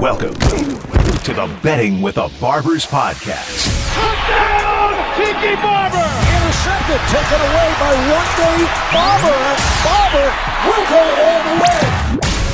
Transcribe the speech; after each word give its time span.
Welcome 0.00 0.32
to 0.32 1.34
the 1.34 1.58
Betting 1.62 2.00
with 2.00 2.16
a 2.16 2.30
Barbers 2.40 2.86
podcast. 2.86 3.68
Touchdown, 3.92 4.96
Tiki 5.14 5.54
Barber! 5.60 6.08
Intercepted, 6.40 7.00
taken 7.12 7.36
away 7.36 7.68
by 7.76 7.92
one 8.08 8.30
day 8.40 8.64
Barber, 8.96 9.36
and 9.36 9.60
Barber 9.84 10.28
will 10.64 10.84
go 10.88 11.02
all 11.20 11.42
the 11.44 11.56
way. 11.60 11.84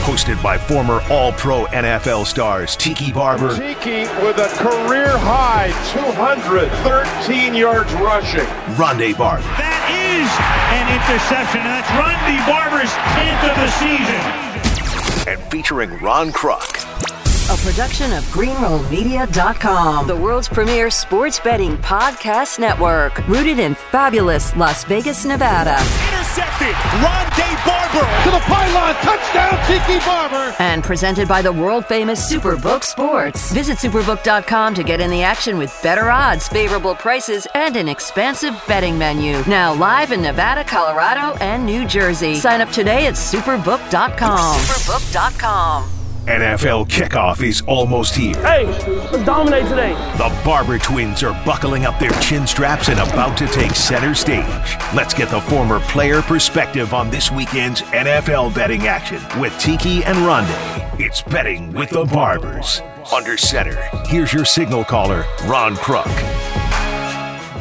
Hosted 0.02 0.42
by 0.42 0.58
former 0.58 1.00
All 1.08 1.30
Pro 1.34 1.66
NFL 1.66 2.26
stars 2.26 2.74
Tiki 2.74 3.12
Barber. 3.12 3.54
Tiki 3.54 4.10
with 4.24 4.38
a 4.38 4.48
career 4.58 5.16
high 5.16 5.70
213 5.94 7.54
yards 7.54 7.92
rushing. 7.94 8.40
Rondé 8.74 9.16
Barber. 9.16 9.46
That 9.54 9.86
is 9.94 10.26
an 10.74 10.90
interception. 10.98 11.62
That's 11.62 11.86
Rondé 11.94 12.42
Barber's 12.42 12.90
10th 13.14 13.46
of 13.46 13.54
the 13.62 13.70
season. 13.78 15.32
And 15.32 15.40
featuring 15.52 15.96
Ron 16.00 16.32
Kruck 16.32 16.76
a 17.48 17.56
production 17.58 18.12
of 18.12 18.24
GreenrollMedia.com, 18.24 20.08
the 20.08 20.16
world's 20.16 20.48
premier 20.48 20.90
sports 20.90 21.38
betting 21.38 21.76
podcast 21.78 22.58
network, 22.58 23.24
rooted 23.28 23.60
in 23.60 23.76
fabulous 23.76 24.54
Las 24.56 24.82
Vegas, 24.82 25.24
Nevada. 25.24 25.76
Intercepted, 26.08 26.74
Rondé 26.74 27.64
Barber 27.64 28.06
to 28.24 28.30
the 28.32 28.40
pylon, 28.46 28.94
touchdown, 28.96 29.66
Tiki 29.68 30.04
Barber. 30.04 30.56
And 30.58 30.82
presented 30.82 31.28
by 31.28 31.40
the 31.40 31.52
world 31.52 31.86
famous 31.86 32.32
Superbook 32.32 32.82
Sports. 32.82 33.52
Visit 33.52 33.78
Superbook.com 33.78 34.74
to 34.74 34.82
get 34.82 35.00
in 35.00 35.10
the 35.10 35.22
action 35.22 35.56
with 35.56 35.78
better 35.84 36.10
odds, 36.10 36.48
favorable 36.48 36.96
prices, 36.96 37.46
and 37.54 37.76
an 37.76 37.88
expansive 37.88 38.60
betting 38.66 38.98
menu. 38.98 39.44
Now 39.46 39.72
live 39.72 40.10
in 40.10 40.20
Nevada, 40.20 40.64
Colorado, 40.64 41.36
and 41.38 41.64
New 41.64 41.86
Jersey. 41.86 42.34
Sign 42.34 42.60
up 42.60 42.70
today 42.70 43.06
at 43.06 43.14
Superbook.com. 43.14 44.58
Superbook.com. 44.58 45.95
NFL 46.26 46.88
kickoff 46.88 47.40
is 47.40 47.62
almost 47.68 48.12
here. 48.12 48.34
Hey, 48.44 48.66
let's 48.66 49.24
dominate 49.24 49.62
today. 49.68 49.92
The 50.18 50.40
Barber 50.44 50.76
twins 50.76 51.22
are 51.22 51.32
buckling 51.44 51.84
up 51.84 52.00
their 52.00 52.10
chin 52.20 52.48
straps 52.48 52.88
and 52.88 52.98
about 52.98 53.38
to 53.38 53.46
take 53.46 53.76
center 53.76 54.12
stage. 54.12 54.44
Let's 54.92 55.14
get 55.14 55.28
the 55.28 55.40
former 55.42 55.78
player 55.78 56.22
perspective 56.22 56.92
on 56.92 57.10
this 57.10 57.30
weekend's 57.30 57.82
NFL 57.82 58.56
betting 58.56 58.88
action 58.88 59.22
with 59.40 59.56
Tiki 59.60 60.02
and 60.02 60.18
Rondé. 60.18 61.00
It's 61.00 61.22
betting 61.22 61.72
with 61.72 61.90
the 61.90 62.04
Barbers. 62.04 62.82
Under 63.14 63.36
center, 63.36 63.80
here's 64.08 64.32
your 64.32 64.44
signal 64.44 64.84
caller, 64.84 65.24
Ron 65.44 65.76
Kruck. 65.76 66.10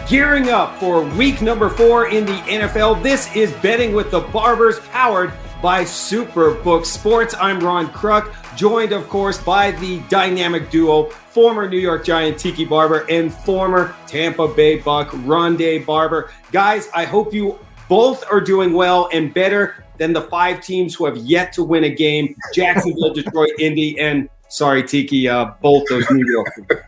Gearing 0.09 0.49
up 0.49 0.75
for 0.79 1.03
week 1.03 1.39
number 1.39 1.69
four 1.69 2.07
in 2.07 2.25
the 2.25 2.37
NFL, 2.47 3.03
this 3.03 3.35
is 3.35 3.51
Betting 3.53 3.93
with 3.93 4.09
the 4.09 4.21
Barbers, 4.21 4.79
powered 4.91 5.33
by 5.65 5.83
Superbook 5.83 6.85
Sports. 6.85 7.33
I'm 7.39 7.59
Ron 7.59 7.87
Kruck, 7.87 8.31
joined, 8.55 8.91
of 8.91 9.09
course, 9.09 9.41
by 9.41 9.71
the 9.71 9.99
dynamic 10.09 10.69
duo, 10.69 11.05
former 11.09 11.67
New 11.67 11.79
York 11.79 12.05
Giant 12.05 12.37
Tiki 12.37 12.65
Barber 12.65 13.03
and 13.09 13.33
former 13.33 13.95
Tampa 14.05 14.47
Bay 14.47 14.77
Buck 14.77 15.09
Rondé 15.09 15.83
Barber. 15.83 16.29
Guys, 16.51 16.87
I 16.93 17.05
hope 17.05 17.33
you 17.33 17.57
both 17.89 18.23
are 18.31 18.39
doing 18.39 18.73
well 18.73 19.09
and 19.11 19.33
better 19.33 19.83
than 19.97 20.13
the 20.13 20.21
five 20.21 20.61
teams 20.61 20.93
who 20.93 21.05
have 21.05 21.17
yet 21.17 21.51
to 21.53 21.63
win 21.63 21.85
a 21.85 21.89
game 21.89 22.35
Jacksonville, 22.53 23.13
Detroit, 23.15 23.49
Indy, 23.57 23.99
and 23.99 24.29
sorry, 24.49 24.83
Tiki, 24.83 25.27
uh, 25.27 25.53
both 25.63 25.87
those 25.89 26.05
New 26.11 26.31
York. 26.31 26.87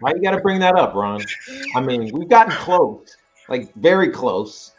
Why 0.00 0.12
you 0.14 0.22
got 0.22 0.30
to 0.30 0.40
bring 0.40 0.58
that 0.60 0.74
up, 0.74 0.94
Ron? 0.94 1.20
I 1.76 1.82
mean, 1.82 2.10
we've 2.14 2.30
gotten 2.30 2.54
close, 2.54 3.14
like 3.50 3.74
very 3.74 4.08
close. 4.08 4.73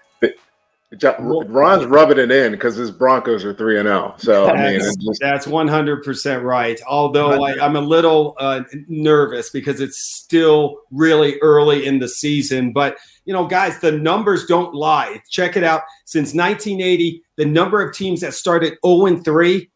Ron's 1.01 1.85
rubbing 1.85 2.17
it 2.17 2.31
in 2.31 2.51
because 2.51 2.75
his 2.75 2.91
Broncos 2.91 3.43
are 3.45 3.53
three 3.53 3.79
and 3.79 3.87
zero. 3.87 4.13
Oh. 4.13 4.17
So 4.17 4.45
that's, 4.45 4.57
I 4.57 4.71
mean, 4.71 4.79
just, 4.79 5.19
that's 5.21 5.47
one 5.47 5.67
hundred 5.67 6.03
percent 6.03 6.43
right. 6.43 6.79
Although 6.87 7.43
I, 7.43 7.65
am 7.65 7.75
a 7.75 7.81
little 7.81 8.35
uh, 8.39 8.63
nervous 8.87 9.49
because 9.49 9.79
it's 9.79 9.97
still 9.97 10.79
really 10.91 11.39
early 11.41 11.85
in 11.85 11.99
the 11.99 12.07
season. 12.07 12.73
But 12.73 12.97
you 13.25 13.33
know, 13.33 13.45
guys, 13.45 13.79
the 13.79 13.91
numbers 13.91 14.45
don't 14.45 14.73
lie. 14.73 15.21
Check 15.29 15.57
it 15.57 15.63
out. 15.63 15.83
Since 16.05 16.33
1980, 16.33 17.23
the 17.37 17.45
number 17.45 17.81
of 17.81 17.95
teams 17.95 18.21
that 18.21 18.33
started 18.33 18.77
zero 18.85 19.05
and 19.05 19.23
three 19.23 19.69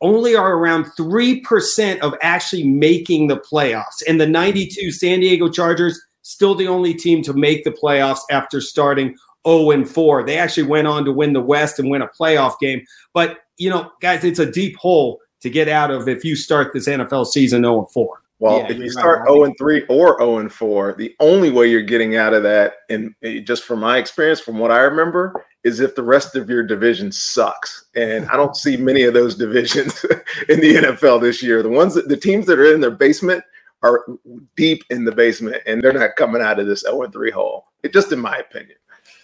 only 0.00 0.36
are 0.36 0.56
around 0.56 0.84
3% 0.98 1.98
of 2.00 2.14
actually 2.22 2.64
making 2.64 3.28
the 3.28 3.38
playoffs. 3.38 4.02
And 4.06 4.20
the 4.20 4.26
92 4.26 4.92
San 4.92 5.20
Diego 5.20 5.48
Chargers, 5.48 6.00
still 6.22 6.54
the 6.54 6.68
only 6.68 6.92
team 6.92 7.22
to 7.22 7.32
make 7.32 7.64
the 7.64 7.70
playoffs 7.70 8.20
after 8.30 8.60
starting 8.60 9.16
0 9.46 9.70
and 9.70 9.88
4. 9.88 10.24
They 10.24 10.38
actually 10.38 10.64
went 10.64 10.86
on 10.86 11.04
to 11.04 11.12
win 11.12 11.32
the 11.32 11.40
West 11.40 11.78
and 11.78 11.90
win 11.90 12.02
a 12.02 12.08
playoff 12.08 12.58
game. 12.58 12.84
But, 13.12 13.38
you 13.58 13.70
know, 13.70 13.90
guys, 14.00 14.24
it's 14.24 14.38
a 14.38 14.50
deep 14.50 14.76
hole 14.76 15.20
to 15.40 15.50
get 15.50 15.68
out 15.68 15.90
of 15.90 16.08
if 16.08 16.24
you 16.24 16.36
start 16.36 16.72
this 16.72 16.88
NFL 16.88 17.26
season 17.26 17.62
0 17.62 17.80
and 17.80 17.90
4. 17.90 18.22
Well, 18.38 18.58
yeah, 18.58 18.70
if 18.70 18.78
you 18.78 18.90
start 18.90 19.20
right. 19.20 19.28
0 19.28 19.44
and 19.44 19.54
3 19.58 19.86
or 19.88 20.18
0 20.18 20.38
and 20.38 20.52
4, 20.52 20.94
the 20.98 21.14
only 21.20 21.50
way 21.50 21.68
you're 21.68 21.80
getting 21.80 22.16
out 22.16 22.34
of 22.34 22.42
that, 22.42 22.74
and 22.90 23.14
just 23.44 23.64
from 23.64 23.80
my 23.80 23.96
experience, 23.96 24.40
from 24.40 24.58
what 24.58 24.70
I 24.70 24.80
remember, 24.80 25.46
is 25.64 25.80
if 25.80 25.94
the 25.94 26.02
rest 26.02 26.36
of 26.36 26.50
your 26.50 26.62
division 26.62 27.10
sucks. 27.10 27.86
And 27.96 28.28
I 28.28 28.36
don't 28.36 28.54
see 28.54 28.76
many 28.76 29.04
of 29.04 29.14
those 29.14 29.34
divisions 29.38 30.04
in 30.48 30.60
the 30.60 30.74
NFL 30.76 31.22
this 31.22 31.42
year. 31.42 31.62
The 31.62 31.70
ones 31.70 31.94
that 31.94 32.08
the 32.08 32.16
teams 32.16 32.46
that 32.46 32.58
are 32.58 32.72
in 32.72 32.80
their 32.80 32.90
basement 32.90 33.42
are 33.82 34.04
deep 34.56 34.82
in 34.90 35.04
the 35.04 35.12
basement 35.12 35.62
and 35.66 35.82
they're 35.82 35.92
not 35.92 36.16
coming 36.16 36.42
out 36.42 36.58
of 36.58 36.66
this 36.66 36.82
0 36.82 37.02
and 37.02 37.12
3 37.12 37.30
hole. 37.30 37.66
It 37.82 37.92
just 37.92 38.12
in 38.12 38.20
my 38.20 38.36
opinion. 38.36 38.76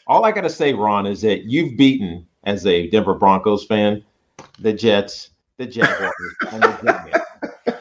All 0.07 0.25
I 0.25 0.33
got 0.33 0.43
to 0.43 0.51
say, 0.51 0.73
Ron, 0.73 1.07
is 1.07 1.21
that 1.23 1.45
you've 1.45 1.77
beaten, 1.77 2.27
as 2.45 2.67
a 2.67 2.89
Denver 2.89 3.15
Broncos 3.15 3.65
fan, 3.65 4.05
the 4.59 4.73
Jets, 4.73 5.31
the 5.59 5.67
Jaguars, 5.67 6.13
and 6.53 6.63
the 6.63 6.79
Giants. 6.85 7.19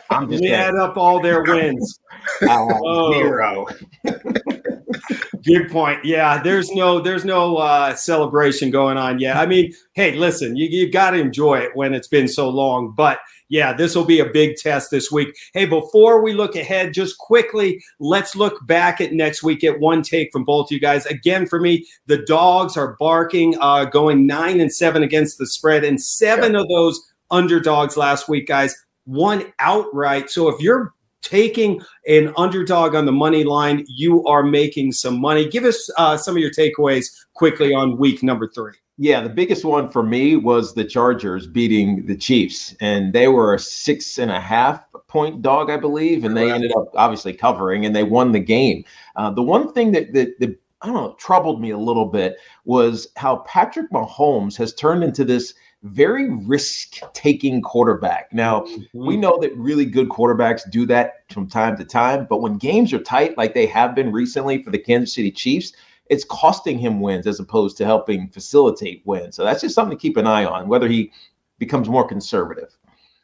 I'm 0.09 0.29
just 0.29 0.43
we 0.43 0.51
add 0.51 0.75
up 0.75 0.97
all 0.97 1.21
their 1.21 1.43
wins. 1.43 1.99
Oh. 2.43 3.13
Zero. 3.13 3.65
Good 5.43 5.71
point. 5.71 6.05
Yeah, 6.05 6.41
there's 6.43 6.71
no 6.71 6.99
there's 6.99 7.25
no 7.25 7.57
uh, 7.57 7.95
celebration 7.95 8.69
going 8.69 8.97
on 8.97 9.17
yet. 9.17 9.37
I 9.37 9.47
mean, 9.47 9.73
hey, 9.93 10.13
listen, 10.15 10.55
you 10.55 10.67
you 10.67 10.91
got 10.91 11.11
to 11.11 11.17
enjoy 11.17 11.59
it 11.59 11.71
when 11.75 11.95
it's 11.95 12.07
been 12.07 12.27
so 12.27 12.47
long. 12.47 12.93
But 12.95 13.19
yeah, 13.51 13.73
this 13.73 13.95
will 13.95 14.05
be 14.05 14.21
a 14.21 14.25
big 14.25 14.55
test 14.55 14.91
this 14.91 15.11
week. 15.11 15.35
Hey, 15.53 15.65
before 15.65 16.23
we 16.23 16.31
look 16.31 16.55
ahead, 16.55 16.93
just 16.93 17.17
quickly, 17.17 17.83
let's 17.99 18.33
look 18.33 18.65
back 18.65 19.01
at 19.01 19.11
next 19.11 19.43
week 19.43 19.65
at 19.65 19.77
one 19.77 20.03
take 20.03 20.31
from 20.31 20.45
both 20.45 20.71
you 20.71 20.79
guys. 20.79 21.05
Again, 21.05 21.45
for 21.45 21.59
me, 21.59 21.85
the 22.05 22.19
dogs 22.19 22.77
are 22.77 22.95
barking, 22.97 23.57
uh, 23.59 23.83
going 23.85 24.25
nine 24.25 24.61
and 24.61 24.73
seven 24.73 25.03
against 25.03 25.37
the 25.37 25.45
spread, 25.45 25.83
and 25.83 26.01
seven 26.01 26.55
of 26.55 26.65
those 26.69 27.13
underdogs 27.29 27.97
last 27.97 28.29
week, 28.29 28.47
guys, 28.47 28.73
won 29.05 29.51
outright. 29.59 30.29
So 30.29 30.47
if 30.47 30.61
you're 30.61 30.93
taking 31.21 31.81
an 32.07 32.33
underdog 32.37 32.95
on 32.95 33.05
the 33.05 33.11
money 33.11 33.43
line, 33.43 33.85
you 33.87 34.25
are 34.25 34.43
making 34.43 34.91
some 34.91 35.19
money. 35.19 35.47
Give 35.47 35.65
us 35.65 35.89
uh, 35.97 36.17
some 36.17 36.35
of 36.35 36.41
your 36.41 36.51
takeaways 36.51 37.05
quickly 37.33 37.73
on 37.73 37.97
week 37.97 38.23
number 38.23 38.47
three. 38.47 38.73
Yeah, 38.97 39.21
the 39.21 39.29
biggest 39.29 39.65
one 39.65 39.89
for 39.89 40.03
me 40.03 40.35
was 40.35 40.73
the 40.75 40.83
Chargers 40.83 41.47
beating 41.47 42.05
the 42.05 42.15
Chiefs, 42.15 42.75
and 42.81 43.13
they 43.13 43.27
were 43.27 43.55
a 43.55 43.59
six 43.59 44.19
and 44.19 44.29
a 44.29 44.39
half 44.39 44.83
point 45.07 45.41
dog, 45.41 45.71
I 45.71 45.77
believe, 45.77 46.23
and 46.23 46.37
they 46.37 46.51
ended 46.51 46.71
up 46.77 46.89
obviously 46.93 47.33
covering 47.33 47.85
and 47.85 47.95
they 47.95 48.03
won 48.03 48.31
the 48.31 48.39
game. 48.39 48.83
Uh, 49.15 49.31
the 49.31 49.41
one 49.41 49.73
thing 49.73 49.91
that, 49.93 50.13
that, 50.13 50.39
that 50.39 50.57
I 50.81 50.87
don't 50.87 50.95
know 50.95 51.15
troubled 51.19 51.61
me 51.61 51.71
a 51.71 51.77
little 51.77 52.05
bit 52.05 52.37
was 52.65 53.07
how 53.17 53.37
Patrick 53.47 53.91
Mahomes 53.91 54.55
has 54.57 54.73
turned 54.73 55.03
into 55.03 55.25
this 55.25 55.53
very 55.83 56.29
risk 56.29 56.99
taking 57.13 57.61
quarterback. 57.61 58.31
Now, 58.33 58.61
mm-hmm. 58.61 59.05
we 59.05 59.17
know 59.17 59.39
that 59.41 59.55
really 59.55 59.85
good 59.85 60.09
quarterbacks 60.09 60.69
do 60.69 60.85
that 60.87 61.23
from 61.31 61.47
time 61.47 61.75
to 61.77 61.85
time, 61.85 62.27
but 62.29 62.41
when 62.41 62.57
games 62.57 62.93
are 62.93 62.99
tight, 62.99 63.37
like 63.37 63.53
they 63.53 63.65
have 63.67 63.95
been 63.95 64.11
recently 64.11 64.61
for 64.61 64.69
the 64.69 64.77
Kansas 64.77 65.13
City 65.13 65.31
Chiefs, 65.31 65.73
it's 66.07 66.25
costing 66.25 66.77
him 66.77 66.99
wins 66.99 67.25
as 67.25 67.39
opposed 67.39 67.77
to 67.77 67.85
helping 67.85 68.27
facilitate 68.29 69.01
wins. 69.05 69.35
So 69.35 69.43
that's 69.43 69.61
just 69.61 69.75
something 69.75 69.97
to 69.97 70.01
keep 70.01 70.17
an 70.17 70.27
eye 70.27 70.45
on, 70.45 70.67
whether 70.67 70.87
he 70.87 71.11
becomes 71.57 71.89
more 71.89 72.07
conservative. 72.07 72.77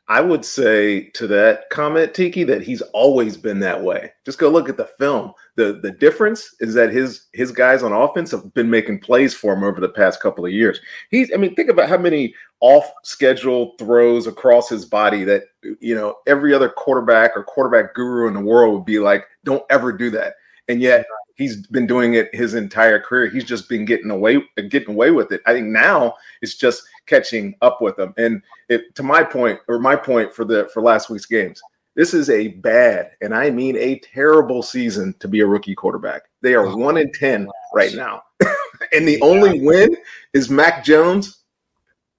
I 0.09 0.21
would 0.21 0.45
say 0.45 1.09
to 1.15 1.27
that 1.27 1.69
comment, 1.69 2.13
Tiki, 2.13 2.45
that 2.45 2.61
he's 2.61 2.81
always 2.93 3.35
been 3.35 3.59
that 3.59 3.83
way. 3.83 4.13
Just 4.25 4.39
go 4.39 4.49
look 4.49 4.69
at 4.69 4.77
the 4.77 4.89
film. 4.97 5.33
the 5.55 5.79
The 5.81 5.91
difference 5.91 6.55
is 6.61 6.73
that 6.75 6.93
his 6.93 7.25
his 7.33 7.51
guys 7.51 7.83
on 7.83 7.91
offense 7.91 8.31
have 8.31 8.53
been 8.53 8.69
making 8.69 8.99
plays 8.99 9.33
for 9.33 9.53
him 9.53 9.63
over 9.63 9.81
the 9.81 9.89
past 9.89 10.21
couple 10.21 10.45
of 10.45 10.51
years. 10.53 10.79
He's, 11.11 11.31
I 11.33 11.37
mean, 11.37 11.55
think 11.55 11.69
about 11.69 11.89
how 11.89 11.97
many 11.97 12.33
off 12.61 12.89
schedule 13.03 13.75
throws 13.77 14.27
across 14.27 14.69
his 14.69 14.85
body 14.85 15.25
that 15.25 15.43
you 15.81 15.93
know 15.93 16.15
every 16.25 16.53
other 16.53 16.69
quarterback 16.69 17.31
or 17.35 17.43
quarterback 17.43 17.93
guru 17.93 18.29
in 18.29 18.33
the 18.33 18.39
world 18.39 18.73
would 18.73 18.85
be 18.85 18.99
like, 18.99 19.25
don't 19.43 19.63
ever 19.69 19.91
do 19.91 20.09
that. 20.11 20.35
And 20.67 20.81
yet 20.81 21.05
he's 21.35 21.65
been 21.67 21.87
doing 21.87 22.15
it 22.15 22.33
his 22.33 22.53
entire 22.53 22.99
career. 22.99 23.29
He's 23.29 23.45
just 23.45 23.69
been 23.69 23.85
getting 23.85 24.11
away 24.11 24.41
getting 24.69 24.95
away 24.95 25.11
with 25.11 25.31
it. 25.31 25.41
I 25.45 25.53
think 25.53 25.67
now 25.67 26.15
it's 26.41 26.55
just 26.55 26.83
catching 27.05 27.55
up 27.61 27.81
with 27.81 27.97
him. 27.97 28.13
And 28.17 28.41
it, 28.69 28.93
to 28.95 29.03
my 29.03 29.23
point, 29.23 29.59
or 29.67 29.79
my 29.79 29.95
point 29.95 30.33
for 30.33 30.43
the 30.43 30.69
for 30.73 30.81
last 30.81 31.09
week's 31.09 31.25
games, 31.25 31.61
this 31.95 32.13
is 32.13 32.29
a 32.29 32.49
bad, 32.49 33.11
and 33.21 33.33
I 33.33 33.49
mean 33.49 33.75
a 33.77 33.99
terrible 33.99 34.61
season 34.61 35.15
to 35.19 35.27
be 35.27 35.39
a 35.39 35.47
rookie 35.47 35.75
quarterback. 35.75 36.23
They 36.41 36.53
are 36.53 36.67
oh, 36.67 36.75
one 36.75 36.97
in 36.97 37.11
ten 37.13 37.47
right 37.73 37.93
now, 37.95 38.21
and 38.93 39.07
the 39.07 39.19
only 39.21 39.61
win 39.61 39.95
is 40.33 40.49
Mac 40.49 40.83
Jones 40.83 41.43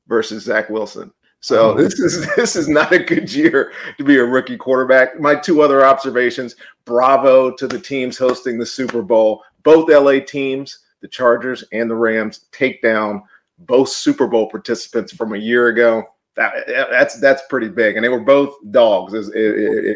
versus 0.08 0.44
Zach 0.44 0.68
Wilson. 0.70 1.12
So 1.40 1.74
mm-hmm. 1.74 1.82
this 1.82 1.98
is 1.98 2.26
this 2.36 2.56
is 2.56 2.68
not 2.68 2.92
a 2.92 2.98
good 2.98 3.32
year 3.32 3.72
to 3.96 4.04
be 4.04 4.18
a 4.18 4.24
rookie 4.24 4.56
quarterback. 4.56 5.20
My 5.20 5.34
two 5.34 5.62
other 5.62 5.84
observations: 5.84 6.56
bravo 6.84 7.50
to 7.52 7.66
the 7.66 7.78
teams 7.78 8.18
hosting 8.18 8.58
the 8.58 8.66
Super 8.66 9.02
Bowl. 9.02 9.42
Both 9.62 9.90
LA 9.90 10.20
teams, 10.20 10.80
the 11.00 11.08
Chargers 11.08 11.64
and 11.72 11.90
the 11.90 11.94
Rams, 11.94 12.46
take 12.52 12.82
down 12.82 13.22
both 13.58 13.88
Super 13.88 14.26
Bowl 14.26 14.48
participants 14.48 15.12
from 15.12 15.34
a 15.34 15.38
year 15.38 15.68
ago. 15.68 16.04
That, 16.36 16.68
that's 16.90 17.20
that's 17.20 17.42
pretty 17.48 17.68
big, 17.68 17.96
and 17.96 18.04
they 18.04 18.08
were 18.08 18.20
both 18.20 18.54
dogs 18.70 19.12
as 19.12 19.28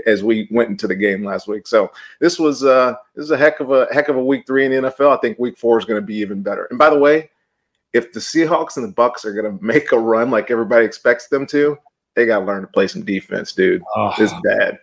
as 0.07 0.25
we 0.25 0.49
went 0.51 0.71
into 0.71 0.89
the 0.89 0.97
game 0.97 1.25
last 1.25 1.47
week. 1.47 1.69
So 1.69 1.93
this 2.21 2.39
was 2.39 2.65
uh 2.65 2.95
this 3.15 3.25
is 3.25 3.31
a 3.31 3.37
heck 3.37 3.61
of 3.61 3.71
a 3.71 3.87
heck 3.93 4.09
of 4.09 4.17
a 4.17 4.25
week 4.25 4.45
three 4.45 4.67
in 4.67 4.73
the 4.73 4.89
NFL. 4.89 5.17
I 5.17 5.21
think 5.21 5.39
week 5.39 5.57
four 5.57 5.79
is 5.79 5.85
going 5.85 6.01
to 6.01 6.07
be 6.07 6.17
even 6.17 6.43
better. 6.43 6.67
And 6.71 6.79
by 6.81 6.91
the 6.91 6.99
way, 6.99 7.31
if 7.93 8.13
the 8.13 8.21
Seahawks 8.21 8.77
and 8.77 8.85
the 8.87 8.93
Bucks 8.93 9.25
are 9.25 9.33
going 9.33 9.59
to 9.59 9.65
make 9.65 9.93
a 9.93 9.99
run 9.99 10.31
like 10.31 10.51
everybody 10.51 10.85
expects 10.85 11.29
them 11.29 11.47
to, 11.49 11.77
they 12.15 12.27
got 12.27 12.41
to 12.41 12.45
learn 12.45 12.63
to 12.63 12.69
play 12.69 12.87
some 12.87 13.05
defense, 13.05 13.53
dude. 13.53 13.83
Oh, 13.97 14.13
it's 14.19 14.33
bad. 14.45 14.79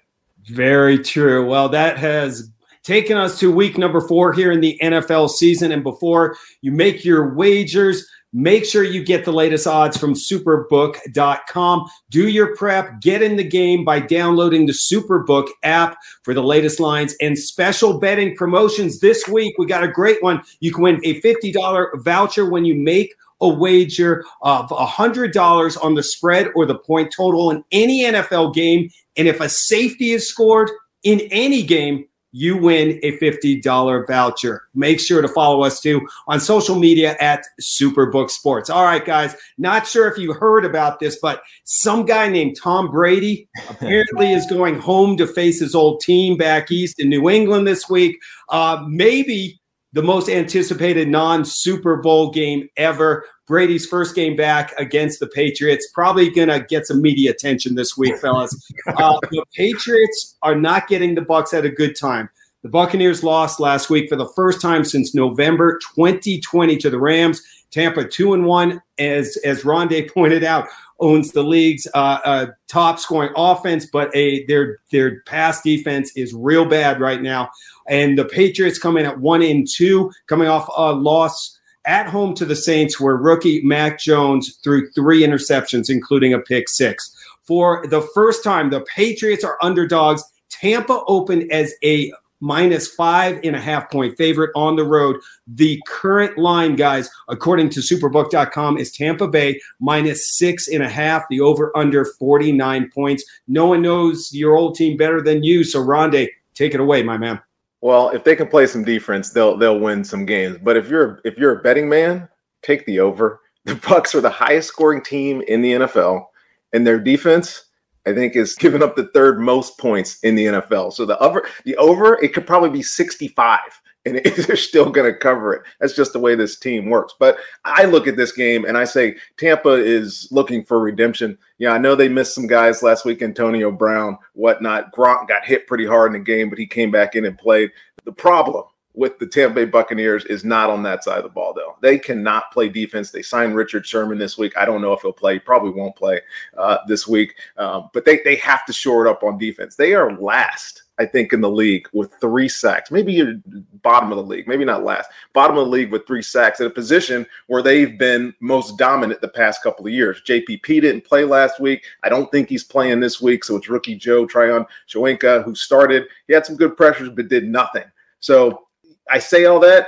Very 0.46 0.98
true. 0.98 1.48
Well, 1.48 1.70
that 1.70 1.98
has 1.98 2.50
taken 2.84 3.18
us 3.18 3.40
to 3.40 3.52
week 3.52 3.78
number 3.78 4.02
four 4.02 4.34
here 4.34 4.52
in 4.52 4.62
the 4.62 4.80
NFL 4.82 5.30
season. 5.30 5.72
And 5.72 5.84
before 5.84 6.36
you 6.62 6.72
make 6.72 7.06
your 7.06 7.36
wagers, 7.36 8.10
Make 8.32 8.64
sure 8.66 8.84
you 8.84 9.04
get 9.04 9.26
the 9.26 9.34
latest 9.34 9.66
odds 9.66 9.98
from 9.98 10.14
superbook.com. 10.14 11.90
Do 12.12 12.28
your 12.28 12.56
prep, 12.56 13.02
get 13.02 13.24
in 13.24 13.38
the 13.38 13.44
game 13.44 13.84
by 13.84 14.00
downloading 14.00 14.68
the 14.68 14.74
Superbook 14.74 15.48
app 15.64 15.98
for 16.24 16.36
the 16.36 16.44
latest 16.44 16.80
lines 16.80 17.16
and 17.22 17.38
special 17.38 17.98
betting 17.98 18.36
promotions 18.36 19.00
this 19.00 19.28
week. 19.28 19.56
We 19.58 19.66
got 19.66 19.84
a 19.84 19.88
great 19.88 20.22
one. 20.22 20.44
You 20.60 20.72
can 20.72 20.84
win 20.84 21.02
a 21.04 21.20
$50 21.22 22.04
voucher 22.04 22.48
when 22.48 22.66
you 22.66 22.76
make 22.76 23.16
a 23.42 23.50
wager 23.50 24.24
of 24.44 24.70
$100 24.70 25.84
on 25.84 25.96
the 25.96 26.04
spread 26.04 26.50
or 26.54 26.68
the 26.68 26.78
point 26.78 27.12
total 27.16 27.50
in 27.50 27.64
any 27.72 28.04
NFL 28.04 28.54
game. 28.54 28.92
And 29.18 29.28
if 29.28 29.40
a 29.40 29.50
safety 29.50 30.12
is 30.12 30.30
scored 30.30 30.70
in 31.04 31.22
any 31.32 31.64
game, 31.64 32.06
you 32.32 32.58
win 32.58 33.00
a 33.04 33.18
$50 33.18 34.08
voucher. 34.08 34.64
Make 34.76 35.00
sure 35.00 35.22
to 35.22 35.28
follow 35.28 35.64
us 35.64 35.82
too 35.82 36.08
on 36.28 36.40
social 36.40 36.76
media 36.76 37.16
at 37.20 37.46
Superbook 37.62 38.30
Sports. 38.30 38.70
All 38.70 38.84
right, 38.84 39.04
guys, 39.04 39.36
not 39.58 39.88
sure 39.88 40.08
if 40.08 40.18
you 40.18 40.34
heard 40.34 40.66
about 40.66 41.00
this, 41.00 41.18
but 41.22 41.42
some 41.64 42.06
guy 42.06 42.30
named 42.30 42.58
Tom 42.62 42.92
Brady 42.92 43.50
apparently 43.70 44.32
is 44.32 44.46
going 44.48 44.80
home 44.80 45.18
to 45.18 45.28
face 45.28 45.60
his 45.60 45.74
old 45.76 46.02
team 46.02 46.38
back 46.38 46.72
east 46.72 47.00
in 47.00 47.10
New 47.10 47.30
England 47.30 47.68
this 47.68 47.90
week. 47.90 48.18
Uh, 48.50 48.84
maybe 48.88 49.60
the 49.94 50.04
most 50.04 50.30
anticipated 50.30 51.08
non 51.08 51.44
Super 51.44 51.98
Bowl 51.98 52.32
game 52.32 52.68
ever. 52.78 53.26
Brady's 53.50 53.88
first 53.88 54.14
game 54.16 54.36
back 54.36 54.74
against 54.78 55.20
the 55.20 55.26
Patriots. 55.28 55.90
Probably 55.92 56.30
going 56.30 56.50
to 56.50 56.62
get 56.62 56.86
some 56.86 57.02
media 57.02 57.32
attention 57.32 57.74
this 57.76 57.98
week, 57.98 58.18
fellas. 58.20 58.56
Uh, 58.88 59.20
the 59.32 59.44
Patriots 59.56 60.36
are 60.42 60.56
not 60.56 60.88
getting 60.88 61.16
the 61.16 61.22
Bucks 61.22 61.54
at 61.54 61.64
a 61.66 61.70
good 61.70 61.96
time. 61.96 62.30
The 62.64 62.70
Buccaneers 62.70 63.24
lost 63.24 63.60
last 63.60 63.90
week 63.90 64.10
for 64.10 64.16
the 64.16 64.28
first 64.36 64.62
time 64.62 64.84
since 64.84 65.16
November 65.16 65.80
2020 65.96 66.78
to 66.78 66.90
the 66.90 67.00
Rams. 67.00 67.42
Tampa 67.72 68.06
two 68.06 68.34
and 68.34 68.46
one, 68.46 68.82
as 68.98 69.38
as 69.46 69.64
Rondé 69.64 70.12
pointed 70.14 70.44
out, 70.44 70.68
owns 71.00 71.32
the 71.32 71.44
league's 71.44 71.88
uh, 71.94 72.20
uh, 72.26 72.48
top 72.68 73.00
scoring 73.00 73.32
offense, 73.36 73.86
but 73.86 74.14
a 74.16 74.46
their 74.48 74.80
their 74.92 75.22
pass 75.22 75.62
defense 75.62 76.12
is 76.16 76.34
real 76.34 76.66
bad 76.66 77.00
right 77.00 77.22
now. 77.22 77.50
And 77.88 78.18
the 78.18 78.26
Patriots 78.26 78.80
coming 78.80 79.06
at 79.06 79.20
one 79.20 79.42
and 79.42 79.68
two, 79.68 80.12
coming 80.28 80.48
off 80.48 80.68
a 80.76 80.94
loss 80.94 81.59
at 81.90 82.08
home 82.08 82.36
to 82.36 82.46
the 82.46 82.56
Saints, 82.56 83.00
where 83.00 83.18
rookie 83.18 83.62
Mac 83.64 84.00
Jones 84.00 84.60
threw 84.64 84.90
three 84.92 85.24
interceptions, 85.24 85.90
including 85.90 86.34
a 86.34 86.40
pick 86.40 86.70
six. 86.70 87.14
For 87.42 87.86
the 87.88 88.08
first 88.14 88.44
time, 88.44 88.70
the 88.70 88.82
Patriots 88.82 89.44
are 89.44 89.58
underdogs. 89.64 90.24
Tampa 90.50 91.02
opened 91.08 91.52
as 91.52 91.74
a 91.84 92.14
minus 92.42 92.88
five 92.88 93.40
and 93.44 93.56
a 93.56 93.60
half 93.60 93.90
point 93.90 94.16
favorite 94.18 94.52
on 94.56 94.76
the 94.76 94.86
road. 94.86 95.18
The 95.48 95.82
current 95.88 96.38
line, 96.38 96.76
guys, 96.76 97.10
according 97.28 97.72
to 97.72 97.80
superbook.com, 97.80 98.78
is 98.78 98.92
Tampa 98.92 99.28
Bay 99.28 99.60
minus 99.80 100.30
six 100.38 100.68
and 100.68 100.84
a 100.84 100.90
half, 100.90 101.24
the 101.30 101.42
over 101.42 101.76
under 101.76 102.06
49 102.06 102.92
points. 102.94 103.24
No 103.48 103.66
one 103.66 103.82
knows 103.82 104.32
your 104.32 104.56
old 104.56 104.76
team 104.76 104.96
better 104.96 105.22
than 105.22 105.44
you. 105.44 105.64
So, 105.64 105.84
Rondé, 105.84 106.30
take 106.54 106.76
it 106.76 106.80
away, 106.80 107.02
my 107.02 107.18
man. 107.18 107.42
Well, 107.82 108.10
if 108.10 108.24
they 108.24 108.36
can 108.36 108.48
play 108.48 108.68
some 108.68 108.84
defense, 108.84 109.30
they'll 109.30 109.58
they'll 109.58 109.80
win 109.80 110.04
some 110.04 110.26
games. 110.26 110.58
But 110.62 110.78
if 110.78 110.90
you're 110.90 111.22
if 111.24 111.38
you're 111.38 111.60
a 111.60 111.62
betting 111.62 111.88
man, 111.90 112.28
take 112.62 112.86
the 112.86 113.00
over. 113.00 113.42
The 113.66 113.76
Bucks 113.76 114.16
are 114.16 114.22
the 114.22 114.30
highest 114.30 114.70
scoring 114.70 115.04
team 115.04 115.44
in 115.48 115.62
the 115.62 115.74
NFL, 115.74 116.26
and 116.74 116.88
their 116.88 116.98
defense, 116.98 117.66
I 118.08 118.14
think, 118.14 118.36
is 118.36 118.56
giving 118.56 118.82
up 118.82 118.96
the 118.96 119.10
third 119.14 119.40
most 119.40 119.78
points 119.78 120.18
in 120.24 120.34
the 120.34 120.46
NFL. 120.46 120.94
So 120.94 121.06
the 121.06 121.20
over 121.20 121.46
the 121.66 121.76
over, 121.76 122.18
it 122.24 122.34
could 122.34 122.48
probably 122.48 122.70
be 122.70 122.82
65 122.82 123.60
and 124.06 124.18
they're 124.48 124.56
still 124.56 124.90
going 124.90 125.12
to 125.12 125.18
cover 125.18 125.54
it. 125.54 125.64
That's 125.80 125.96
just 125.96 126.14
the 126.14 126.20
way 126.20 126.36
this 126.36 126.58
team 126.58 126.90
works. 126.90 127.14
But 127.20 127.38
I 127.66 127.86
look 127.86 128.08
at 128.08 128.18
this 128.18 128.32
game 128.32 128.66
and 128.66 128.78
I 128.78 128.84
say 128.84 129.16
Tampa 129.38 129.74
is 129.74 130.28
looking 130.32 130.64
for 130.64 130.80
redemption. 130.80 131.38
Yeah, 131.58 131.72
I 131.72 131.78
know 131.78 131.96
they 131.96 132.10
missed 132.10 132.36
some 132.36 132.48
guys 132.48 132.84
last 132.84 133.06
week, 133.06 133.22
Antonio 133.22 133.72
Brown, 133.72 134.18
whatnot. 134.34 134.94
Gronk 134.94 135.28
got 135.28 135.46
hit 135.46 135.68
pretty 135.68 135.86
hard 135.86 136.14
in 136.14 136.20
the 136.20 136.26
game, 136.26 136.50
but 136.50 136.60
he 136.60 136.66
came 136.66 136.92
back 136.92 137.16
in 137.16 137.26
and 137.26 137.38
played. 137.38 137.72
The 138.06 138.12
problem 138.12 138.64
with 138.96 139.20
the 139.20 139.28
Tampa 139.28 139.56
Bay 139.56 139.66
Buccaneers 139.66 140.26
is 140.26 140.44
not 140.44 140.70
on 140.70 140.84
that 140.84 141.04
side 141.04 141.20
of 141.20 141.24
the 141.24 141.30
ball, 141.30 141.54
though. 141.54 141.78
They 141.82 141.98
cannot 141.98 142.52
play 142.52 142.70
defense. 142.70 143.12
They 143.12 143.22
signed 143.22 143.56
Richard 143.56 143.86
Sherman 143.86 144.18
this 144.18 144.38
week. 144.38 144.54
I 144.58 144.66
don't 144.66 144.82
know 144.82 144.94
if 144.94 145.02
he'll 145.02 145.14
play. 145.14 145.34
He 145.34 145.40
probably 145.40 145.72
won't 145.72 145.96
play 145.96 146.20
uh, 146.58 146.80
this 146.88 147.08
week. 147.08 147.36
Um, 147.58 147.90
but 147.94 148.04
they, 148.04 148.20
they 148.26 148.36
have 148.38 148.66
to 148.66 148.74
shore 148.74 149.06
it 149.06 149.10
up 149.10 149.24
on 149.24 149.38
defense. 149.38 149.76
They 149.76 149.94
are 149.94 150.18
last 150.20 150.84
I 151.00 151.06
think, 151.06 151.32
in 151.32 151.40
the 151.40 151.50
league 151.50 151.88
with 151.94 152.14
three 152.20 152.50
sacks. 152.50 152.92
Maybe 152.92 153.14
you're 153.14 153.36
bottom 153.82 154.12
of 154.12 154.18
the 154.18 154.24
league, 154.24 154.48
maybe 154.48 154.66
not 154.66 154.84
last, 154.84 155.10
bottom 155.34 155.58
of 155.58 155.66
the 155.66 155.72
league 155.72 155.92
with 155.92 156.06
three 156.06 156.22
sacks 156.22 156.60
at 156.60 156.68
a 156.68 156.70
position 156.70 157.26
where 157.48 157.64
they've 157.64 157.98
been 157.98 158.34
most 158.42 158.78
dominant 158.78 159.22
the 159.22 159.30
past 159.30 159.64
couple 159.64 159.88
of 159.88 159.94
years. 159.94 160.22
JPP 160.28 160.82
didn't 160.82 161.06
play 161.06 161.24
last 161.24 161.60
week. 161.60 161.86
I 162.04 162.10
don't 162.10 162.30
think 162.32 162.50
he's 162.50 162.66
playing 162.66 163.00
this 163.00 163.22
week. 163.22 163.46
So 163.46 163.56
it's 163.56 163.70
rookie 163.70 163.96
Joe 163.96 164.26
Tryon 164.26 164.66
Shoyinka 164.90 165.44
who 165.46 165.56
started. 165.56 166.08
He 166.28 166.34
had 166.34 166.46
some 166.46 166.58
good 166.58 166.76
pressures, 166.76 167.10
but 167.10 167.30
did 167.30 167.46
nothing. 167.46 167.86
So 168.20 168.68
I 169.10 169.20
say 169.20 169.46
all 169.46 169.60
that 169.62 169.88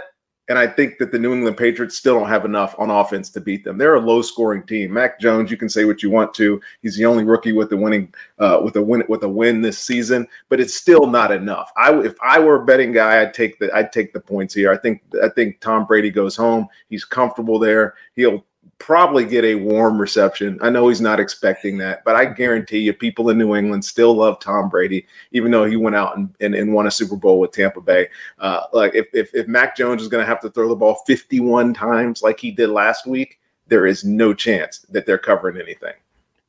and 0.51 0.59
I 0.59 0.67
think 0.67 0.97
that 0.97 1.13
the 1.13 1.17
New 1.17 1.33
England 1.33 1.55
Patriots 1.55 1.95
still 1.95 2.19
don't 2.19 2.27
have 2.27 2.43
enough 2.43 2.75
on 2.77 2.89
offense 2.89 3.29
to 3.29 3.39
beat 3.39 3.63
them. 3.63 3.77
They're 3.77 3.95
a 3.95 4.01
low 4.01 4.21
scoring 4.21 4.63
team. 4.63 4.91
Mac 4.91 5.17
Jones, 5.17 5.49
you 5.49 5.55
can 5.55 5.69
say 5.69 5.85
what 5.85 6.03
you 6.03 6.09
want 6.09 6.33
to. 6.33 6.59
He's 6.81 6.97
the 6.97 7.05
only 7.05 7.23
rookie 7.23 7.53
with 7.53 7.69
the 7.69 7.77
winning 7.77 8.13
uh, 8.37 8.59
with 8.61 8.75
a 8.75 8.81
win 8.81 9.05
with 9.07 9.23
a 9.23 9.29
win 9.29 9.61
this 9.61 9.79
season, 9.79 10.27
but 10.49 10.59
it's 10.59 10.75
still 10.75 11.07
not 11.07 11.31
enough. 11.31 11.71
I 11.77 11.97
if 12.01 12.15
I 12.21 12.37
were 12.37 12.61
a 12.61 12.65
betting 12.65 12.91
guy, 12.91 13.21
I'd 13.21 13.33
take 13.33 13.59
the 13.59 13.73
I'd 13.73 13.93
take 13.93 14.11
the 14.11 14.19
points 14.19 14.53
here. 14.53 14.73
I 14.73 14.77
think 14.77 15.01
I 15.23 15.29
think 15.29 15.61
Tom 15.61 15.85
Brady 15.85 16.09
goes 16.09 16.35
home. 16.35 16.67
He's 16.89 17.05
comfortable 17.05 17.57
there. 17.57 17.93
He'll 18.17 18.43
probably 18.81 19.23
get 19.23 19.45
a 19.45 19.53
warm 19.53 20.01
reception. 20.01 20.57
I 20.59 20.71
know 20.71 20.87
he's 20.87 21.01
not 21.01 21.19
expecting 21.19 21.77
that, 21.77 22.03
but 22.03 22.15
I 22.15 22.25
guarantee 22.25 22.79
you, 22.79 22.93
people 22.93 23.29
in 23.29 23.37
New 23.37 23.55
England 23.55 23.85
still 23.85 24.15
love 24.15 24.39
Tom 24.39 24.69
Brady, 24.69 25.05
even 25.31 25.51
though 25.51 25.65
he 25.65 25.75
went 25.75 25.95
out 25.95 26.17
and, 26.17 26.33
and, 26.39 26.55
and 26.55 26.73
won 26.73 26.87
a 26.87 26.91
Super 26.91 27.15
Bowl 27.15 27.39
with 27.39 27.51
Tampa 27.51 27.79
Bay. 27.79 28.07
Uh, 28.39 28.63
like 28.73 28.95
if, 28.95 29.05
if, 29.13 29.33
if 29.35 29.47
Mac 29.47 29.77
Jones 29.77 30.01
is 30.01 30.07
going 30.07 30.23
to 30.23 30.27
have 30.27 30.41
to 30.41 30.49
throw 30.49 30.67
the 30.67 30.75
ball 30.75 31.03
51 31.05 31.75
times 31.75 32.23
like 32.23 32.39
he 32.39 32.49
did 32.49 32.71
last 32.71 33.05
week, 33.05 33.39
there 33.67 33.85
is 33.85 34.03
no 34.03 34.33
chance 34.33 34.79
that 34.89 35.05
they're 35.05 35.19
covering 35.19 35.61
anything. 35.61 35.93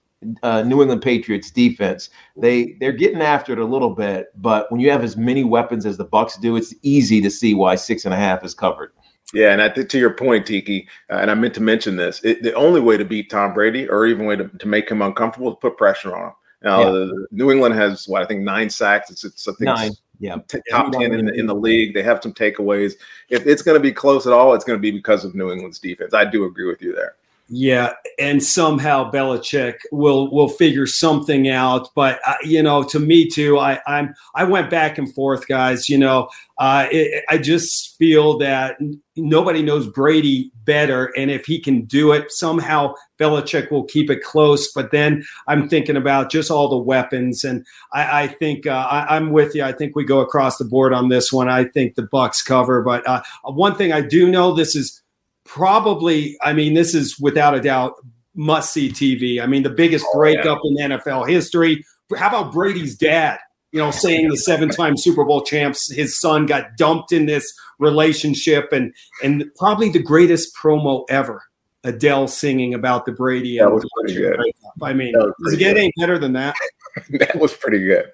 uh, 0.43 0.63
New 0.63 0.81
England 0.81 1.01
Patriots 1.01 1.51
defense. 1.51 2.09
They 2.35 2.75
they're 2.79 2.91
getting 2.91 3.21
after 3.21 3.53
it 3.53 3.59
a 3.59 3.65
little 3.65 3.91
bit, 3.91 4.27
but 4.35 4.71
when 4.71 4.81
you 4.81 4.89
have 4.91 5.03
as 5.03 5.17
many 5.17 5.43
weapons 5.43 5.85
as 5.85 5.97
the 5.97 6.05
Bucks 6.05 6.37
do, 6.37 6.55
it's 6.55 6.73
easy 6.81 7.21
to 7.21 7.29
see 7.29 7.53
why 7.53 7.75
six 7.75 8.05
and 8.05 8.13
a 8.13 8.17
half 8.17 8.43
is 8.43 8.53
covered. 8.53 8.91
Yeah, 9.33 9.51
and 9.51 9.61
I 9.61 9.69
think 9.69 9.89
to 9.89 9.99
your 9.99 10.13
point, 10.13 10.45
Tiki, 10.45 10.87
uh, 11.11 11.17
and 11.17 11.29
I 11.29 11.33
meant 11.33 11.53
to 11.55 11.61
mention 11.61 11.97
this: 11.97 12.21
it, 12.23 12.43
the 12.43 12.53
only 12.53 12.79
way 12.79 12.97
to 12.97 13.05
beat 13.05 13.29
Tom 13.29 13.53
Brady, 13.53 13.87
or 13.87 14.05
even 14.05 14.25
way 14.25 14.35
to, 14.37 14.47
to 14.47 14.67
make 14.67 14.89
him 14.89 15.01
uncomfortable, 15.01 15.51
is 15.51 15.57
put 15.59 15.77
pressure 15.77 16.15
on 16.15 16.27
him. 16.27 16.33
Now, 16.63 16.95
yeah. 16.95 17.11
New 17.31 17.51
England 17.51 17.75
has 17.75 18.07
what 18.07 18.21
I 18.21 18.25
think 18.25 18.41
nine 18.41 18.69
sacks. 18.69 19.11
It's, 19.11 19.23
it's 19.23 19.47
I 19.47 19.51
think 19.53 19.65
nine. 19.65 19.91
Yeah, 20.19 20.37
t- 20.47 20.59
top 20.71 20.91
ten 20.93 21.13
in 21.13 21.25
the, 21.27 21.33
in 21.33 21.45
the 21.45 21.53
league. 21.53 21.93
They 21.93 22.01
have 22.01 22.23
some 22.23 22.33
takeaways. 22.33 22.93
If 23.29 23.45
it's 23.45 23.61
going 23.61 23.75
to 23.75 23.83
be 23.83 23.91
close 23.91 24.25
at 24.25 24.33
all, 24.33 24.55
it's 24.55 24.65
going 24.65 24.77
to 24.77 24.81
be 24.81 24.89
because 24.89 25.23
of 25.23 25.35
New 25.35 25.51
England's 25.51 25.77
defense. 25.77 26.13
I 26.13 26.25
do 26.25 26.45
agree 26.45 26.65
with 26.65 26.81
you 26.81 26.95
there. 26.95 27.15
Yeah, 27.49 27.93
and 28.19 28.43
somehow 28.43 29.09
Belichick 29.09 29.75
will 29.93 30.29
will 30.31 30.49
figure 30.49 30.85
something 30.85 31.47
out. 31.47 31.87
But 31.95 32.19
uh, 32.27 32.35
you 32.43 32.61
know, 32.61 32.83
to 32.83 32.99
me 32.99 33.29
too, 33.29 33.57
I 33.57 33.79
I'm 33.87 34.13
I 34.35 34.43
went 34.43 34.69
back 34.69 34.97
and 34.97 35.13
forth, 35.13 35.47
guys. 35.47 35.87
You 35.87 35.97
know, 35.97 36.27
uh, 36.57 36.87
it, 36.91 37.23
I 37.29 37.37
just 37.37 37.97
feel 37.97 38.37
that 38.39 38.77
nobody 39.15 39.61
knows 39.61 39.87
Brady 39.87 40.51
better, 40.65 41.05
and 41.15 41.31
if 41.31 41.45
he 41.45 41.61
can 41.61 41.85
do 41.85 42.11
it, 42.11 42.33
somehow 42.33 42.93
Belichick 43.17 43.71
will 43.71 43.85
keep 43.85 44.09
it 44.09 44.23
close. 44.23 44.69
But 44.73 44.91
then 44.91 45.23
I'm 45.47 45.69
thinking 45.69 45.95
about 45.95 46.29
just 46.29 46.51
all 46.51 46.67
the 46.67 46.77
weapons, 46.77 47.45
and 47.45 47.65
I, 47.93 48.23
I 48.23 48.27
think 48.27 48.67
uh, 48.67 48.87
I, 48.91 49.15
am 49.15 49.31
with 49.31 49.55
you. 49.55 49.63
I 49.63 49.71
think 49.71 49.95
we 49.95 50.03
go 50.03 50.19
across 50.19 50.57
the 50.57 50.65
board 50.65 50.91
on 50.91 51.07
this 51.07 51.31
one. 51.31 51.47
I 51.47 51.63
think 51.63 51.95
the 51.95 52.03
Bucks 52.11 52.43
cover. 52.43 52.81
But 52.81 53.07
uh, 53.07 53.21
one 53.45 53.75
thing 53.75 53.93
I 53.93 54.01
do 54.01 54.29
know, 54.29 54.53
this 54.53 54.75
is 54.75 55.01
probably, 55.47 56.37
I 56.41 56.53
mean, 56.53 56.73
this 56.73 56.93
is 56.93 57.19
without 57.19 57.55
a 57.55 57.61
doubt 57.61 57.95
must 58.35 58.71
see 58.71 58.89
TV. 58.89 59.41
I 59.41 59.47
mean, 59.47 59.63
the 59.63 59.69
biggest 59.69 60.05
oh, 60.13 60.19
breakup 60.19 60.59
yeah. 60.63 60.85
in 60.85 60.91
NFL 60.91 61.27
history. 61.27 61.83
How 62.15 62.27
about 62.27 62.53
Brady's 62.53 62.95
dad? 62.95 63.39
You 63.71 63.79
know, 63.79 63.91
saying 63.91 64.29
the 64.29 64.37
seven-time 64.37 64.95
Super 64.95 65.25
Bowl 65.25 65.41
champs, 65.41 65.91
his 65.91 66.17
son 66.17 66.45
got 66.45 66.77
dumped 66.77 67.11
in 67.11 67.25
this 67.25 67.51
relationship, 67.79 68.71
and 68.71 68.93
and 69.21 69.43
probably 69.57 69.89
the 69.89 70.01
greatest 70.01 70.55
promo 70.55 71.03
ever. 71.09 71.43
Adele 71.83 72.27
singing 72.27 72.73
about 72.73 73.05
the 73.05 73.11
Brady. 73.11 73.57
That 73.59 73.71
was 73.71 73.85
pretty 73.97 74.15
good. 74.15 74.37
Breakup. 74.37 74.73
I 74.81 74.93
mean, 74.93 75.13
does 75.43 75.53
it 75.53 75.57
get 75.57 75.77
any 75.77 75.91
better 75.99 76.17
than 76.17 76.33
that? 76.33 76.55
that 77.19 77.37
was 77.37 77.53
pretty 77.53 77.85
good 77.85 78.05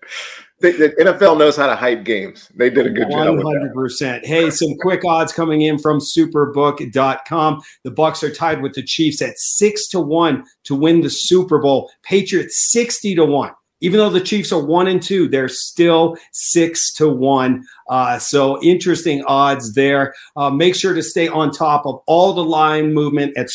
the, 0.71 0.95
NFL 0.99 1.37
knows 1.37 1.57
how 1.57 1.67
to 1.67 1.75
hype 1.75 2.03
games. 2.03 2.49
They 2.55 2.69
did 2.69 2.87
a 2.87 2.89
good 2.89 3.07
100%. 3.07 3.41
job. 3.41 3.73
100%. 3.75 4.25
Hey, 4.25 4.49
some 4.49 4.75
quick 4.79 5.03
odds 5.05 5.33
coming 5.33 5.61
in 5.61 5.77
from 5.77 5.99
superbook.com. 5.99 7.61
The 7.83 7.91
Bucks 7.91 8.23
are 8.23 8.33
tied 8.33 8.61
with 8.61 8.73
the 8.73 8.83
Chiefs 8.83 9.21
at 9.21 9.37
6 9.37 9.87
to 9.89 9.99
1 9.99 10.43
to 10.63 10.75
win 10.75 11.01
the 11.01 11.09
Super 11.09 11.59
Bowl. 11.59 11.91
Patriots 12.03 12.71
60 12.71 13.15
to 13.15 13.25
1. 13.25 13.51
Even 13.81 13.97
though 13.97 14.09
the 14.09 14.21
Chiefs 14.21 14.53
are 14.53 14.63
1 14.63 14.87
and 14.87 15.03
2, 15.03 15.27
they're 15.27 15.49
still 15.49 16.15
6 16.31 16.93
to 16.93 17.09
1. 17.09 17.65
Uh, 17.89 18.17
so 18.17 18.61
interesting 18.63 19.21
odds 19.25 19.73
there. 19.73 20.13
Uh, 20.37 20.49
make 20.49 20.73
sure 20.73 20.93
to 20.93 21.03
stay 21.03 21.27
on 21.27 21.51
top 21.51 21.85
of 21.85 22.01
all 22.07 22.31
the 22.31 22.43
line 22.43 22.93
movement 22.93 23.35
at 23.37 23.49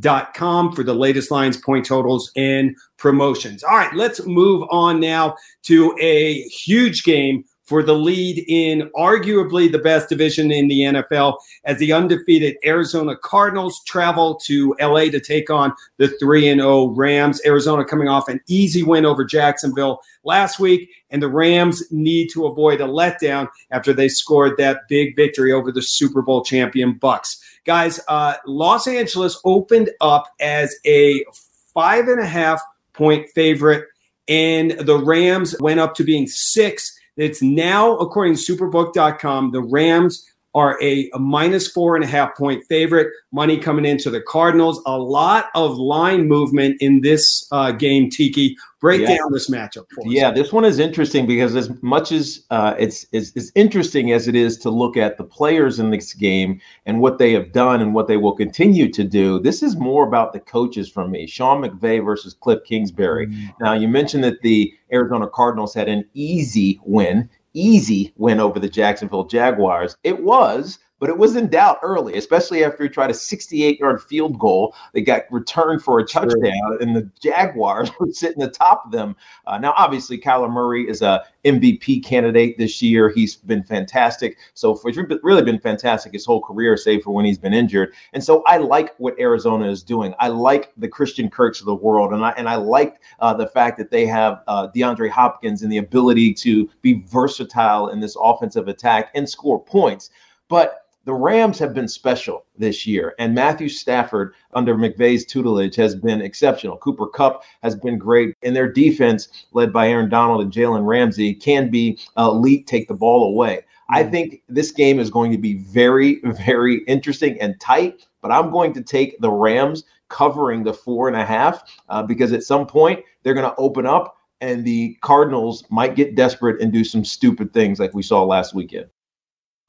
Superbook 0.00 0.34
com 0.34 0.72
for 0.72 0.82
the 0.82 0.94
latest 0.94 1.30
lines, 1.30 1.56
point 1.56 1.86
totals, 1.86 2.30
and 2.36 2.76
promotions. 2.96 3.62
All 3.62 3.76
right, 3.76 3.94
let's 3.94 4.24
move 4.26 4.66
on 4.70 5.00
now 5.00 5.36
to 5.64 5.96
a 6.00 6.42
huge 6.42 7.04
game 7.04 7.44
for 7.64 7.82
the 7.82 7.94
lead 7.94 8.44
in 8.46 8.90
arguably 8.96 9.70
the 9.70 9.78
best 9.78 10.08
division 10.08 10.50
in 10.50 10.68
the 10.68 10.80
NFL 10.80 11.38
as 11.64 11.78
the 11.78 11.92
undefeated 11.92 12.56
Arizona 12.64 13.16
Cardinals 13.16 13.82
travel 13.84 14.36
to 14.44 14.76
LA 14.80 15.04
to 15.06 15.20
take 15.20 15.50
on 15.50 15.72
the 15.96 16.08
3 16.20 16.48
and 16.48 16.60
0 16.60 16.88
Rams. 16.88 17.40
Arizona 17.44 17.84
coming 17.84 18.08
off 18.08 18.28
an 18.28 18.40
easy 18.48 18.82
win 18.82 19.06
over 19.06 19.24
Jacksonville 19.24 20.00
last 20.24 20.58
week 20.58 20.90
and 21.14 21.22
the 21.22 21.28
Rams 21.28 21.82
need 21.92 22.28
to 22.30 22.44
avoid 22.46 22.80
a 22.80 22.86
letdown 22.86 23.48
after 23.70 23.92
they 23.92 24.08
scored 24.08 24.56
that 24.58 24.80
big 24.88 25.14
victory 25.14 25.52
over 25.52 25.70
the 25.70 25.80
Super 25.80 26.22
Bowl 26.22 26.42
champion 26.42 26.94
Bucks. 26.94 27.40
Guys, 27.64 28.00
uh, 28.08 28.34
Los 28.46 28.88
Angeles 28.88 29.40
opened 29.44 29.90
up 30.00 30.26
as 30.40 30.74
a 30.84 31.24
five 31.72 32.08
and 32.08 32.20
a 32.20 32.26
half 32.26 32.60
point 32.94 33.30
favorite, 33.30 33.86
and 34.26 34.72
the 34.72 34.98
Rams 34.98 35.54
went 35.60 35.78
up 35.78 35.94
to 35.94 36.04
being 36.04 36.26
six. 36.26 36.98
It's 37.16 37.42
now, 37.42 37.96
according 37.98 38.36
to 38.36 38.56
superbook.com, 38.56 39.52
the 39.52 39.62
Rams 39.62 40.28
are 40.54 40.80
a, 40.80 41.10
a, 41.12 41.18
minus 41.18 41.68
four 41.68 41.96
and 41.96 42.04
a 42.04 42.06
half 42.06 42.36
point 42.36 42.64
favorite. 42.68 43.08
Money 43.32 43.58
coming 43.58 43.84
into 43.84 44.08
the 44.08 44.20
Cardinals. 44.20 44.80
A 44.86 44.96
lot 44.98 45.46
of 45.54 45.76
line 45.76 46.28
movement 46.28 46.76
in 46.80 47.00
this 47.00 47.46
uh, 47.50 47.72
game, 47.72 48.08
Tiki. 48.08 48.56
Break 48.80 49.00
yeah. 49.00 49.16
down 49.16 49.32
this 49.32 49.48
matchup 49.48 49.86
for 49.94 50.02
us. 50.02 50.12
Yeah, 50.12 50.30
this 50.30 50.52
one 50.52 50.64
is 50.64 50.78
interesting 50.78 51.26
because 51.26 51.56
as 51.56 51.70
much 51.82 52.12
as 52.12 52.44
uh, 52.50 52.74
it's, 52.78 53.06
it's 53.12 53.34
as 53.34 53.50
interesting 53.54 54.12
as 54.12 54.28
it 54.28 54.34
is 54.34 54.58
to 54.58 54.70
look 54.70 54.96
at 54.96 55.16
the 55.16 55.24
players 55.24 55.78
in 55.78 55.90
this 55.90 56.12
game 56.12 56.60
and 56.84 57.00
what 57.00 57.18
they 57.18 57.32
have 57.32 57.50
done 57.52 57.80
and 57.80 57.94
what 57.94 58.08
they 58.08 58.18
will 58.18 58.36
continue 58.36 58.90
to 58.92 59.02
do, 59.02 59.40
this 59.40 59.62
is 59.62 59.74
more 59.76 60.06
about 60.06 60.34
the 60.34 60.40
coaches 60.40 60.88
for 60.88 61.08
me. 61.08 61.26
Sean 61.26 61.62
McVay 61.62 62.04
versus 62.04 62.34
Cliff 62.34 62.62
Kingsbury. 62.64 63.26
Mm-hmm. 63.26 63.64
Now, 63.64 63.72
you 63.72 63.88
mentioned 63.88 64.22
that 64.22 64.42
the 64.42 64.72
Arizona 64.92 65.28
Cardinals 65.28 65.72
had 65.72 65.88
an 65.88 66.04
easy 66.12 66.78
win 66.84 67.30
easy 67.54 68.12
win 68.16 68.40
over 68.40 68.58
the 68.58 68.68
Jacksonville 68.68 69.24
Jaguars. 69.24 69.96
It 70.04 70.22
was, 70.22 70.78
but 71.00 71.08
it 71.08 71.18
was 71.18 71.36
in 71.36 71.48
doubt 71.48 71.78
early, 71.82 72.16
especially 72.16 72.64
after 72.64 72.84
he 72.84 72.88
tried 72.88 73.10
a 73.10 73.14
68 73.14 73.78
yard 73.78 74.02
field 74.02 74.38
goal. 74.38 74.74
that 74.92 75.02
got 75.02 75.22
returned 75.30 75.82
for 75.82 75.98
a 75.98 76.04
touchdown, 76.04 76.40
sure. 76.42 76.78
and 76.80 76.94
the 76.94 77.10
Jaguars 77.20 77.90
were 78.00 78.10
sitting 78.12 78.42
atop 78.42 78.86
of 78.86 78.92
them. 78.92 79.16
Uh, 79.46 79.58
now, 79.58 79.74
obviously, 79.76 80.18
Kyler 80.18 80.50
Murray 80.50 80.88
is 80.88 81.02
a 81.02 81.24
MVP 81.44 82.04
candidate 82.04 82.56
this 82.58 82.80
year. 82.80 83.10
He's 83.10 83.36
been 83.36 83.62
fantastic. 83.62 84.38
So, 84.54 84.74
for, 84.74 84.90
he's 84.90 84.98
really 85.22 85.42
been 85.42 85.58
fantastic 85.58 86.12
his 86.12 86.24
whole 86.24 86.40
career, 86.40 86.76
save 86.76 87.02
for 87.02 87.10
when 87.10 87.24
he's 87.24 87.38
been 87.38 87.54
injured. 87.54 87.92
And 88.12 88.22
so, 88.22 88.42
I 88.46 88.58
like 88.58 88.94
what 88.98 89.18
Arizona 89.18 89.68
is 89.68 89.82
doing. 89.82 90.14
I 90.20 90.28
like 90.28 90.72
the 90.76 90.88
Christian 90.88 91.28
Kirks 91.28 91.60
of 91.60 91.66
the 91.66 91.74
world, 91.74 92.12
and 92.12 92.24
I 92.24 92.30
and 92.36 92.48
I 92.48 92.54
like 92.56 93.00
uh, 93.18 93.34
the 93.34 93.48
fact 93.48 93.78
that 93.78 93.90
they 93.90 94.06
have 94.06 94.42
uh, 94.46 94.68
DeAndre 94.68 95.10
Hopkins 95.10 95.62
and 95.62 95.72
the 95.72 95.78
ability 95.78 96.32
to 96.34 96.70
be 96.82 97.02
versatile 97.06 97.88
in 97.88 98.00
this 98.00 98.16
offensive 98.18 98.68
attack 98.68 99.10
and 99.14 99.28
score 99.28 99.62
points. 99.62 100.10
But 100.48 100.83
the 101.04 101.14
Rams 101.14 101.58
have 101.58 101.74
been 101.74 101.88
special 101.88 102.46
this 102.56 102.86
year, 102.86 103.14
and 103.18 103.34
Matthew 103.34 103.68
Stafford 103.68 104.34
under 104.54 104.74
McVay's 104.74 105.26
tutelage 105.26 105.76
has 105.76 105.94
been 105.94 106.22
exceptional. 106.22 106.78
Cooper 106.78 107.06
Kupp 107.06 107.44
has 107.62 107.74
been 107.74 107.98
great, 107.98 108.34
and 108.42 108.56
their 108.56 108.70
defense, 108.70 109.46
led 109.52 109.72
by 109.72 109.88
Aaron 109.88 110.08
Donald 110.08 110.40
and 110.40 110.52
Jalen 110.52 110.86
Ramsey, 110.86 111.34
can 111.34 111.70
be 111.70 111.98
elite, 112.16 112.66
take 112.66 112.88
the 112.88 112.94
ball 112.94 113.24
away. 113.24 113.60
I 113.90 114.02
mm-hmm. 114.02 114.12
think 114.12 114.42
this 114.48 114.70
game 114.70 114.98
is 114.98 115.10
going 115.10 115.30
to 115.32 115.38
be 115.38 115.54
very, 115.54 116.20
very 116.24 116.78
interesting 116.84 117.40
and 117.40 117.60
tight, 117.60 118.06
but 118.22 118.32
I'm 118.32 118.50
going 118.50 118.72
to 118.74 118.82
take 118.82 119.20
the 119.20 119.30
Rams 119.30 119.84
covering 120.08 120.64
the 120.64 120.72
four 120.72 121.08
and 121.08 121.16
a 121.16 121.24
half 121.24 121.64
uh, 121.88 122.02
because 122.02 122.32
at 122.32 122.44
some 122.44 122.66
point 122.66 123.00
they're 123.22 123.34
going 123.34 123.50
to 123.50 123.56
open 123.56 123.86
up 123.86 124.16
and 124.40 124.64
the 124.64 124.96
Cardinals 125.00 125.64
might 125.70 125.96
get 125.96 126.14
desperate 126.14 126.60
and 126.60 126.72
do 126.72 126.84
some 126.84 127.04
stupid 127.04 127.52
things 127.52 127.80
like 127.80 127.94
we 127.94 128.02
saw 128.02 128.22
last 128.22 128.54
weekend. 128.54 128.86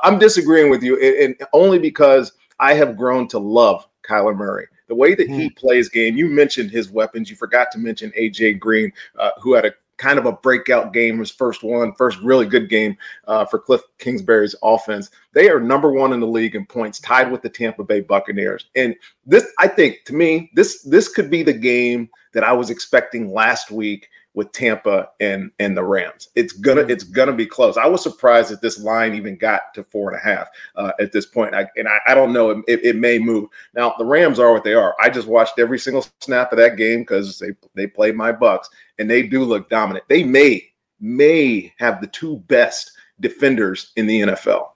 I'm 0.01 0.19
disagreeing 0.19 0.69
with 0.69 0.83
you, 0.83 0.99
and, 0.99 1.35
only 1.53 1.79
because 1.79 2.33
I 2.59 2.73
have 2.73 2.97
grown 2.97 3.27
to 3.29 3.39
love 3.39 3.87
Kyler 4.07 4.35
Murray. 4.35 4.67
The 4.87 4.95
way 4.95 5.15
that 5.15 5.27
he 5.27 5.47
hmm. 5.47 5.53
plays 5.55 5.89
game, 5.89 6.15
you 6.15 6.27
mentioned 6.27 6.69
his 6.69 6.91
weapons. 6.91 7.29
You 7.29 7.35
forgot 7.35 7.71
to 7.71 7.79
mention 7.79 8.11
AJ 8.11 8.59
Green, 8.59 8.91
uh, 9.17 9.31
who 9.41 9.53
had 9.53 9.65
a 9.65 9.73
kind 9.97 10.19
of 10.19 10.25
a 10.25 10.31
breakout 10.31 10.93
game, 10.93 11.19
his 11.19 11.31
first 11.31 11.63
one, 11.63 11.93
first 11.93 12.19
really 12.19 12.45
good 12.45 12.69
game 12.69 12.97
uh, 13.27 13.45
for 13.45 13.59
Cliff 13.59 13.81
Kingsbury's 13.97 14.55
offense. 14.61 15.09
They 15.33 15.49
are 15.49 15.59
number 15.59 15.91
one 15.91 16.13
in 16.13 16.19
the 16.19 16.27
league 16.27 16.55
in 16.55 16.65
points, 16.65 16.99
tied 16.99 17.31
with 17.31 17.41
the 17.41 17.49
Tampa 17.49 17.83
Bay 17.83 18.01
Buccaneers. 18.01 18.65
And 18.75 18.95
this, 19.25 19.47
I 19.59 19.67
think, 19.67 20.03
to 20.05 20.13
me, 20.13 20.51
this 20.53 20.81
this 20.83 21.07
could 21.07 21.29
be 21.29 21.43
the 21.43 21.53
game 21.53 22.09
that 22.33 22.43
I 22.43 22.51
was 22.51 22.69
expecting 22.69 23.31
last 23.31 23.71
week 23.71 24.09
with 24.35 24.51
Tampa 24.51 25.09
and 25.19 25.49
and 25.59 25.75
the 25.75 25.83
Rams. 25.83 26.29
It's 26.35 26.53
gonna 26.53 26.81
it's 26.81 27.03
gonna 27.03 27.33
be 27.33 27.45
close. 27.45 27.77
I 27.77 27.87
was 27.87 28.03
surprised 28.03 28.51
that 28.51 28.61
this 28.61 28.79
line 28.79 29.15
even 29.15 29.37
got 29.37 29.73
to 29.73 29.83
four 29.83 30.11
and 30.11 30.19
a 30.19 30.23
half 30.23 30.49
uh, 30.75 30.91
at 30.99 31.11
this 31.11 31.25
point. 31.25 31.55
I, 31.55 31.67
and 31.77 31.87
I, 31.87 31.97
I 32.07 32.13
don't 32.13 32.33
know 32.33 32.49
it, 32.49 32.63
it, 32.67 32.95
may 32.97 33.17
move. 33.17 33.49
Now 33.73 33.95
the 33.97 34.05
Rams 34.05 34.37
are 34.37 34.51
what 34.51 34.63
they 34.63 34.73
are. 34.73 34.95
I 35.01 35.09
just 35.09 35.27
watched 35.27 35.57
every 35.57 35.79
single 35.79 36.05
snap 36.19 36.51
of 36.51 36.57
that 36.59 36.75
game 36.77 36.99
because 36.99 37.39
they 37.39 37.51
they 37.73 37.87
played 37.87 38.15
my 38.15 38.31
Bucks 38.31 38.69
and 38.99 39.09
they 39.09 39.23
do 39.23 39.43
look 39.43 39.69
dominant. 39.69 40.05
They 40.09 40.23
may 40.23 40.69
may 40.99 41.73
have 41.79 42.01
the 42.01 42.07
two 42.07 42.37
best 42.47 42.91
defenders 43.21 43.91
in 43.95 44.05
the 44.05 44.21
NFL. 44.21 44.67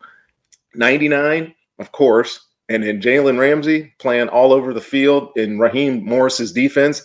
99, 0.76 1.54
of 1.80 1.92
course, 1.92 2.48
and 2.70 2.84
then 2.84 3.02
Jalen 3.02 3.40
Ramsey 3.40 3.94
playing 3.98 4.30
all 4.30 4.54
over 4.54 4.74
the 4.74 4.82
field 4.82 5.32
in 5.36 5.60
Raheem 5.60 6.06
Morris's 6.06 6.54
defense 6.54 7.04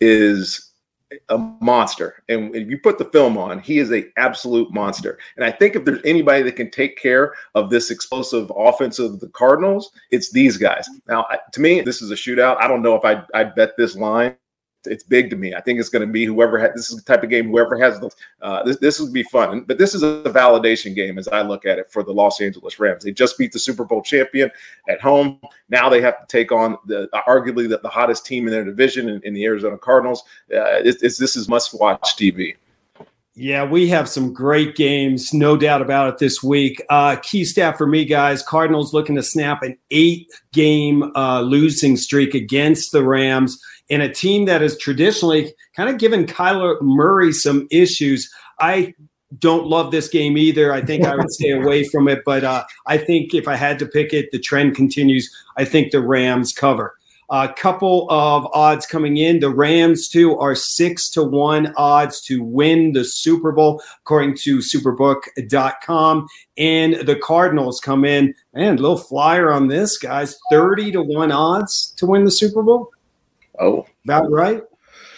is 0.00 0.69
a 1.28 1.38
monster. 1.60 2.22
And 2.28 2.54
if 2.54 2.68
you 2.68 2.78
put 2.78 2.98
the 2.98 3.04
film 3.06 3.36
on, 3.36 3.60
he 3.60 3.78
is 3.78 3.92
a 3.92 4.06
absolute 4.16 4.72
monster. 4.72 5.18
And 5.36 5.44
I 5.44 5.50
think 5.50 5.76
if 5.76 5.84
there's 5.84 6.00
anybody 6.04 6.42
that 6.42 6.56
can 6.56 6.70
take 6.70 6.96
care 6.96 7.34
of 7.54 7.70
this 7.70 7.90
explosive 7.90 8.50
offense 8.56 8.98
of 8.98 9.20
the 9.20 9.28
Cardinals, 9.28 9.90
it's 10.10 10.30
these 10.32 10.56
guys. 10.56 10.88
Now, 11.08 11.26
to 11.52 11.60
me, 11.60 11.80
this 11.80 12.02
is 12.02 12.10
a 12.10 12.14
shootout. 12.14 12.56
I 12.60 12.68
don't 12.68 12.82
know 12.82 12.94
if 12.94 13.04
I'd, 13.04 13.24
I'd 13.34 13.54
bet 13.54 13.76
this 13.76 13.96
line 13.96 14.36
it's 14.86 15.04
big 15.04 15.30
to 15.30 15.36
me. 15.36 15.54
I 15.54 15.60
think 15.60 15.78
it's 15.78 15.88
going 15.88 16.06
to 16.06 16.12
be 16.12 16.24
whoever 16.24 16.58
this 16.74 16.90
is 16.90 16.96
the 16.96 17.02
type 17.02 17.22
of 17.22 17.30
game 17.30 17.48
whoever 17.48 17.78
has 17.78 18.00
the 18.00 18.10
uh, 18.42 18.62
this 18.62 18.78
this 18.78 19.00
will 19.00 19.12
be 19.12 19.22
fun. 19.24 19.62
But 19.62 19.78
this 19.78 19.94
is 19.94 20.02
a 20.02 20.22
validation 20.26 20.94
game 20.94 21.18
as 21.18 21.28
I 21.28 21.42
look 21.42 21.66
at 21.66 21.78
it 21.78 21.90
for 21.90 22.02
the 22.02 22.12
Los 22.12 22.40
Angeles 22.40 22.78
Rams. 22.78 23.04
They 23.04 23.12
just 23.12 23.38
beat 23.38 23.52
the 23.52 23.58
Super 23.58 23.84
Bowl 23.84 24.02
champion 24.02 24.50
at 24.88 25.00
home. 25.00 25.40
Now 25.68 25.88
they 25.88 26.00
have 26.00 26.20
to 26.20 26.26
take 26.26 26.52
on 26.52 26.76
the 26.86 27.08
arguably 27.28 27.68
the, 27.68 27.78
the 27.78 27.88
hottest 27.88 28.26
team 28.26 28.46
in 28.46 28.52
their 28.52 28.64
division 28.64 29.08
in, 29.08 29.20
in 29.24 29.34
the 29.34 29.44
Arizona 29.44 29.78
Cardinals. 29.78 30.22
Uh, 30.54 30.80
it's, 30.84 31.18
this 31.18 31.36
is 31.36 31.48
must 31.48 31.78
watch 31.78 32.16
TV. 32.16 32.56
Yeah, 33.36 33.64
we 33.64 33.88
have 33.88 34.08
some 34.08 34.34
great 34.34 34.74
games, 34.74 35.32
no 35.32 35.56
doubt 35.56 35.80
about 35.80 36.08
it 36.08 36.18
this 36.18 36.42
week. 36.42 36.82
Uh, 36.90 37.16
key 37.22 37.44
stat 37.44 37.78
for 37.78 37.86
me, 37.86 38.04
guys 38.04 38.42
Cardinals 38.42 38.92
looking 38.92 39.14
to 39.16 39.22
snap 39.22 39.62
an 39.62 39.78
eight 39.90 40.30
game 40.52 41.04
uh, 41.14 41.40
losing 41.40 41.96
streak 41.96 42.34
against 42.34 42.92
the 42.92 43.04
Rams 43.04 43.62
in 43.90 44.00
a 44.00 44.12
team 44.12 44.46
that 44.46 44.62
has 44.62 44.78
traditionally 44.78 45.52
kind 45.76 45.90
of 45.90 45.98
given 45.98 46.24
Kyler 46.24 46.80
Murray 46.80 47.32
some 47.32 47.66
issues. 47.70 48.32
I 48.60 48.94
don't 49.38 49.66
love 49.66 49.90
this 49.90 50.08
game 50.08 50.38
either. 50.38 50.72
I 50.72 50.80
think 50.80 51.04
I 51.04 51.14
would 51.14 51.30
stay 51.30 51.50
away 51.50 51.84
from 51.84 52.08
it, 52.08 52.22
but 52.24 52.42
uh, 52.42 52.64
I 52.86 52.98
think 52.98 53.34
if 53.34 53.46
I 53.46 53.56
had 53.56 53.78
to 53.80 53.86
pick 53.86 54.12
it, 54.12 54.30
the 54.32 54.38
trend 54.38 54.74
continues. 54.74 55.32
I 55.56 55.64
think 55.64 55.92
the 55.92 56.00
Rams 56.00 56.52
cover. 56.52 56.96
A 57.32 57.48
couple 57.48 58.08
of 58.10 58.44
odds 58.52 58.86
coming 58.86 59.18
in. 59.18 59.38
The 59.38 59.50
Rams, 59.50 60.08
too, 60.08 60.36
are 60.38 60.56
six 60.56 61.08
to 61.10 61.22
one 61.22 61.72
odds 61.76 62.20
to 62.22 62.42
win 62.42 62.92
the 62.92 63.04
Super 63.04 63.52
Bowl, 63.52 63.80
according 64.00 64.36
to 64.38 64.58
superbook.com. 64.58 66.26
And 66.58 66.94
the 66.94 67.14
Cardinals 67.14 67.78
come 67.78 68.04
in, 68.04 68.34
man, 68.52 68.76
little 68.78 68.98
flyer 68.98 69.52
on 69.52 69.68
this, 69.68 69.96
guys 69.96 70.36
30 70.50 70.90
to 70.92 71.02
one 71.02 71.30
odds 71.30 71.94
to 71.98 72.06
win 72.06 72.24
the 72.24 72.32
Super 72.32 72.64
Bowl. 72.64 72.90
Oh, 73.58 73.86
about 74.04 74.30
right. 74.30 74.62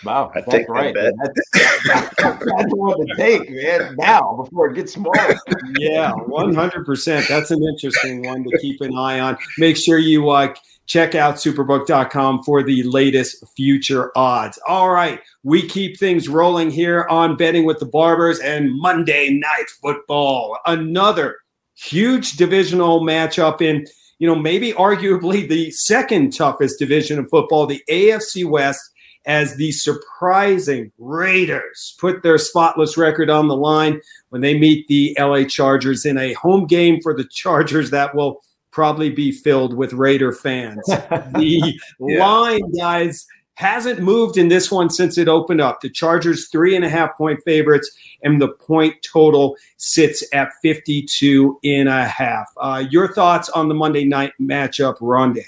Wow, 0.04 0.32
I 0.34 0.40
that's 0.40 0.68
right. 0.68 0.94
That 0.94 1.14
that's, 1.16 2.16
that's 2.16 2.74
one 2.74 3.06
to 3.06 3.14
take, 3.16 3.48
man. 3.50 3.94
Now 3.96 4.34
before 4.42 4.70
it 4.70 4.74
gets 4.74 4.94
smaller. 4.94 5.36
yeah, 5.78 6.12
one 6.12 6.54
hundred 6.54 6.84
percent. 6.84 7.28
That's 7.28 7.50
an 7.50 7.62
interesting 7.62 8.24
one 8.24 8.42
to 8.44 8.58
keep 8.58 8.80
an 8.80 8.96
eye 8.96 9.20
on. 9.20 9.38
Make 9.58 9.76
sure 9.76 9.98
you 9.98 10.30
uh, 10.30 10.54
check 10.86 11.14
out 11.14 11.36
superbook.com 11.36 12.42
for 12.42 12.64
the 12.64 12.82
latest 12.82 13.44
future 13.56 14.10
odds. 14.16 14.58
All 14.66 14.90
right, 14.90 15.20
we 15.44 15.68
keep 15.68 15.98
things 15.98 16.28
rolling 16.28 16.70
here 16.70 17.06
on 17.08 17.36
betting 17.36 17.64
with 17.64 17.78
the 17.78 17.86
Barbers 17.86 18.40
and 18.40 18.76
Monday 18.76 19.30
Night 19.30 19.70
Football. 19.80 20.58
Another 20.66 21.36
huge 21.74 22.32
divisional 22.32 23.02
matchup 23.02 23.62
in, 23.62 23.86
you 24.22 24.28
know, 24.28 24.36
maybe 24.36 24.72
arguably 24.74 25.48
the 25.48 25.72
second 25.72 26.32
toughest 26.32 26.78
division 26.78 27.18
of 27.18 27.28
football, 27.28 27.66
the 27.66 27.82
AFC 27.90 28.44
West 28.44 28.80
as 29.26 29.56
the 29.56 29.72
surprising 29.72 30.92
Raiders 30.96 31.96
put 31.98 32.22
their 32.22 32.38
spotless 32.38 32.96
record 32.96 33.30
on 33.30 33.48
the 33.48 33.56
line 33.56 34.00
when 34.28 34.40
they 34.40 34.56
meet 34.56 34.86
the 34.86 35.16
LA 35.18 35.42
Chargers 35.42 36.06
in 36.06 36.18
a 36.18 36.34
home 36.34 36.68
game 36.68 37.00
for 37.02 37.12
the 37.16 37.26
Chargers 37.32 37.90
that 37.90 38.14
will 38.14 38.40
probably 38.70 39.10
be 39.10 39.32
filled 39.32 39.76
with 39.76 39.92
Raider 39.92 40.30
fans. 40.30 40.78
the 40.86 41.76
yeah. 41.98 42.24
line, 42.24 42.62
guys, 42.78 43.26
hasn't 43.54 44.00
moved 44.00 44.38
in 44.38 44.48
this 44.48 44.70
one 44.70 44.90
since 44.90 45.18
it 45.18 45.28
opened 45.28 45.60
up. 45.60 45.80
The 45.80 45.90
Chargers, 45.90 46.48
three 46.48 46.74
and 46.74 46.84
a 46.84 46.88
half 46.88 47.16
point 47.16 47.40
favorites, 47.44 47.90
and 48.22 48.40
the 48.40 48.48
point 48.48 48.96
total 49.02 49.56
sits 49.76 50.24
at 50.32 50.52
52 50.62 51.58
and 51.64 51.88
a 51.88 52.04
half. 52.04 52.48
Uh, 52.56 52.84
your 52.90 53.12
thoughts 53.12 53.48
on 53.50 53.68
the 53.68 53.74
Monday 53.74 54.04
night 54.04 54.32
matchup, 54.40 54.96
Ronde? 55.00 55.40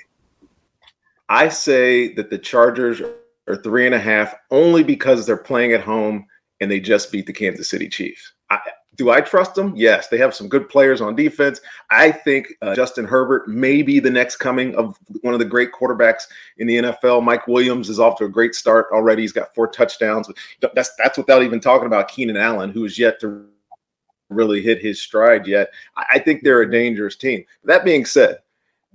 I 1.28 1.48
say 1.48 2.12
that 2.14 2.30
the 2.30 2.38
Chargers 2.38 3.00
are 3.48 3.56
three 3.56 3.86
and 3.86 3.94
a 3.94 4.00
half 4.00 4.34
only 4.50 4.82
because 4.82 5.26
they're 5.26 5.36
playing 5.36 5.72
at 5.72 5.80
home 5.80 6.26
and 6.60 6.70
they 6.70 6.80
just 6.80 7.10
beat 7.10 7.26
the 7.26 7.32
Kansas 7.32 7.68
City 7.68 7.88
Chiefs. 7.88 8.32
I, 8.50 8.58
do 8.96 9.10
I 9.10 9.20
trust 9.20 9.54
them? 9.54 9.72
Yes, 9.74 10.08
they 10.08 10.18
have 10.18 10.34
some 10.34 10.48
good 10.48 10.68
players 10.68 11.00
on 11.00 11.16
defense. 11.16 11.60
I 11.90 12.10
think 12.10 12.54
uh, 12.62 12.74
Justin 12.74 13.04
Herbert 13.04 13.48
may 13.48 13.82
be 13.82 13.98
the 13.98 14.10
next 14.10 14.36
coming 14.36 14.74
of 14.76 14.98
one 15.22 15.34
of 15.34 15.40
the 15.40 15.46
great 15.46 15.72
quarterbacks 15.72 16.24
in 16.58 16.66
the 16.66 16.76
NFL. 16.76 17.24
Mike 17.24 17.46
Williams 17.48 17.88
is 17.88 17.98
off 17.98 18.18
to 18.18 18.24
a 18.24 18.28
great 18.28 18.54
start 18.54 18.86
already. 18.92 19.22
He's 19.22 19.32
got 19.32 19.54
four 19.54 19.68
touchdowns. 19.68 20.30
That's 20.60 20.94
that's 20.96 21.18
without 21.18 21.42
even 21.42 21.60
talking 21.60 21.86
about 21.86 22.08
Keenan 22.08 22.36
Allen, 22.36 22.70
who 22.70 22.84
is 22.84 22.98
yet 22.98 23.20
to 23.20 23.46
really 24.30 24.62
hit 24.62 24.80
his 24.80 25.00
stride 25.00 25.46
yet. 25.46 25.70
I 25.96 26.18
think 26.18 26.42
they're 26.42 26.62
a 26.62 26.70
dangerous 26.70 27.16
team. 27.16 27.44
That 27.64 27.84
being 27.84 28.04
said, 28.04 28.38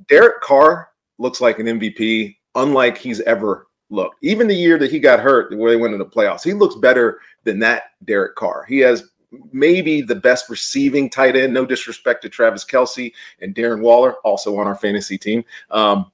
Derek 0.07 0.41
Carr 0.41 0.89
looks 1.17 1.41
like 1.41 1.59
an 1.59 1.65
MVP, 1.65 2.37
unlike 2.55 2.97
he's 2.97 3.21
ever 3.21 3.67
looked. 3.89 4.17
Even 4.21 4.47
the 4.47 4.55
year 4.55 4.77
that 4.77 4.91
he 4.91 4.99
got 4.99 5.19
hurt, 5.19 5.55
where 5.57 5.71
they 5.71 5.77
went 5.77 5.93
into 5.93 6.03
the 6.03 6.09
playoffs, 6.09 6.43
he 6.43 6.53
looks 6.53 6.75
better 6.75 7.19
than 7.43 7.59
that 7.59 7.91
Derek 8.05 8.35
Carr. 8.35 8.65
He 8.67 8.79
has 8.79 9.09
maybe 9.51 10.01
the 10.01 10.15
best 10.15 10.49
receiving 10.49 11.09
tight 11.09 11.35
end. 11.35 11.53
No 11.53 11.65
disrespect 11.65 12.21
to 12.23 12.29
Travis 12.29 12.65
Kelce 12.65 13.13
and 13.41 13.53
Darren 13.53 13.81
Waller, 13.81 14.15
also 14.23 14.57
on 14.57 14.67
our 14.67 14.75
fantasy 14.75 15.17
team. 15.17 15.43
Um, 15.71 16.11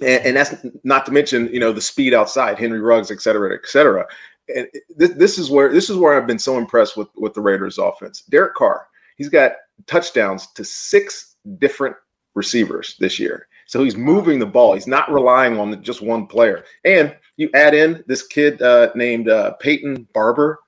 and, 0.00 0.24
and, 0.24 0.36
that's 0.36 0.54
not 0.84 1.04
to 1.06 1.12
mention, 1.12 1.48
you 1.52 1.58
know, 1.58 1.72
the 1.72 1.80
speed 1.80 2.14
outside, 2.14 2.58
Henry 2.58 2.80
Ruggs, 2.80 3.10
et 3.10 3.20
cetera, 3.20 3.54
et 3.54 3.66
cetera. 3.66 4.06
And 4.54 4.68
this, 4.96 5.10
this 5.10 5.38
is 5.38 5.50
where 5.50 5.72
this 5.72 5.90
is 5.90 5.96
where 5.96 6.16
I've 6.16 6.26
been 6.26 6.38
so 6.38 6.58
impressed 6.58 6.96
with 6.96 7.08
with 7.16 7.34
the 7.34 7.40
Raiders 7.40 7.78
offense. 7.78 8.22
Derek 8.28 8.54
Carr, 8.54 8.86
he's 9.16 9.28
got 9.28 9.52
touchdowns 9.86 10.48
to 10.52 10.64
six 10.64 11.36
different 11.58 11.96
receivers 12.34 12.96
this 13.00 13.18
year. 13.18 13.48
So 13.66 13.82
he's 13.82 13.96
moving 13.96 14.38
the 14.38 14.46
ball. 14.46 14.74
He's 14.74 14.86
not 14.86 15.10
relying 15.10 15.58
on 15.58 15.82
just 15.82 16.02
one 16.02 16.26
player. 16.26 16.64
And 16.84 17.16
you 17.36 17.50
add 17.54 17.74
in 17.74 18.04
this 18.06 18.26
kid 18.26 18.60
uh, 18.60 18.90
named 18.94 19.28
uh, 19.28 19.52
Peyton 19.54 20.06
Barber. 20.12 20.60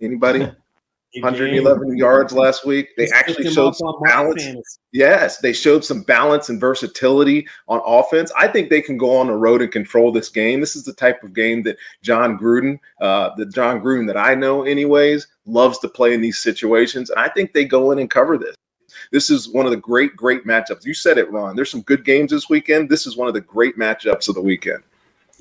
Anybody? 0.00 0.50
111 1.20 1.96
yards 1.96 2.32
last 2.32 2.64
week. 2.64 2.88
They 2.96 3.08
actually 3.14 3.50
showed 3.50 3.76
some 3.76 3.94
balance. 4.04 4.78
Yes, 4.92 5.38
they 5.38 5.52
showed 5.52 5.84
some 5.84 6.02
balance 6.02 6.48
and 6.48 6.60
versatility 6.60 7.46
on 7.68 7.80
offense. 7.84 8.32
I 8.38 8.48
think 8.48 8.70
they 8.70 8.80
can 8.80 8.96
go 8.96 9.16
on 9.16 9.26
the 9.26 9.34
road 9.34 9.62
and 9.62 9.70
control 9.70 10.12
this 10.12 10.28
game. 10.28 10.60
This 10.60 10.76
is 10.76 10.84
the 10.84 10.92
type 10.94 11.22
of 11.22 11.34
game 11.34 11.62
that 11.64 11.76
Jon 12.02 12.38
Gruden, 12.38 12.78
uh, 13.00 13.30
the 13.36 13.46
Jon 13.46 13.80
Gruden 13.80 14.06
that 14.06 14.16
I 14.16 14.34
know, 14.34 14.62
anyways, 14.62 15.26
loves 15.46 15.78
to 15.80 15.88
play 15.88 16.14
in 16.14 16.20
these 16.20 16.38
situations. 16.38 17.10
And 17.10 17.18
I 17.18 17.28
think 17.28 17.52
they 17.52 17.64
go 17.64 17.90
in 17.90 17.98
and 17.98 18.10
cover 18.10 18.38
this. 18.38 18.54
This 19.10 19.30
is 19.30 19.48
one 19.48 19.66
of 19.66 19.72
the 19.72 19.78
great, 19.78 20.16
great 20.16 20.46
matchups. 20.46 20.84
You 20.84 20.94
said 20.94 21.18
it, 21.18 21.30
Ron. 21.30 21.56
There's 21.56 21.70
some 21.70 21.82
good 21.82 22.04
games 22.04 22.30
this 22.30 22.48
weekend. 22.48 22.88
This 22.88 23.06
is 23.06 23.16
one 23.16 23.28
of 23.28 23.34
the 23.34 23.40
great 23.40 23.76
matchups 23.78 24.28
of 24.28 24.34
the 24.34 24.40
weekend. 24.40 24.82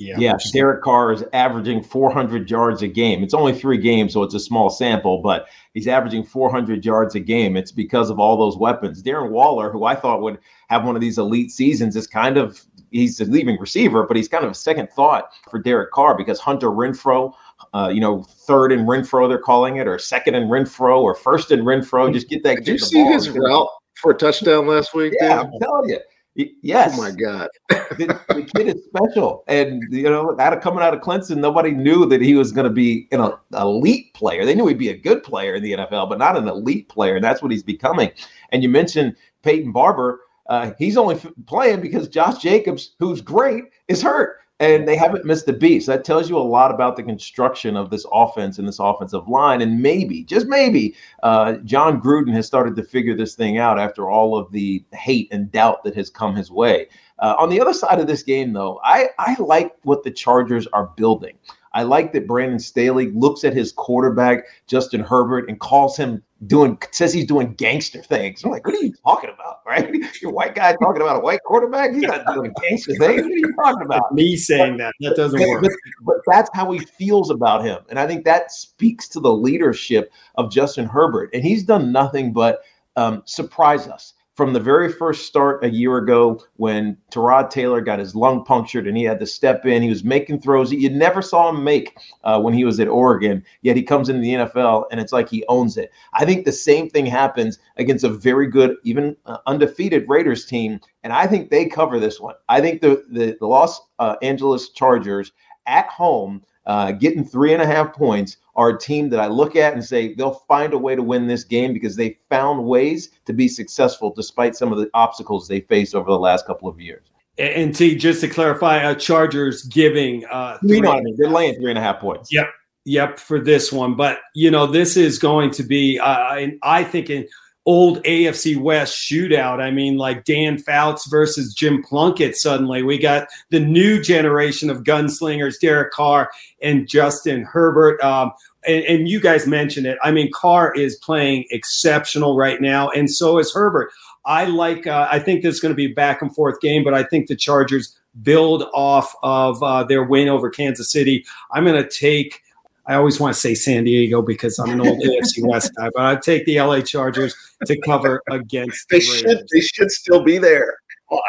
Yeah, 0.02 0.16
yeah. 0.18 0.38
Derek 0.52 0.82
Carr 0.82 1.14
is 1.14 1.24
averaging 1.32 1.84
400 1.84 2.50
yards 2.50 2.82
a 2.82 2.88
game. 2.88 3.24
It's 3.24 3.36
only 3.36 3.54
three 3.54 3.78
games, 3.78 4.14
so 4.14 4.24
it's 4.24 4.34
a 4.34 4.40
small 4.40 4.72
sample, 4.72 5.22
but 5.22 5.46
he's 5.76 5.88
averaging 5.88 6.24
400 6.24 6.84
yards 6.84 7.14
a 7.14 7.20
game. 7.20 7.56
It's 7.56 7.72
because 7.72 8.10
of 8.10 8.20
all 8.20 8.36
those 8.36 8.58
weapons. 8.58 9.04
Darren 9.04 9.30
Waller, 9.30 9.72
who 9.72 9.84
I 9.86 9.94
thought 9.94 10.22
would 10.22 10.40
have 10.70 10.86
one 10.86 10.96
of 10.96 11.02
these 11.02 11.20
elite 11.20 11.52
seasons, 11.52 11.96
is 11.96 12.08
kind 12.08 12.38
of 12.38 12.66
he's 12.90 13.22
a 13.22 13.26
leaving 13.26 13.60
receiver, 13.60 14.04
but 14.08 14.18
he's 14.18 14.28
kind 14.28 14.44
of 14.44 14.50
a 14.50 14.56
second 14.56 14.90
thought 14.90 15.30
for 15.52 15.60
Derek 15.60 15.92
Carr 15.92 16.18
because 16.18 16.40
Hunter 16.40 16.70
Renfrow, 16.70 17.34
uh, 17.76 17.92
you 17.94 18.02
know, 18.02 18.24
third 18.24 18.72
in 18.72 18.88
Renfrow, 18.88 19.30
they're 19.30 19.38
calling 19.38 19.78
it, 19.78 19.88
or 19.88 20.00
second 20.00 20.34
in 20.34 20.48
Renfrow, 20.48 21.00
or 21.02 21.14
first 21.14 21.52
in 21.52 21.62
Renfrow. 21.62 22.12
Just 22.12 22.28
get 22.28 22.44
that. 22.44 22.58
Did 22.58 22.68
you 22.68 22.80
see 22.80 23.04
his 23.04 23.30
route 23.30 23.70
for 23.96 24.12
a 24.12 24.16
touchdown 24.16 24.66
last 24.66 24.96
week? 24.96 25.14
Yeah, 25.22 25.44
dude? 25.44 25.54
I'm 25.54 25.60
telling 25.60 25.90
you. 25.90 26.00
Yes. 26.36 26.94
Oh 26.94 27.02
my 27.02 27.12
God. 27.12 27.50
the, 27.70 28.20
the, 28.30 28.44
kid 28.56 28.67
is 28.67 28.86
special, 28.86 29.44
and 29.48 29.84
you 29.89 30.04
know, 30.04 30.36
out 30.39 30.54
of 30.54 30.62
coming 30.62 30.82
out 30.82 30.94
of 30.94 31.02
Clemson, 31.02 31.38
nobody 31.38 31.72
knew 31.72 32.06
that 32.06 32.22
he 32.22 32.36
was 32.36 32.52
going 32.52 32.67
to 32.67 32.74
be 32.74 33.08
an 33.12 33.34
elite 33.54 34.13
player. 34.13 34.46
They 34.46 34.56
knew 34.56 34.65
he'd 34.67 34.78
be 34.78 34.89
a 34.89 34.98
good 34.98 35.24
player 35.24 35.56
in 35.56 35.63
the 35.63 35.74
NFL, 35.74 36.10
but 36.10 36.20
not 36.20 36.38
an 36.38 36.48
elite 36.48 36.88
player, 36.88 37.15
and 37.15 37.24
that's 37.24 37.41
what 37.41 37.52
he's 37.52 37.63
becoming. 37.63 38.12
And 38.52 38.63
you 38.63 38.70
mentioned 38.70 39.15
Peyton 39.44 39.72
Barber. 39.72 40.22
Uh, 40.48 40.72
he's 40.78 40.98
only 40.98 41.15
f- 41.15 41.32
playing 41.46 41.82
because 41.82 42.08
Josh 42.08 42.41
Jacobs, 42.41 42.96
who's 43.00 43.22
great, 43.22 43.65
is 43.88 44.02
hurt 44.02 44.38
and 44.62 44.88
they 44.88 44.95
haven't 44.95 45.26
missed 45.26 45.50
a 45.50 45.54
beat. 45.54 45.82
So 45.84 45.91
that 45.91 46.06
tells 46.06 46.30
you 46.30 46.38
a 46.38 46.39
lot 46.39 46.69
about 46.69 46.95
the 46.95 47.02
construction 47.02 47.76
of 47.76 47.89
this 47.89 48.06
offense 48.13 48.60
and 48.60 48.67
this 48.67 48.78
offensive 48.78 49.28
line. 49.28 49.60
And 49.62 49.82
maybe, 49.82 50.24
just 50.24 50.45
maybe, 50.45 50.95
uh, 51.24 51.54
Jon 51.65 52.00
Gruden 52.00 52.32
has 52.34 52.45
started 52.45 52.76
to 52.76 52.84
figure 52.84 53.15
this 53.15 53.34
thing 53.34 53.58
out 53.58 53.80
after 53.80 54.12
all 54.12 54.38
of 54.38 54.52
the 54.52 54.86
hate 54.93 55.30
and 55.32 55.52
doubt 55.52 55.84
that 55.84 55.95
has 55.95 56.12
come 56.12 56.36
his 56.36 56.52
way. 56.52 56.88
Uh, 57.17 57.34
on 57.39 57.50
the 57.50 57.60
other 57.60 57.74
side 57.74 58.00
of 58.00 58.06
this 58.06 58.21
game, 58.21 58.54
though, 58.54 58.80
I, 58.84 59.08
I 59.17 59.36
like 59.39 59.76
what 59.82 60.04
the 60.04 60.12
Chargers 60.12 60.67
are 60.67 60.91
building. 60.95 61.38
I 61.74 61.82
like 61.82 62.13
that 62.13 62.28
Brandon 62.28 62.60
Staley 62.60 63.10
looks 63.12 63.43
at 63.43 63.54
his 63.54 63.71
quarterback, 63.71 64.43
Justin 64.67 65.02
Herbert, 65.02 65.50
and 65.50 65.60
calls 65.60 65.97
him 65.97 66.21
doing 66.47 66.77
says 66.91 67.13
he's 67.13 67.25
doing 67.25 67.54
gangster 67.54 68.01
things. 68.01 68.43
I'm 68.43 68.51
like, 68.51 68.65
what 68.65 68.75
are 68.75 68.84
you 68.84 68.93
talking 69.06 69.30
about? 69.30 69.60
Right? 69.65 69.93
Your 70.21 70.32
white 70.32 70.56
guy 70.56 70.73
talking 70.73 71.01
about 71.01 71.17
a 71.17 71.19
white 71.19 71.41
quarterback? 71.45 71.93
He's 71.93 72.04
not 72.04 72.25
doing 72.34 72.54
gangster 72.62 72.95
things. 72.95 73.21
What 73.21 73.32
are 73.32 73.38
you 73.38 73.54
talking 73.54 73.86
about? 73.86 74.13
Me 74.13 74.36
saying 74.36 74.77
that. 74.77 74.93
That 75.01 75.15
doesn't 75.15 75.39
work. 75.39 75.62
But, 75.62 75.71
but, 76.04 76.15
that's 76.25 76.49
how 76.54 76.71
he 76.71 76.80
feels 76.80 77.30
about 77.30 77.63
him. 77.63 77.80
And 77.89 77.99
I 77.99 78.08
think 78.08 78.25
that 78.25 78.51
speaks 78.51 79.08
to 79.10 79.19
the 79.19 79.32
leadership 79.32 80.12
of 80.36 80.51
Justin 80.51 80.86
Herbert. 80.86 81.30
And 81.34 81.43
he's 81.43 81.63
done 81.63 81.91
nothing 81.91 82.34
but 82.34 82.62
um, 82.95 83.21
surprise 83.25 83.88
us 83.88 84.13
from 84.36 84.54
the 84.54 84.60
very 84.60 84.91
first 84.91 85.28
start 85.28 85.63
a 85.63 85.70
year 85.70 85.98
ago 85.98 86.41
when 86.56 86.98
Tyrod 87.12 87.50
Taylor 87.50 87.82
got 87.82 88.00
his 88.00 88.15
lung 88.15 88.46
punctured 88.46 88.88
and 88.88 88.96
he 88.96 89.04
had 89.04 89.20
to 89.20 89.26
step 89.26 89.65
in. 89.65 89.82
He 89.82 89.89
was 89.89 90.04
making 90.04 90.39
throws 90.39 90.70
that 90.70 90.80
you 90.80 90.89
never 90.89 91.22
saw 91.22 91.50
him 91.50 91.63
make 91.63 91.98
uh, 92.24 92.39
when 92.39 92.54
he 92.54 92.63
was 92.63 92.80
at 92.80 92.88
Oregon, 92.88 93.44
yet 93.62 93.76
he 93.76 93.84
comes 93.84 94.10
into 94.10 94.22
the 94.22 94.34
NFL 94.34 94.86
and 94.89 95.00
it's 95.00 95.12
like 95.12 95.30
he 95.30 95.44
owns 95.48 95.78
it. 95.78 95.91
I 96.13 96.26
think 96.26 96.46
the 96.46 96.52
same 96.52 96.89
thing 96.89 97.06
happens 97.06 97.60
against 97.78 98.06
a 98.06 98.10
very 98.10 98.48
good, 98.48 98.78
even 98.84 99.17
uh, 99.26 99.39
undefeated 99.48 100.08
Raiders 100.08 100.46
team, 100.46 100.80
and 101.04 101.12
I 101.12 101.28
think 101.28 101.50
they 101.50 101.65
cover 101.65 102.00
this 102.00 102.20
one. 102.20 102.36
I 102.48 102.62
think 102.62 102.82
the, 102.82 103.04
the, 103.10 103.38
the 103.39 103.48
Los 103.48 103.82
uh, 104.00 104.15
Angeles 104.22 104.70
Chargers 104.70 105.34
at 105.67 105.88
home 105.88 106.41
uh, 106.65 106.91
getting 106.91 107.26
three 107.26 107.54
and 107.54 107.62
a 107.62 107.65
half 107.65 107.93
points 107.93 108.38
are 108.56 108.69
a 108.69 108.80
team 108.80 109.10
that 109.10 109.19
I 109.19 109.28
look 109.28 109.56
at 109.56 109.74
and 109.74 109.84
say 109.84 110.13
they'll 110.13 110.43
find 110.47 110.74
a 110.74 110.78
way 110.78 110.95
to 110.95 111.02
win 111.02 111.28
this 111.28 111.43
game 111.43 111.74
because 111.74 111.95
they 111.95 112.17
found 112.30 112.65
ways 112.65 113.10
to 113.26 113.34
be 113.34 113.47
successful 113.47 114.13
despite 114.13 114.56
some 114.56 114.71
of 114.71 114.78
the 114.78 114.89
obstacles 114.93 115.47
they 115.47 115.62
faced 115.62 115.95
over 115.95 116.10
the 116.12 116.19
last 116.19 116.45
couple 116.45 116.67
of 116.67 116.80
years. 116.80 117.08
And 117.38 117.74
T, 117.74 117.95
just 117.95 118.21
to 118.21 118.28
clarify, 118.28 118.84
uh, 118.84 118.93
Chargers 118.95 119.63
giving 119.63 120.26
uh, 120.26 120.58
three, 120.60 120.78
you 120.78 120.82
know 120.82 120.91
I 120.91 121.02
mean? 121.02 121.15
They're 121.17 121.30
laying 121.30 121.56
three 121.56 121.71
and 121.71 121.80
a 121.80 121.82
half 121.82 122.00
points. 122.00 122.32
Yep, 122.32 122.47
yep, 122.86 123.19
for 123.19 123.39
this 123.39 123.71
one. 123.71 123.95
But 123.95 124.19
you 124.36 124.52
know, 124.52 124.67
this 124.67 124.97
is 124.97 125.17
going 125.17 125.52
to 125.52 125.63
be, 125.63 125.97
uh, 125.97 126.06
I, 126.06 126.58
I 126.62 126.84
think, 126.84 127.10
in 127.10 127.28
old 127.65 128.04
AFC 128.04 128.58
West 128.58 128.95
shootout. 128.95 129.62
I 129.62 129.71
mean, 129.71 129.97
like 129.97 130.26
Dan 130.26 130.58
Fouts 130.58 131.08
versus 131.08 131.54
Jim 131.54 131.84
Plunkett. 131.84 132.36
Suddenly, 132.36 132.84
we 132.84 132.97
got 132.97 133.28
the 133.50 133.60
new 133.60 134.02
generation 134.02 134.69
of 134.69 134.84
gunslingers: 134.84 135.60
Derek 135.60 135.91
Carr 135.91 136.32
and 136.62 136.88
Justin 136.88 137.43
Herbert. 137.43 138.02
Um, 138.02 138.32
and, 138.65 138.84
and, 138.86 139.10
you 139.10 139.19
guys 139.19 139.47
mentioned 139.47 139.88
it. 139.88 139.97
I 140.04 140.12
mean, 140.12 140.30
Carr 140.32 140.71
is 140.76 140.95
playing 140.97 141.45
exceptional 141.50 142.38
right 142.38 142.62
now, 142.62 142.89
and 142.89 143.10
so 143.10 143.39
is 143.39 143.52
Herbert. 143.54 143.91
I 144.26 144.45
like. 144.45 144.86
Uh, 144.86 145.08
I 145.12 145.19
think 145.19 145.41
this 145.41 145.56
is 145.56 145.60
going 145.60 145.71
to 145.71 145.76
be 145.76 145.86
a 145.86 145.93
back 145.93 146.21
and 146.21 146.34
forth 146.34 146.60
game, 146.62 146.84
but 146.84 146.93
I 146.93 147.04
think 147.04 147.28
the 147.28 147.36
Chargers 147.36 147.97
build 148.21 148.63
off 148.74 149.15
of 149.24 149.62
uh, 149.63 149.84
their 149.84 150.04
win 150.04 150.30
over 150.30 150.50
Kansas 150.50 150.91
City. 150.91 151.26
I'm 151.52 151.65
going 151.65 151.82
to 151.82 151.89
take. 151.89 152.41
I 152.88 152.96
always 152.96 153.20
want 153.20 153.34
to 153.34 153.39
say 153.39 153.54
San 153.54 153.84
Diego 153.84 154.22
because 154.22 154.58
I'm 154.60 154.72
an 154.72 154.82
old 154.82 155.00
AFC 155.04 155.48
West 155.48 155.72
guy, 155.76 155.89
but 155.94 156.04
I 156.04 156.15
take 156.15 156.46
the 156.46 156.60
LA 156.60 156.82
Chargers 156.82 157.36
to 157.65 157.80
cover 157.82 158.22
against. 158.30 158.89
They 158.89 159.00
the 159.00 159.06
should. 159.06 159.48
They 159.54 159.62
should 159.62 159.91
still 159.91 160.24
be 160.24 160.38
there. 160.38 160.76
Oh, 161.12 161.22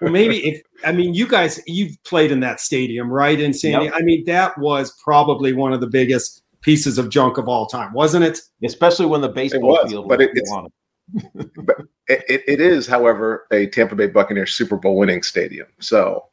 well, 0.00 0.12
maybe 0.12 0.46
if 0.46 0.62
I 0.84 0.92
mean 0.92 1.14
you 1.14 1.26
guys, 1.26 1.60
you've 1.66 2.02
played 2.04 2.30
in 2.30 2.40
that 2.40 2.60
stadium, 2.60 3.10
right? 3.10 3.40
In 3.40 3.52
San 3.52 3.80
Diego. 3.80 3.96
I 3.96 4.02
mean, 4.02 4.24
that 4.26 4.56
was 4.58 4.92
probably 5.02 5.52
one 5.52 5.72
of 5.72 5.80
the 5.80 5.86
biggest 5.86 6.42
pieces 6.60 6.98
of 6.98 7.10
junk 7.10 7.38
of 7.38 7.48
all 7.48 7.66
time, 7.66 7.92
wasn't 7.92 8.24
it? 8.24 8.40
Especially 8.64 9.06
when 9.06 9.20
the 9.20 9.28
baseball 9.28 9.70
was, 9.70 9.90
field 9.90 10.08
but 10.08 10.20
it, 10.20 10.30
it's, 10.34 10.50
on 10.50 10.66
it. 11.14 11.50
but 11.64 11.76
it, 12.08 12.42
it 12.46 12.60
is, 12.60 12.86
however, 12.86 13.46
a 13.52 13.66
Tampa 13.66 13.94
Bay 13.94 14.08
Buccaneers 14.08 14.54
Super 14.54 14.76
Bowl 14.76 14.96
winning 14.96 15.22
stadium. 15.22 15.68
So 15.80 16.26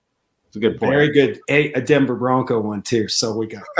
it's 0.53 0.57
a 0.57 0.69
good 0.69 0.79
point. 0.79 0.91
Very 0.91 1.11
good. 1.11 1.39
A, 1.49 1.73
a 1.73 1.81
Denver 1.81 2.15
Bronco 2.15 2.59
one 2.59 2.83
too. 2.83 3.07
So 3.07 3.35
we 3.35 3.47
got. 3.47 3.63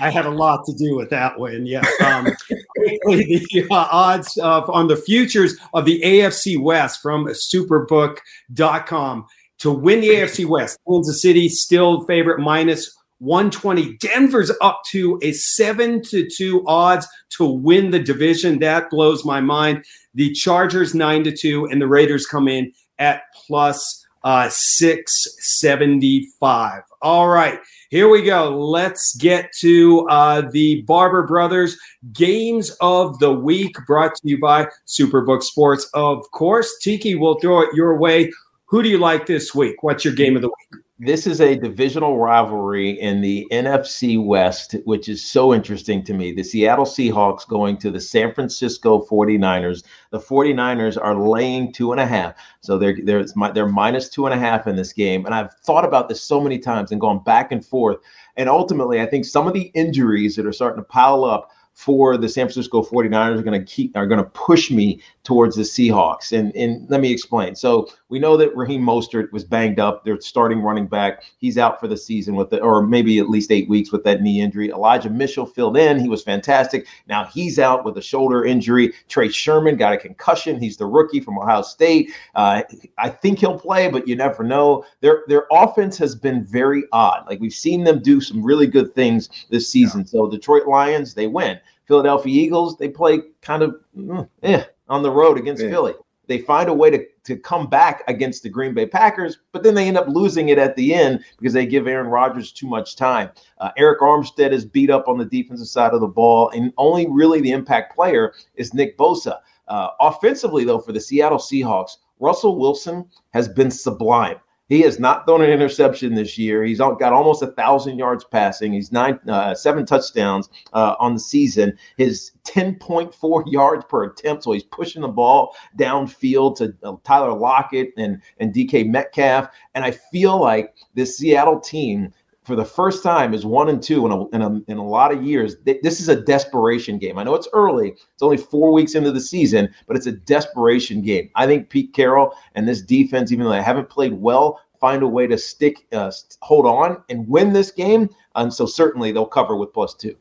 I 0.00 0.10
had 0.10 0.26
a 0.26 0.30
lot 0.30 0.66
to 0.66 0.72
do 0.72 0.96
with 0.96 1.10
that 1.10 1.38
win. 1.38 1.64
Yeah. 1.64 1.84
Um, 2.04 2.24
the 2.48 3.66
uh, 3.70 3.86
odds 3.92 4.36
of, 4.38 4.68
on 4.68 4.88
the 4.88 4.96
futures 4.96 5.56
of 5.74 5.84
the 5.84 6.00
AFC 6.00 6.60
West 6.60 7.00
from 7.00 7.26
superbook.com 7.26 9.26
to 9.58 9.70
win 9.70 10.00
the 10.00 10.08
AFC 10.08 10.44
West. 10.44 10.80
Kansas 10.88 11.22
City 11.22 11.48
still 11.48 12.04
favorite 12.06 12.40
minus 12.40 12.92
120. 13.20 13.96
Denver's 13.98 14.50
up 14.60 14.82
to 14.88 15.20
a 15.22 15.30
7 15.30 16.02
to 16.02 16.28
2 16.28 16.64
odds 16.66 17.06
to 17.36 17.44
win 17.44 17.92
the 17.92 18.00
division. 18.00 18.58
That 18.58 18.90
blows 18.90 19.24
my 19.24 19.40
mind. 19.40 19.84
The 20.14 20.32
Chargers 20.32 20.96
9 20.96 21.22
to 21.22 21.36
2 21.36 21.66
and 21.66 21.80
the 21.80 21.86
Raiders 21.86 22.26
come 22.26 22.48
in 22.48 22.72
at 22.98 23.22
plus 23.46 24.01
uh, 24.24 24.48
675. 24.50 26.82
All 27.02 27.28
right. 27.28 27.60
Here 27.90 28.08
we 28.08 28.22
go. 28.22 28.56
Let's 28.56 29.14
get 29.16 29.50
to 29.60 30.08
uh, 30.08 30.48
the 30.50 30.80
Barber 30.82 31.26
Brothers 31.26 31.76
Games 32.12 32.70
of 32.80 33.18
the 33.18 33.32
Week 33.32 33.74
brought 33.86 34.14
to 34.14 34.28
you 34.28 34.38
by 34.40 34.68
Superbook 34.86 35.42
Sports. 35.42 35.90
Of 35.92 36.22
course, 36.30 36.78
Tiki 36.80 37.16
will 37.16 37.38
throw 37.40 37.62
it 37.62 37.74
your 37.74 37.98
way. 37.98 38.30
Who 38.66 38.82
do 38.82 38.88
you 38.88 38.98
like 38.98 39.26
this 39.26 39.54
week? 39.54 39.82
What's 39.82 40.04
your 40.04 40.14
game 40.14 40.36
of 40.36 40.42
the 40.42 40.48
week? 40.48 40.81
This 40.98 41.26
is 41.26 41.40
a 41.40 41.56
divisional 41.56 42.18
rivalry 42.18 42.90
in 42.90 43.20
the 43.22 43.46
NFC 43.50 44.22
West, 44.22 44.76
which 44.84 45.08
is 45.08 45.24
so 45.24 45.52
interesting 45.52 46.04
to 46.04 46.14
me. 46.14 46.32
The 46.32 46.44
Seattle 46.44 46.84
Seahawks 46.84 47.48
going 47.48 47.76
to 47.78 47.90
the 47.90 48.00
San 48.00 48.32
Francisco 48.32 49.04
49ers. 49.10 49.82
The 50.10 50.20
49ers 50.20 51.02
are 51.02 51.16
laying 51.16 51.72
two 51.72 51.92
and 51.92 52.00
a 52.00 52.06
half. 52.06 52.34
So 52.60 52.78
they're, 52.78 52.96
they're, 53.02 53.24
they're 53.54 53.68
minus 53.68 54.08
two 54.08 54.26
and 54.26 54.34
a 54.34 54.38
half 54.38 54.66
in 54.66 54.76
this 54.76 54.92
game. 54.92 55.26
And 55.26 55.34
I've 55.34 55.52
thought 55.54 55.84
about 55.84 56.08
this 56.08 56.22
so 56.22 56.40
many 56.40 56.58
times 56.58 56.92
and 56.92 57.00
gone 57.00 57.22
back 57.24 57.50
and 57.50 57.64
forth. 57.64 57.98
And 58.36 58.48
ultimately, 58.48 59.00
I 59.00 59.06
think 59.06 59.24
some 59.24 59.48
of 59.48 59.54
the 59.54 59.72
injuries 59.74 60.36
that 60.36 60.46
are 60.46 60.52
starting 60.52 60.82
to 60.82 60.88
pile 60.88 61.24
up 61.24 61.50
for 61.74 62.16
the 62.16 62.28
San 62.28 62.46
Francisco 62.46 62.82
49ers 62.82 63.38
are 63.38 63.42
going 63.42 63.58
to 63.58 63.72
keep 63.72 63.96
are 63.96 64.06
going 64.06 64.22
to 64.22 64.30
push 64.30 64.70
me 64.70 65.00
towards 65.24 65.56
the 65.56 65.62
Seahawks. 65.62 66.36
And 66.36 66.54
and 66.54 66.88
let 66.90 67.00
me 67.00 67.10
explain. 67.10 67.54
So 67.56 67.88
we 68.12 68.18
know 68.18 68.36
that 68.36 68.54
Raheem 68.54 68.82
Mostert 68.82 69.32
was 69.32 69.42
banged 69.42 69.80
up. 69.80 70.04
They're 70.04 70.20
starting 70.20 70.60
running 70.60 70.86
back. 70.86 71.24
He's 71.38 71.56
out 71.56 71.80
for 71.80 71.88
the 71.88 71.96
season 71.96 72.34
with 72.34 72.50
the 72.50 72.60
or 72.60 72.82
maybe 72.82 73.18
at 73.18 73.30
least 73.30 73.50
eight 73.50 73.70
weeks 73.70 73.90
with 73.90 74.04
that 74.04 74.20
knee 74.20 74.42
injury. 74.42 74.68
Elijah 74.68 75.08
Mitchell 75.08 75.46
filled 75.46 75.78
in. 75.78 75.98
He 75.98 76.10
was 76.10 76.22
fantastic. 76.22 76.86
Now 77.08 77.24
he's 77.24 77.58
out 77.58 77.86
with 77.86 77.96
a 77.96 78.02
shoulder 78.02 78.44
injury. 78.44 78.92
Trey 79.08 79.30
Sermon 79.30 79.78
got 79.78 79.94
a 79.94 79.96
concussion. 79.96 80.60
He's 80.60 80.76
the 80.76 80.84
rookie 80.84 81.20
from 81.20 81.38
Ohio 81.38 81.62
State. 81.62 82.10
Uh, 82.34 82.62
I 82.98 83.08
think 83.08 83.38
he'll 83.38 83.58
play, 83.58 83.88
but 83.88 84.06
you 84.06 84.14
never 84.14 84.44
know. 84.44 84.84
Their 85.00 85.24
their 85.26 85.46
offense 85.50 85.96
has 85.96 86.14
been 86.14 86.44
very 86.44 86.84
odd. 86.92 87.24
Like 87.26 87.40
we've 87.40 87.54
seen 87.54 87.82
them 87.82 88.02
do 88.02 88.20
some 88.20 88.42
really 88.42 88.66
good 88.66 88.94
things 88.94 89.30
this 89.48 89.70
season. 89.70 90.00
Yeah. 90.00 90.06
So 90.08 90.28
Detroit 90.28 90.66
Lions, 90.66 91.14
they 91.14 91.28
win. 91.28 91.58
Philadelphia 91.86 92.42
Eagles, 92.42 92.76
they 92.76 92.90
play 92.90 93.20
kind 93.40 93.62
of 93.62 93.76
mm, 93.96 94.28
eh, 94.42 94.64
on 94.90 95.02
the 95.02 95.10
road 95.10 95.38
against 95.38 95.62
yeah. 95.62 95.70
Philly. 95.70 95.94
They 96.26 96.38
find 96.38 96.68
a 96.68 96.74
way 96.74 96.90
to, 96.90 97.06
to 97.24 97.36
come 97.36 97.68
back 97.68 98.02
against 98.08 98.42
the 98.42 98.48
Green 98.48 98.74
Bay 98.74 98.86
Packers, 98.86 99.38
but 99.52 99.62
then 99.62 99.74
they 99.74 99.88
end 99.88 99.96
up 99.96 100.08
losing 100.08 100.48
it 100.48 100.58
at 100.58 100.74
the 100.76 100.94
end 100.94 101.24
because 101.38 101.52
they 101.52 101.66
give 101.66 101.86
Aaron 101.86 102.08
Rodgers 102.08 102.52
too 102.52 102.66
much 102.66 102.96
time. 102.96 103.30
Uh, 103.58 103.70
Arik 103.78 104.00
Armstead 104.00 104.52
is 104.52 104.64
beat 104.64 104.90
up 104.90 105.08
on 105.08 105.18
the 105.18 105.24
defensive 105.24 105.68
side 105.68 105.94
of 105.94 106.00
the 106.00 106.06
ball, 106.06 106.50
and 106.50 106.72
only 106.78 107.06
really 107.08 107.40
the 107.40 107.52
impact 107.52 107.94
player 107.94 108.34
is 108.56 108.74
Nick 108.74 108.98
Bosa. 108.98 109.38
Uh, 109.68 109.88
offensively, 110.00 110.64
though, 110.64 110.78
for 110.80 110.92
the 110.92 111.00
Seattle 111.00 111.38
Seahawks, 111.38 111.98
Russell 112.18 112.58
Wilson 112.58 113.06
has 113.32 113.48
been 113.48 113.70
sublime. 113.70 114.36
He 114.68 114.80
has 114.82 114.98
not 114.98 115.26
thrown 115.26 115.42
an 115.42 115.50
interception 115.50 116.14
this 116.14 116.38
year. 116.38 116.64
He's 116.64 116.78
got 116.78 117.12
almost 117.12 117.42
a 117.42 117.48
thousand 117.48 117.98
yards 117.98 118.24
passing. 118.24 118.72
He's 118.72 118.90
nine, 118.90 119.18
uh, 119.28 119.54
seven 119.54 119.84
touchdowns 119.84 120.48
uh, 120.72 120.94
on 120.98 121.14
the 121.14 121.20
season. 121.20 121.76
His 121.96 122.32
10.4 122.44 123.44
yards 123.52 123.84
per 123.88 124.04
attempt. 124.04 124.44
So 124.44 124.52
he's 124.52 124.62
pushing 124.62 125.02
the 125.02 125.08
ball 125.08 125.54
downfield 125.78 126.56
to 126.56 126.74
uh, 126.84 126.96
Tyler 127.04 127.32
Lockett 127.32 127.92
and 127.96 128.22
and 128.38 128.54
DK 128.54 128.88
Metcalf. 128.88 129.48
And 129.74 129.84
I 129.84 129.90
feel 129.90 130.40
like 130.40 130.74
this 130.94 131.18
Seattle 131.18 131.60
team 131.60 132.12
for 132.44 132.56
the 132.56 132.64
first 132.64 133.02
time 133.02 133.34
is 133.34 133.46
one 133.46 133.68
and 133.68 133.82
two 133.82 134.04
in 134.04 134.12
a, 134.12 134.28
in 134.30 134.42
a, 134.42 134.70
in 134.70 134.78
a 134.78 134.84
lot 134.84 135.12
of 135.12 135.22
years. 135.22 135.56
This 135.64 136.00
is 136.00 136.08
a 136.08 136.20
desperation 136.20 136.98
game. 136.98 137.18
I 137.18 137.22
know 137.22 137.34
it's 137.34 137.48
early. 137.52 137.90
It's 137.90 138.22
only 138.22 138.36
four 138.36 138.72
weeks 138.72 138.94
into 138.94 139.12
the 139.12 139.20
season, 139.20 139.72
but 139.86 139.96
it's 139.96 140.06
a 140.06 140.12
desperation 140.12 141.02
game. 141.02 141.30
I 141.36 141.46
think 141.46 141.70
Pete 141.70 141.94
Carroll 141.94 142.34
and 142.54 142.68
this 142.68 142.82
defense, 142.82 143.30
even 143.30 143.44
though 143.44 143.52
they 143.52 143.62
haven't 143.62 143.88
played 143.88 144.12
well, 144.12 144.60
find 144.80 145.02
a 145.04 145.08
way 145.08 145.28
to 145.28 145.38
stick, 145.38 145.86
uh, 145.92 146.10
hold 146.40 146.66
on 146.66 147.00
and 147.08 147.28
win 147.28 147.52
this 147.52 147.70
game. 147.70 148.08
And 148.34 148.52
so 148.52 148.66
certainly 148.66 149.12
they'll 149.12 149.26
cover 149.26 149.56
with 149.56 149.72
plus 149.72 149.94
two. 149.94 150.16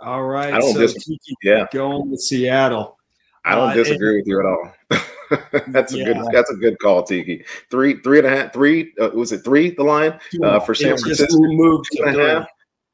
All 0.00 0.24
right. 0.24 0.52
I 0.52 0.58
don't 0.58 0.74
so 0.74 0.80
disagree. 0.80 1.18
Yeah. 1.42 1.66
Going 1.72 2.10
to 2.10 2.18
Seattle. 2.18 2.98
I 3.46 3.54
don't 3.54 3.70
uh, 3.70 3.74
disagree 3.74 4.08
and, 4.08 4.16
with 4.18 4.26
you 4.26 4.40
at 4.40 4.46
all. 4.46 5.00
that's 5.68 5.92
a 5.92 5.98
yeah. 5.98 6.04
good. 6.04 6.16
That's 6.32 6.50
a 6.50 6.54
good 6.54 6.78
call, 6.78 7.02
Tiki. 7.02 7.44
Three, 7.70 8.00
three 8.00 8.18
and 8.18 8.26
a 8.26 8.30
half, 8.30 8.52
three. 8.52 8.92
Uh, 9.00 9.10
was 9.14 9.32
it 9.32 9.44
three? 9.44 9.70
The 9.70 9.84
line 9.84 10.18
uh, 10.42 10.60
for 10.60 10.74
San 10.74 10.96
Francisco. 10.96 11.38
Moved 11.38 11.86
two 11.94 12.04
and 12.04 12.20
a 12.20 12.28
half. 12.28 12.48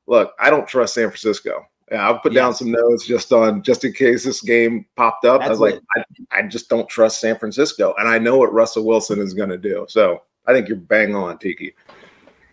Look, 0.07 0.33
I 0.39 0.51
don't 0.51 0.67
trust 0.67 0.95
San 0.95 1.09
Francisco. 1.09 1.65
Yeah, 1.91 2.07
I'll 2.07 2.21
put 2.21 2.35
down 2.35 2.55
some 2.55 2.71
notes 2.71 3.05
just 3.05 3.33
on 3.33 3.63
just 3.63 3.85
in 3.85 3.93
case 3.93 4.25
this 4.25 4.43
game 4.43 4.87
popped 4.97 5.25
up. 5.25 5.41
That's 5.41 5.49
I 5.49 5.51
was 5.51 5.61
like, 5.61 5.81
I, 5.97 6.39
I, 6.39 6.43
just 6.43 6.69
don't 6.69 6.89
trust 6.89 7.21
San 7.21 7.37
Francisco, 7.37 7.95
and 7.99 8.09
I 8.09 8.17
know 8.19 8.39
what 8.39 8.53
Russell 8.53 8.85
Wilson 8.85 9.19
is 9.19 9.35
going 9.35 9.49
to 9.49 9.59
do. 9.59 9.87
So 9.89 10.23
I 10.47 10.53
think 10.53 10.69
you're 10.69 10.77
bang 10.77 11.17
on, 11.17 11.39
Tiki. 11.39 11.75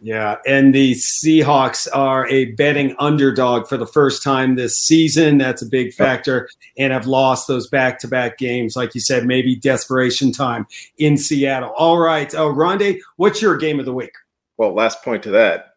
Yeah, 0.02 0.38
and 0.46 0.74
the 0.74 0.94
Seahawks 0.94 1.88
are 1.94 2.28
a 2.28 2.46
betting 2.54 2.96
underdog 3.00 3.68
for 3.68 3.78
the 3.78 3.88
first 3.88 4.24
time 4.24 4.56
this 4.56 4.76
season. 4.76 5.38
That's 5.38 5.62
a 5.62 5.66
big 5.66 5.94
factor, 5.94 6.50
and 6.78 6.94
have 6.94 7.08
lost 7.08 7.48
those 7.48 7.68
back-to-back 7.68 8.38
games. 8.38 8.76
Like 8.76 8.94
you 8.94 9.02
said, 9.02 9.26
maybe 9.26 9.56
desperation 9.56 10.32
time 10.32 10.68
in 10.98 11.18
Seattle. 11.18 11.74
All 11.78 11.98
right, 11.98 12.34
uh, 12.34 12.42
Rondé, 12.42 13.00
what's 13.16 13.42
your 13.42 13.58
game 13.58 13.80
of 13.80 13.86
the 13.86 13.94
week? 13.94 14.14
Well, 14.58 14.74
last 14.74 15.04
point 15.04 15.24
to 15.24 15.32
that, 15.32 15.74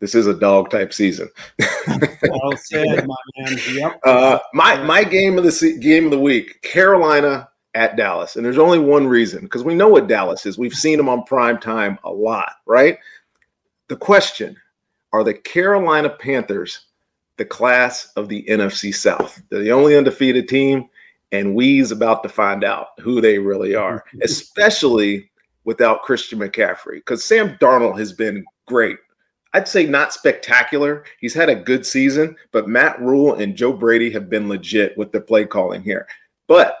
This 0.00 0.14
is 0.14 0.26
a 0.26 0.34
dog 0.34 0.70
type 0.70 0.92
season. 0.92 1.28
well 1.88 2.56
said, 2.56 3.06
my 3.06 3.14
man. 3.38 3.58
Yep. 3.72 4.00
Uh, 4.04 4.38
my 4.54 4.82
my 4.82 5.04
game 5.04 5.36
of 5.36 5.44
the 5.44 5.78
game 5.80 6.06
of 6.06 6.10
the 6.10 6.20
week: 6.20 6.62
Carolina 6.62 7.48
at 7.74 7.96
Dallas, 7.96 8.36
and 8.36 8.44
there's 8.44 8.58
only 8.58 8.78
one 8.78 9.06
reason 9.06 9.42
because 9.42 9.62
we 9.62 9.74
know 9.74 9.88
what 9.88 10.08
Dallas 10.08 10.46
is. 10.46 10.58
We've 10.58 10.74
seen 10.74 10.96
them 10.96 11.08
on 11.08 11.24
prime 11.24 11.58
time 11.58 11.98
a 12.04 12.10
lot, 12.10 12.52
right? 12.66 12.98
The 13.90 13.96
question: 13.96 14.56
Are 15.12 15.24
the 15.24 15.34
Carolina 15.34 16.10
Panthers 16.10 16.86
the 17.38 17.44
class 17.44 18.12
of 18.14 18.28
the 18.28 18.44
NFC 18.48 18.94
South? 18.94 19.42
They're 19.50 19.64
the 19.64 19.72
only 19.72 19.96
undefeated 19.96 20.46
team, 20.46 20.88
and 21.32 21.56
we's 21.56 21.90
about 21.90 22.22
to 22.22 22.28
find 22.28 22.62
out 22.62 22.90
who 23.00 23.20
they 23.20 23.40
really 23.40 23.74
are, 23.74 24.04
especially 24.22 25.28
without 25.64 26.02
Christian 26.02 26.38
McCaffrey, 26.38 26.98
because 26.98 27.24
Sam 27.24 27.58
Darnold 27.60 27.98
has 27.98 28.12
been 28.12 28.44
great. 28.66 28.96
I'd 29.54 29.66
say 29.66 29.86
not 29.86 30.12
spectacular. 30.12 31.02
He's 31.18 31.34
had 31.34 31.48
a 31.48 31.56
good 31.56 31.84
season, 31.84 32.36
but 32.52 32.68
Matt 32.68 33.00
Rhule 33.00 33.34
and 33.34 33.56
Joe 33.56 33.72
Brady 33.72 34.12
have 34.12 34.30
been 34.30 34.48
legit 34.48 34.96
with 34.96 35.10
their 35.10 35.20
play 35.20 35.46
calling 35.46 35.82
here. 35.82 36.06
But 36.46 36.78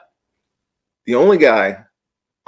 the 1.06 1.16
only 1.16 1.38
guy 1.38 1.84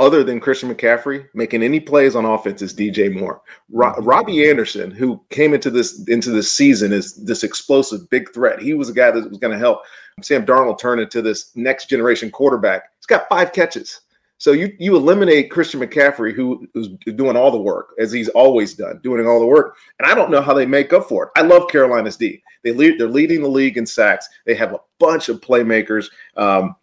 other 0.03 0.25
than 0.25 0.41
Christian 0.41 0.75
McCaffrey 0.75 1.29
making 1.33 1.63
any 1.63 1.79
plays 1.79 2.17
on 2.17 2.25
offense 2.25 2.61
is 2.61 2.75
DJ 2.75 3.15
Moore. 3.15 3.41
Ro- 3.71 3.95
Robbie 3.99 4.51
Anderson, 4.51 4.91
who 4.91 5.23
came 5.31 5.55
into 5.55 5.71
this 5.71 6.05
into 6.09 6.31
this 6.31 6.53
season 6.53 6.93
as 6.93 7.15
this 7.15 7.45
explosive 7.45 8.11
big 8.11 8.35
threat, 8.35 8.61
he 8.61 8.75
was 8.75 8.89
a 8.89 8.93
guy 8.93 9.13
that 9.13 9.29
was 9.29 9.39
going 9.39 9.53
to 9.53 9.59
help 9.59 9.83
Sam 10.21 10.45
Darnold 10.45 10.81
turn 10.81 10.99
into 10.99 11.23
this 11.23 11.53
next 11.55 11.89
generation 11.89 12.33
quarterback. 12.33 12.91
He's 12.99 13.07
got 13.07 13.29
five 13.29 13.53
catches. 13.53 14.01
So 14.39 14.51
you 14.51 14.75
you 14.81 14.97
eliminate 14.97 15.53
Christian 15.53 15.79
McCaffrey, 15.79 16.35
who 16.35 16.67
is 16.75 16.89
doing 17.15 17.37
all 17.37 17.53
the 17.53 17.59
work 17.59 17.95
as 18.01 18.11
he's 18.11 18.29
always 18.31 18.75
done, 18.75 18.99
doing 19.05 19.25
all 19.25 19.39
the 19.39 19.47
work. 19.47 19.77
And 20.01 20.11
I 20.11 20.17
don't 20.17 20.33
know 20.33 20.43
how 20.43 20.53
they 20.53 20.67
make 20.67 20.93
up 20.93 21.09
for 21.09 21.27
it. 21.27 21.31
I 21.37 21.43
love 21.43 21.71
Carolina's 21.71 22.17
D. 22.17 22.43
They 22.65 22.73
lead, 22.73 22.99
they're 22.99 23.07
leading 23.07 23.43
the 23.43 23.49
league 23.49 23.77
in 23.77 23.87
sacks. 23.87 24.29
They 24.47 24.57
have 24.57 24.73
a 24.73 24.81
bunch 24.99 25.29
of 25.29 25.41
playmakers. 25.41 26.07
Um, 26.37 26.75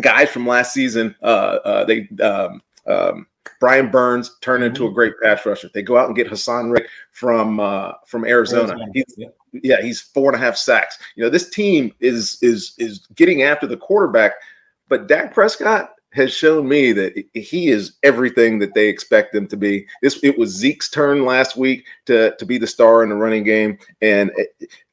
guys 0.00 0.30
from 0.30 0.46
last 0.46 0.72
season, 0.72 1.14
uh, 1.22 1.58
uh, 1.64 1.84
they 1.84 2.08
um, 2.22 2.62
um, 2.86 3.26
Brian 3.60 3.90
Burns 3.90 4.36
turned 4.40 4.62
mm-hmm. 4.62 4.68
into 4.68 4.86
a 4.86 4.92
great 4.92 5.14
pass 5.22 5.44
rusher. 5.46 5.70
They 5.72 5.82
go 5.82 5.96
out 5.96 6.06
and 6.06 6.16
get 6.16 6.28
Haason 6.28 6.70
Reddick 6.70 6.90
from 7.12 7.60
uh, 7.60 7.92
from 8.06 8.24
Arizona. 8.24 8.72
Arizona. 8.72 8.90
He's, 8.94 9.14
yeah. 9.16 9.28
yeah, 9.52 9.82
he's 9.82 10.00
four 10.00 10.32
and 10.32 10.40
a 10.40 10.44
half 10.44 10.56
sacks. 10.56 10.98
You 11.16 11.24
know, 11.24 11.30
this 11.30 11.50
team 11.50 11.92
is 12.00 12.38
is 12.42 12.74
is 12.78 13.06
getting 13.14 13.42
after 13.42 13.66
the 13.66 13.76
quarterback, 13.76 14.32
but 14.88 15.08
Dak 15.08 15.32
Prescott 15.32 15.90
has 16.12 16.32
shown 16.32 16.68
me 16.68 16.92
that 16.92 17.12
he 17.34 17.68
is 17.68 17.94
everything 18.04 18.60
that 18.60 18.72
they 18.74 18.88
expect 18.88 19.34
him 19.34 19.48
to 19.48 19.56
be. 19.56 19.86
This 20.00 20.22
it 20.22 20.38
was 20.38 20.50
Zeke's 20.50 20.90
turn 20.90 21.24
last 21.24 21.56
week 21.56 21.86
to 22.06 22.34
to 22.36 22.46
be 22.46 22.58
the 22.58 22.66
star 22.66 23.02
in 23.02 23.08
the 23.08 23.16
running 23.16 23.44
game, 23.44 23.78
and 24.00 24.30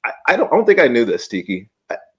I, 0.04 0.12
I 0.28 0.36
don't 0.36 0.52
I 0.52 0.56
don't 0.56 0.66
think 0.66 0.80
I 0.80 0.88
knew 0.88 1.06
this, 1.06 1.28
Tiki. 1.28 1.70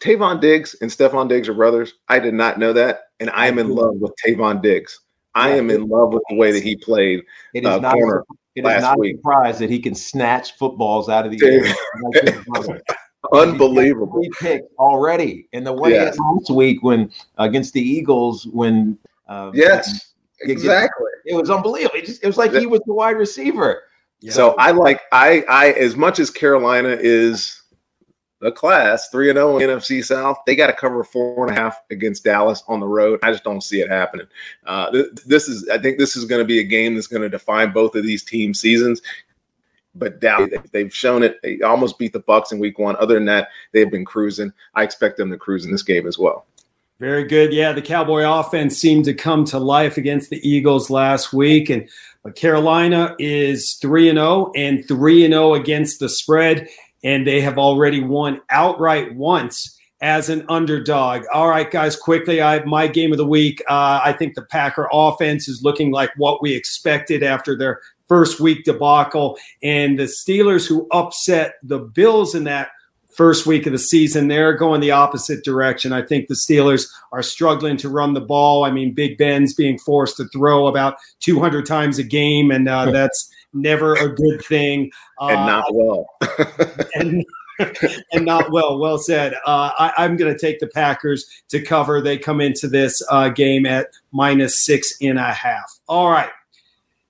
Trevon 0.02 0.40
Diggs 0.40 0.74
and 0.80 0.90
Stefon 0.90 1.28
Diggs 1.28 1.48
are 1.48 1.54
brothers. 1.54 1.94
I 2.08 2.18
did 2.18 2.34
not 2.34 2.58
know 2.58 2.72
that, 2.72 3.02
and 3.20 3.30
I 3.30 3.46
am 3.46 3.58
in 3.58 3.68
love 3.68 3.96
with 3.96 4.12
Trevon 4.24 4.60
Diggs. 4.60 5.00
I 5.34 5.50
am 5.50 5.70
in 5.70 5.86
love 5.86 6.12
with 6.12 6.22
the 6.28 6.36
way 6.36 6.52
that 6.52 6.62
he 6.62 6.76
played 6.76 7.22
it 7.54 7.64
is 7.64 7.66
uh, 7.66 7.78
not, 7.78 7.94
corner 7.94 8.24
it 8.54 8.64
last 8.64 8.78
is 8.78 8.82
not 8.82 8.98
week. 8.98 9.16
surprised 9.16 9.60
that 9.60 9.70
he 9.70 9.78
can 9.78 9.94
snatch 9.94 10.56
footballs 10.56 11.08
out 11.08 11.24
of 11.24 11.32
the 11.32 11.40
air. 11.44 12.80
Unbelievable. 13.32 14.20
Three 14.20 14.30
picks 14.40 14.66
already. 14.78 15.48
And 15.52 15.66
the 15.66 15.72
way 15.72 15.92
yes. 15.92 16.18
last 16.18 16.50
week 16.50 16.82
when 16.82 17.10
against 17.38 17.72
the 17.72 17.80
Eagles, 17.80 18.46
when 18.46 18.98
uh, 19.28 19.52
yes, 19.54 20.12
exactly. 20.40 21.06
It, 21.24 21.34
was 21.34 21.48
unbelievable. 21.48 21.96
It, 21.96 22.06
just, 22.06 22.22
it 22.22 22.26
was 22.26 22.36
like 22.36 22.52
he 22.52 22.66
was 22.66 22.80
the 22.86 22.92
wide 22.92 23.16
receiver. 23.16 23.84
Yeah. 24.20 24.32
So 24.32 24.54
I 24.58 24.72
like 24.72 25.00
I 25.12 25.44
I 25.48 25.70
as 25.72 25.96
much 25.96 26.18
as 26.18 26.30
Carolina 26.30 26.96
is 27.00 27.61
the 28.42 28.50
class, 28.52 29.08
3 29.08 29.30
and 29.30 29.36
0 29.36 29.60
NFC 29.60 30.04
South. 30.04 30.36
They 30.46 30.56
got 30.56 30.66
to 30.66 30.72
cover 30.72 31.04
four 31.04 31.46
and 31.46 31.56
a 31.56 31.60
half 31.60 31.80
against 31.90 32.24
Dallas 32.24 32.62
on 32.66 32.80
the 32.80 32.86
road. 32.86 33.20
I 33.22 33.30
just 33.30 33.44
don't 33.44 33.62
see 33.62 33.80
it 33.80 33.88
happening. 33.88 34.26
Uh, 34.66 34.90
th- 34.90 35.06
this 35.24 35.48
is, 35.48 35.68
I 35.68 35.78
think, 35.78 35.98
this 35.98 36.16
is 36.16 36.24
going 36.24 36.40
to 36.40 36.46
be 36.46 36.58
a 36.58 36.64
game 36.64 36.94
that's 36.94 37.06
going 37.06 37.22
to 37.22 37.28
define 37.28 37.72
both 37.72 37.94
of 37.94 38.02
these 38.02 38.24
team 38.24 38.52
seasons. 38.52 39.00
But 39.94 40.20
Dallas, 40.20 40.50
they've 40.72 40.94
shown 40.94 41.22
it. 41.22 41.40
They 41.42 41.60
almost 41.60 41.98
beat 41.98 42.12
the 42.12 42.20
Bucks 42.20 42.50
in 42.50 42.58
Week 42.58 42.78
One. 42.78 42.96
Other 42.96 43.14
than 43.14 43.26
that, 43.26 43.48
they've 43.72 43.90
been 43.90 44.04
cruising. 44.04 44.52
I 44.74 44.82
expect 44.82 45.18
them 45.18 45.30
to 45.30 45.36
cruise 45.36 45.64
in 45.64 45.70
this 45.70 45.82
game 45.82 46.06
as 46.06 46.18
well. 46.18 46.46
Very 46.98 47.24
good. 47.24 47.52
Yeah, 47.52 47.72
the 47.72 47.82
Cowboy 47.82 48.22
offense 48.22 48.78
seemed 48.78 49.04
to 49.06 49.14
come 49.14 49.44
to 49.46 49.58
life 49.58 49.96
against 49.96 50.30
the 50.30 50.48
Eagles 50.48 50.88
last 50.88 51.32
week, 51.32 51.68
and 51.68 51.88
but 52.22 52.36
Carolina 52.36 53.14
is 53.18 53.74
three 53.82 54.08
and 54.08 54.16
zero 54.16 54.26
oh 54.28 54.52
and 54.54 54.86
three 54.86 55.24
and 55.24 55.34
zero 55.34 55.50
oh 55.50 55.54
against 55.54 56.00
the 56.00 56.08
spread 56.08 56.68
and 57.02 57.26
they 57.26 57.40
have 57.40 57.58
already 57.58 58.02
won 58.02 58.40
outright 58.50 59.14
once 59.14 59.78
as 60.00 60.28
an 60.28 60.44
underdog. 60.48 61.22
All 61.32 61.48
right, 61.48 61.70
guys, 61.70 61.96
quickly, 61.96 62.42
I 62.42 62.64
my 62.64 62.88
game 62.88 63.12
of 63.12 63.18
the 63.18 63.26
week. 63.26 63.62
Uh, 63.68 64.00
I 64.04 64.12
think 64.12 64.34
the 64.34 64.42
Packer 64.42 64.88
offense 64.92 65.48
is 65.48 65.62
looking 65.62 65.92
like 65.92 66.10
what 66.16 66.42
we 66.42 66.54
expected 66.54 67.22
after 67.22 67.56
their 67.56 67.80
first 68.08 68.40
week 68.40 68.64
debacle, 68.64 69.38
and 69.62 69.98
the 69.98 70.04
Steelers 70.04 70.66
who 70.66 70.86
upset 70.90 71.54
the 71.62 71.78
Bills 71.78 72.34
in 72.34 72.44
that 72.44 72.70
first 73.14 73.46
week 73.46 73.66
of 73.66 73.72
the 73.72 73.78
season, 73.78 74.28
they're 74.28 74.54
going 74.54 74.80
the 74.80 74.90
opposite 74.90 75.44
direction. 75.44 75.92
I 75.92 76.02
think 76.02 76.28
the 76.28 76.34
Steelers 76.34 76.88
are 77.12 77.22
struggling 77.22 77.76
to 77.78 77.88
run 77.88 78.14
the 78.14 78.20
ball. 78.20 78.64
I 78.64 78.70
mean, 78.70 78.94
Big 78.94 79.18
Ben's 79.18 79.54
being 79.54 79.78
forced 79.78 80.16
to 80.16 80.28
throw 80.28 80.66
about 80.66 80.96
200 81.20 81.66
times 81.66 81.98
a 81.98 82.02
game, 82.02 82.50
and 82.50 82.68
uh, 82.68 82.90
that's 82.90 83.30
never 83.52 83.94
a 83.94 84.14
good 84.14 84.44
thing. 84.44 84.90
and 85.20 85.38
uh, 85.38 85.46
not 85.46 85.74
well. 85.74 86.06
and, 86.94 87.24
and 88.12 88.24
not 88.24 88.50
well. 88.50 88.78
Well 88.78 88.98
said. 88.98 89.34
Uh, 89.46 89.70
I, 89.96 90.04
am 90.04 90.16
going 90.16 90.32
to 90.32 90.38
take 90.38 90.60
the 90.60 90.68
Packers 90.68 91.26
to 91.48 91.60
cover. 91.60 92.00
They 92.00 92.18
come 92.18 92.40
into 92.40 92.68
this 92.68 93.02
uh, 93.10 93.28
game 93.28 93.66
at 93.66 93.88
minus 94.12 94.64
six 94.64 94.94
and 95.00 95.18
a 95.18 95.32
half. 95.32 95.80
All 95.88 96.10
right. 96.10 96.30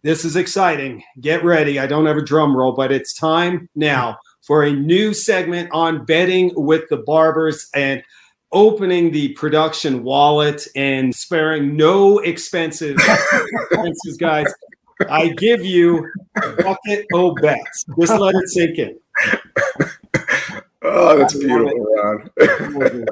This 0.02 0.24
is 0.24 0.34
exciting. 0.34 1.04
Get 1.20 1.44
ready. 1.44 1.78
I 1.78 1.86
don't 1.86 2.06
have 2.06 2.16
a 2.16 2.24
drum 2.24 2.56
roll, 2.56 2.72
but 2.72 2.90
it's 2.90 3.14
time 3.14 3.68
now 3.76 4.18
for 4.40 4.64
a 4.64 4.72
new 4.72 5.14
segment 5.14 5.70
on 5.72 6.04
betting 6.04 6.50
with 6.56 6.88
the 6.88 6.96
barbers 6.96 7.68
and 7.74 8.02
opening 8.50 9.12
the 9.12 9.28
production 9.34 10.02
wallet 10.02 10.66
and 10.74 11.14
sparing 11.14 11.76
no 11.76 12.18
expenses, 12.18 13.00
expenses 13.70 14.16
guys 14.18 14.52
I 15.08 15.28
give 15.28 15.64
you 15.64 16.06
a 16.42 16.62
bucket 16.62 17.06
o 17.12 17.34
bets. 17.34 17.84
Just 17.98 18.18
let 18.18 18.34
it 18.34 18.48
sink 18.48 18.78
in. 18.78 18.98
Oh, 20.84 21.18
that's 21.18 21.34
beautiful, 21.34 21.86
Ron. 21.96 22.30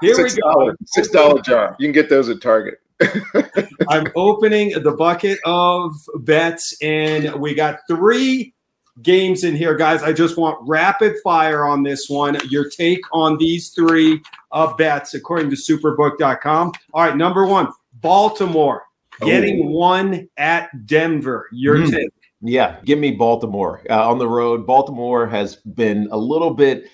Here 0.00 0.14
Six 0.14 0.34
we 0.34 0.40
go. 0.40 0.74
Six 0.86 1.08
dollar 1.08 1.40
jar. 1.40 1.76
You 1.78 1.86
can 1.86 1.92
get 1.92 2.08
those 2.08 2.28
at 2.28 2.40
Target. 2.40 2.80
I'm 3.88 4.08
opening 4.16 4.70
the 4.82 4.92
bucket 4.92 5.38
of 5.44 5.92
bets, 6.16 6.76
and 6.82 7.32
we 7.34 7.54
got 7.54 7.78
three 7.88 8.54
games 9.02 9.44
in 9.44 9.54
here, 9.54 9.76
guys. 9.76 10.02
I 10.02 10.12
just 10.12 10.36
want 10.36 10.58
rapid 10.66 11.14
fire 11.22 11.64
on 11.64 11.84
this 11.84 12.08
one. 12.08 12.36
Your 12.48 12.68
take 12.68 13.00
on 13.12 13.38
these 13.38 13.70
three 13.70 14.20
uh, 14.50 14.74
bets, 14.74 15.14
according 15.14 15.50
to 15.50 15.56
superbook.com. 15.56 16.72
All 16.92 17.04
right, 17.04 17.16
number 17.16 17.46
one, 17.46 17.68
Baltimore 18.00 18.82
getting 19.20 19.64
oh. 19.66 19.70
one 19.70 20.28
at 20.36 20.86
Denver. 20.86 21.48
Your 21.52 21.76
mm. 21.78 21.90
take? 21.90 22.10
Yeah, 22.40 22.78
give 22.84 22.98
me 22.98 23.12
Baltimore 23.12 23.82
uh, 23.90 24.08
on 24.08 24.18
the 24.18 24.28
road. 24.28 24.66
Baltimore 24.66 25.26
has 25.26 25.56
been 25.56 26.08
a 26.12 26.16
little 26.16 26.54
bit 26.54 26.84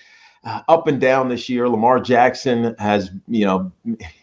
uh, 0.43 0.61
up 0.67 0.87
and 0.87 0.99
down 0.99 1.29
this 1.29 1.49
year. 1.49 1.69
Lamar 1.69 1.99
Jackson 1.99 2.75
has, 2.79 3.11
you 3.27 3.45
know, 3.45 3.71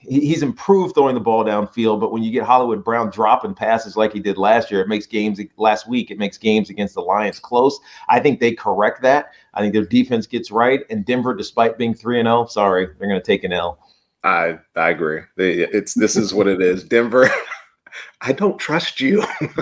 he's 0.01 0.43
improved 0.43 0.95
throwing 0.95 1.15
the 1.15 1.21
ball 1.21 1.45
downfield, 1.45 2.01
but 2.01 2.13
when 2.13 2.25
you 2.25 2.33
get 2.33 2.43
Hollywood 2.43 2.85
Brown 2.85 3.11
dropping 3.11 3.55
passes 3.55 3.97
like 3.97 4.13
he 4.13 4.21
did 4.21 4.37
last 4.37 4.71
year, 4.71 4.81
it 4.81 4.89
makes 4.89 5.07
games 5.07 5.41
last 5.57 5.89
week. 5.89 6.11
It 6.11 6.19
makes 6.19 6.39
games 6.39 6.71
against 6.71 6.95
the 6.95 7.03
Lions 7.03 7.39
close. 7.39 7.79
I 8.09 8.19
think 8.19 8.41
they 8.41 8.53
correct 8.53 9.03
that. 9.03 9.33
I 9.55 9.61
think 9.61 9.75
their 9.75 9.85
defense 9.85 10.27
gets 10.27 10.51
right, 10.51 10.81
and 10.91 11.05
Denver, 11.05 11.35
despite 11.35 11.79
being 11.79 11.95
three 11.95 12.19
and 12.19 12.27
zero, 12.27 12.43
oh, 12.43 12.47
sorry, 12.47 12.87
they're 12.87 13.09
going 13.09 13.21
to 13.21 13.27
take 13.27 13.45
an 13.45 13.53
L. 13.53 13.79
I 14.25 14.59
I 14.77 14.91
agree. 14.91 15.23
It's 15.37 15.95
this 15.95 16.17
is 16.17 16.33
what 16.33 16.47
it 16.47 16.63
is. 16.63 16.85
Denver. 16.85 17.29
I 18.25 18.33
don't 18.33 18.57
trust 18.57 19.01
you. 19.01 19.21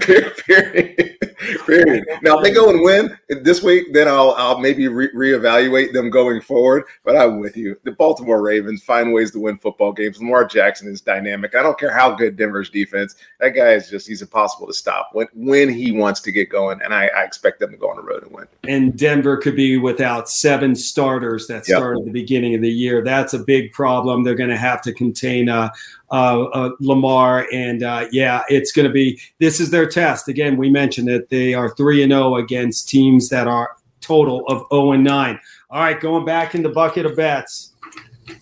period, 0.00 0.36
period, 0.46 1.16
period. 1.64 2.04
Now, 2.22 2.38
if 2.38 2.42
they 2.42 2.52
go 2.52 2.70
and 2.70 2.82
win 2.82 3.16
this 3.28 3.62
week, 3.62 3.92
then 3.92 4.08
I'll 4.08 4.32
I'll 4.32 4.58
maybe 4.58 4.88
re- 4.88 5.12
reevaluate 5.14 5.92
them 5.92 6.10
going 6.10 6.40
forward. 6.40 6.84
But 7.04 7.16
I'm 7.16 7.38
with 7.38 7.56
you. 7.56 7.76
The 7.84 7.92
Baltimore 7.92 8.42
Ravens 8.42 8.82
find 8.82 9.12
ways 9.12 9.30
to 9.32 9.38
win 9.38 9.58
football 9.58 9.92
games. 9.92 10.18
Lamar 10.18 10.44
Jackson 10.44 10.88
is 10.88 11.00
dynamic. 11.00 11.54
I 11.54 11.62
don't 11.62 11.78
care 11.78 11.92
how 11.92 12.12
good 12.12 12.36
Denver's 12.36 12.68
defense. 12.68 13.14
That 13.38 13.50
guy 13.50 13.74
is 13.74 13.88
just 13.88 14.08
he's 14.08 14.22
impossible 14.22 14.66
to 14.66 14.74
stop 14.74 15.10
when 15.12 15.28
when 15.32 15.68
he 15.68 15.92
wants 15.92 16.20
to 16.22 16.32
get 16.32 16.50
going. 16.50 16.80
And 16.82 16.92
I, 16.92 17.06
I 17.06 17.22
expect 17.22 17.60
them 17.60 17.70
to 17.70 17.76
go 17.76 17.90
on 17.90 17.96
the 17.96 18.02
road 18.02 18.24
and 18.24 18.32
win. 18.32 18.48
And 18.64 18.98
Denver 18.98 19.36
could 19.36 19.54
be 19.54 19.76
without 19.76 20.28
seven 20.28 20.74
starters 20.74 21.46
that 21.46 21.68
yep. 21.68 21.78
started 21.78 22.00
at 22.00 22.06
the 22.06 22.12
beginning 22.12 22.56
of 22.56 22.60
the 22.60 22.72
year. 22.72 23.02
That's 23.02 23.34
a 23.34 23.38
big 23.38 23.72
problem. 23.72 24.24
They're 24.24 24.34
going 24.34 24.50
to 24.50 24.56
have 24.56 24.82
to 24.82 24.92
contain 24.92 25.48
uh, 25.48 25.70
uh, 26.10 26.42
uh, 26.44 26.70
Lamar. 26.80 27.46
And 27.52 27.82
uh, 27.82 28.06
yeah, 28.12 28.42
it's 28.48 28.72
going 28.72 28.86
to 28.86 28.92
be 28.92 29.20
this 29.38 29.60
is 29.60 29.70
their 29.70 29.88
test. 29.88 30.28
Again, 30.28 30.56
we 30.56 30.70
mentioned 30.70 31.08
that 31.08 31.28
they 31.28 31.54
are 31.54 31.74
three 31.74 32.02
and 32.02 32.12
zero 32.12 32.36
against 32.36 32.88
teams 32.88 33.28
that 33.28 33.46
are 33.46 33.76
total 34.00 34.46
of 34.48 34.66
zero 34.72 34.92
and 34.92 35.04
nine. 35.04 35.38
All 35.70 35.80
right, 35.80 36.00
going 36.00 36.24
back 36.24 36.54
in 36.54 36.62
the 36.62 36.68
bucket 36.68 37.06
of 37.06 37.16
bets, 37.16 37.74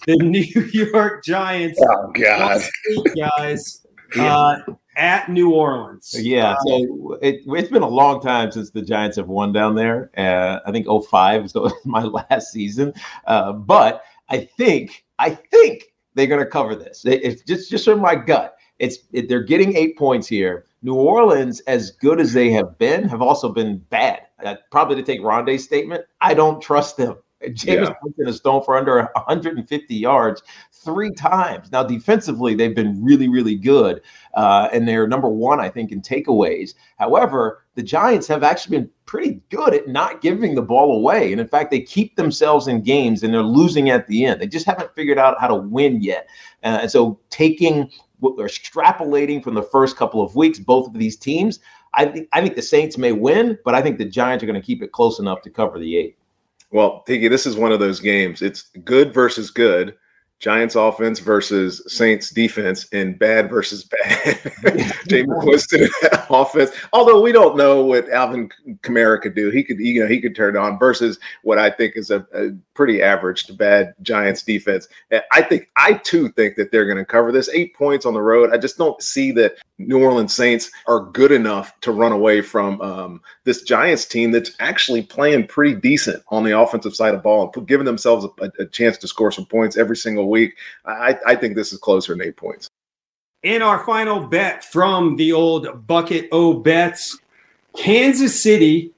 the 0.07 0.17
New 0.21 0.41
York 0.41 1.25
Giants. 1.25 1.81
Oh 1.83 2.13
God, 2.13 2.63
guys. 3.17 3.87
Uh, 4.19 4.57
at 4.99 5.29
New 5.31 5.53
Orleans. 5.53 6.15
Yeah, 6.19 6.57
so 6.67 7.19
it, 7.23 7.43
has 7.57 7.69
been 7.69 7.83
a 7.83 7.89
long 7.89 8.21
time 8.21 8.51
since 8.51 8.71
the 8.71 8.83
Giants 8.83 9.17
have 9.17 9.29
won 9.29 9.53
down 9.53 9.75
there. 9.75 10.11
Uh, 10.17 10.59
I 10.67 10.73
think 10.73 10.87
05 10.87 11.45
is 11.45 11.55
my 11.85 12.03
last 12.03 12.53
season. 12.53 12.93
Uh, 13.27 13.53
but 13.53 14.03
I 14.29 14.39
think, 14.39 15.05
I 15.19 15.31
think 15.31 15.85
they're 16.19 16.27
going 16.27 16.45
to 16.45 16.51
cover 16.51 16.75
this. 16.75 17.05
It, 17.05 17.25
it's 17.25 17.43
just, 17.43 17.71
just 17.71 17.85
from 17.85 18.01
my 18.01 18.17
gut. 18.17 18.57
It's 18.79 18.99
it, 19.13 19.29
they're 19.29 19.43
getting 19.43 19.77
eight 19.77 19.97
points 19.97 20.27
here. 20.27 20.67
New 20.83 20.95
Orleans, 20.95 21.61
as 21.61 21.93
good 21.93 22.21
as 22.21 22.33
they 22.33 22.51
have 22.51 22.79
been, 22.79 23.09
have 23.09 23.23
also 23.23 23.49
been 23.49 23.79
bad. 23.91 24.23
Uh, 24.45 24.57
probably 24.71 24.97
to 24.97 25.03
take 25.03 25.21
Rondé's 25.21 25.65
statement, 25.65 26.05
I 26.21 26.35
don't 26.35 26.61
trust 26.61 26.97
them. 26.97 27.17
Jameis 27.43 27.87
yeah. 27.87 27.95
Winston 28.03 28.27
has 28.27 28.41
thrown 28.41 28.65
for 28.65 28.77
under 28.77 29.09
150 29.15 29.95
yards 29.95 30.43
three 30.73 31.13
times. 31.13 31.71
Now, 31.71 31.85
defensively, 31.85 32.55
they've 32.55 32.75
been 32.75 33.03
really, 33.03 33.29
really 33.29 33.55
good, 33.55 34.01
uh, 34.35 34.69
and 34.73 34.89
they're 34.89 35.07
number 35.07 35.29
one, 35.29 35.61
I 35.61 35.69
think, 35.69 35.93
in 35.93 36.01
takeaways. 36.01 36.75
However, 36.99 37.65
the 37.79 37.85
Giants 37.85 38.27
have 38.27 38.43
actually 38.43 38.77
been 38.77 38.91
pretty 39.07 39.41
good 39.51 39.73
at 39.73 39.87
not 39.87 40.21
giving 40.21 40.57
the 40.57 40.63
ball 40.63 40.97
away, 40.97 41.31
and 41.31 41.41
in 41.41 41.47
fact, 41.47 41.71
they 41.71 41.81
keep 41.81 42.17
themselves 42.17 42.67
in 42.67 42.83
games, 42.83 43.23
and 43.23 43.33
they're 43.33 43.41
losing 43.41 43.89
at 43.89 44.09
the 44.09 44.25
end. 44.25 44.41
They 44.41 44.49
just 44.49 44.67
haven't 44.67 44.93
figured 44.97 45.17
out 45.17 45.41
how 45.41 45.47
to 45.47 45.55
win 45.55 46.03
yet. 46.03 46.29
Uh, 46.65 46.81
and 46.83 46.91
so, 46.91 47.21
taking 47.31 47.89
or 48.21 48.35
extrapolating 48.49 49.45
from 49.45 49.55
the 49.55 49.63
first 49.63 49.97
couple 49.97 50.21
of 50.21 50.35
weeks, 50.35 50.59
both 50.59 50.89
of 50.89 50.95
these 50.95 51.17
teams, 51.17 51.61
I 51.95 52.07
think 52.07 52.29
I 52.33 52.41
think 52.41 52.57
the 52.57 52.63
Saints 52.63 52.99
may 52.99 53.13
win, 53.13 53.57
but 53.65 53.77
I 53.77 53.81
think 53.81 53.99
the 53.99 54.05
Giants 54.05 54.43
are 54.43 54.49
going 54.49 54.61
to 54.61 54.67
keep 54.67 54.83
it 54.83 54.91
close 54.91 55.21
enough 55.21 55.41
to 55.43 55.51
cover 55.51 55.79
the 55.79 55.97
eight. 55.97 56.19
Well, 56.73 57.05
Tiki, 57.07 57.29
this 57.29 57.47
is 57.47 57.55
one 57.55 57.71
of 57.71 57.79
those 57.79 58.01
games. 58.01 58.43
It's 58.43 58.63
good 58.85 59.15
versus 59.15 59.53
good. 59.53 59.95
Giants 60.39 60.77
offense 60.77 61.19
versus 61.19 61.83
Saints 61.89 62.31
defense 62.31 62.87
and 62.93 63.19
bad 63.19 63.51
versus 63.51 63.85
bad. 63.85 64.37
Jameis 65.09 65.45
Winston 65.45 65.89
offense. 66.31 66.71
Although 66.93 67.21
we 67.21 67.33
don't 67.33 67.57
know 67.57 67.85
what 67.85 68.09
Alvin 68.11 68.49
Kamara 68.83 69.21
could 69.21 69.35
do, 69.35 69.51
he 69.51 69.65
could 69.65 69.81
you 69.81 70.01
know 70.01 70.07
he 70.07 70.21
could 70.21 70.37
turn 70.37 70.55
it 70.55 70.59
on 70.59 70.79
versus 70.79 71.19
what 71.43 71.59
I 71.59 71.71
think 71.71 71.97
is 71.97 72.11
a, 72.11 72.25
a 72.33 72.51
pretty 72.79 73.03
average 73.03 73.43
to 73.43 73.53
bad 73.53 73.93
Giants 74.03 74.45
defense. 74.45 74.87
I 75.33 75.43
think 75.43 75.69
I 75.77 75.95
too 75.95 76.29
think 76.29 76.55
that 76.55 76.71
they're 76.71 76.85
going 76.85 76.97
to 76.97 77.05
cover 77.05 77.33
this 77.33 77.49
eight 77.49 77.75
points 77.75 78.07
on 78.07 78.15
the 78.15 78.23
road. 78.23 78.53
I 78.53 78.57
just 78.57 78.79
don't 78.79 79.03
see 79.03 79.33
that 79.33 79.57
New 79.79 80.01
Orleans 80.01 80.33
Saints 80.33 80.71
are 80.87 81.01
good 81.01 81.33
enough 81.33 81.73
to 81.81 81.91
run 81.91 82.13
away 82.13 82.41
from 82.41 82.81
um, 82.81 83.21
this 83.43 83.63
Giants 83.63 84.07
team 84.07 84.31
that's 84.31 84.53
actually 84.61 85.03
playing 85.03 85.49
pretty 85.49 85.75
decent 85.75 86.23
on 86.29 86.45
the 86.45 86.57
offensive 86.57 86.95
side 86.95 87.15
of 87.15 87.23
ball 87.25 87.51
and 87.53 87.67
giving 87.67 87.85
themselves 87.85 88.25
a, 88.41 88.53
a 88.61 88.67
chance 88.67 88.97
to 88.99 89.09
score 89.09 89.33
some 89.33 89.47
points 89.47 89.77
every 89.77 89.97
single 89.97 90.31
week. 90.31 90.55
I, 90.85 91.19
I 91.27 91.35
think 91.35 91.57
this 91.57 91.73
is 91.73 91.81
closer 91.81 92.13
than 92.13 92.23
eight 92.23 92.37
points. 92.37 92.69
In 93.43 93.61
our 93.61 93.85
final 93.85 94.25
bet 94.25 94.63
from 94.63 95.17
the 95.17 95.33
old 95.33 95.85
Bucket 95.89 96.29
O 96.31 96.55
Bets, 96.55 97.19
Kansas 97.77 98.41
City 98.41 98.95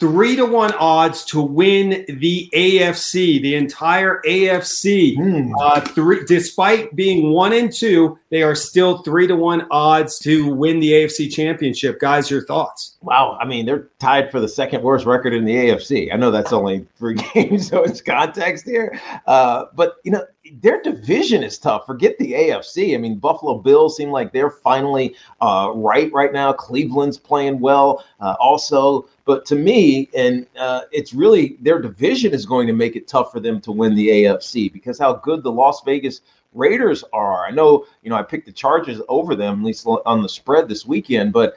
three 0.00 0.34
to 0.34 0.46
one 0.46 0.72
odds 0.72 1.24
to 1.26 1.42
win 1.42 2.04
the 2.08 2.50
AFC, 2.54 3.40
the 3.42 3.54
entire 3.54 4.22
AFC. 4.26 5.16
Mm. 5.16 5.52
Uh, 5.60 5.80
three, 5.80 6.24
despite 6.26 6.96
being 6.96 7.30
one 7.30 7.52
and 7.52 7.70
two, 7.72 8.18
they 8.30 8.42
are 8.42 8.54
still 8.54 9.02
three 9.02 9.26
to 9.26 9.36
one 9.36 9.66
odds 9.70 10.18
to 10.20 10.52
win 10.52 10.80
the 10.80 10.92
AFC 10.92 11.30
championship. 11.30 12.00
Guys, 12.00 12.30
your 12.30 12.44
thoughts? 12.44 12.96
Wow. 13.02 13.36
I 13.40 13.44
mean, 13.44 13.66
they're 13.66 13.88
tied 13.98 14.30
for 14.30 14.40
the 14.40 14.48
second 14.48 14.82
worst 14.82 15.04
record 15.04 15.34
in 15.34 15.44
the 15.44 15.54
AFC. 15.54 16.12
I 16.12 16.16
know 16.16 16.30
that's 16.30 16.52
only 16.52 16.86
three 16.96 17.14
games, 17.34 17.68
so 17.68 17.82
it's 17.82 18.00
context 18.00 18.64
here. 18.64 18.98
Uh, 19.26 19.66
but, 19.74 19.96
you 20.04 20.10
know, 20.10 20.24
their 20.60 20.82
division 20.82 21.42
is 21.42 21.58
tough. 21.58 21.86
Forget 21.86 22.18
the 22.18 22.32
AFC. 22.32 22.94
I 22.94 22.98
mean, 22.98 23.18
Buffalo 23.18 23.58
Bills 23.58 23.96
seem 23.96 24.10
like 24.10 24.32
they're 24.32 24.50
finally 24.50 25.14
uh, 25.40 25.72
right 25.74 26.12
right 26.12 26.32
now. 26.32 26.52
Cleveland's 26.52 27.18
playing 27.18 27.60
well. 27.60 28.04
Uh, 28.20 28.36
also, 28.40 29.08
but 29.24 29.44
to 29.46 29.56
me, 29.56 30.08
and 30.16 30.46
uh, 30.58 30.82
it's 30.92 31.12
really 31.14 31.56
their 31.60 31.80
division 31.80 32.32
is 32.32 32.46
going 32.46 32.66
to 32.66 32.72
make 32.72 32.96
it 32.96 33.08
tough 33.08 33.32
for 33.32 33.40
them 33.40 33.60
to 33.62 33.72
win 33.72 33.94
the 33.94 34.08
AFC 34.08 34.72
because 34.72 34.98
how 34.98 35.14
good 35.14 35.42
the 35.42 35.52
Las 35.52 35.82
Vegas 35.84 36.22
Raiders 36.52 37.04
are. 37.12 37.46
I 37.46 37.50
know, 37.50 37.86
you 38.02 38.10
know, 38.10 38.16
I 38.16 38.22
picked 38.22 38.46
the 38.46 38.52
Chargers 38.52 39.00
over 39.08 39.36
them, 39.36 39.60
at 39.60 39.66
least 39.66 39.86
on 39.86 40.22
the 40.22 40.28
spread 40.28 40.68
this 40.68 40.84
weekend, 40.84 41.32
but 41.32 41.56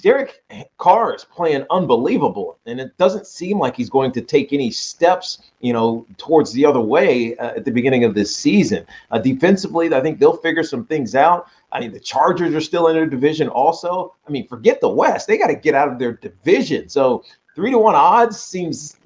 Derek 0.00 0.42
Carr 0.78 1.14
is 1.14 1.24
playing 1.24 1.66
unbelievable, 1.70 2.58
and 2.66 2.80
it 2.80 2.96
doesn't 2.96 3.26
seem 3.26 3.58
like 3.58 3.76
he's 3.76 3.90
going 3.90 4.10
to 4.12 4.22
take 4.22 4.52
any 4.52 4.70
steps, 4.70 5.50
you 5.60 5.72
know, 5.72 6.06
towards 6.16 6.52
the 6.52 6.64
other 6.64 6.80
way 6.80 7.36
uh, 7.36 7.48
at 7.56 7.64
the 7.64 7.70
beginning 7.70 8.04
of 8.04 8.14
this 8.14 8.34
season. 8.34 8.86
Uh, 9.10 9.18
defensively, 9.18 9.92
I 9.92 10.00
think 10.00 10.18
they'll 10.18 10.36
figure 10.38 10.62
some 10.62 10.86
things 10.86 11.14
out. 11.14 11.48
I 11.72 11.80
mean, 11.80 11.92
the 11.92 12.00
Chargers 12.00 12.54
are 12.54 12.60
still 12.60 12.88
in 12.88 12.94
their 12.94 13.06
division, 13.06 13.48
also. 13.48 14.14
I 14.26 14.30
mean, 14.30 14.46
forget 14.48 14.80
the 14.80 14.88
West; 14.88 15.26
they 15.26 15.36
got 15.36 15.48
to 15.48 15.56
get 15.56 15.74
out 15.74 15.88
of 15.88 15.98
their 15.98 16.12
division. 16.12 16.88
So 16.88 17.24
three 17.54 17.70
to 17.70 17.78
one 17.78 17.94
odds 17.94 18.38
seems. 18.38 18.96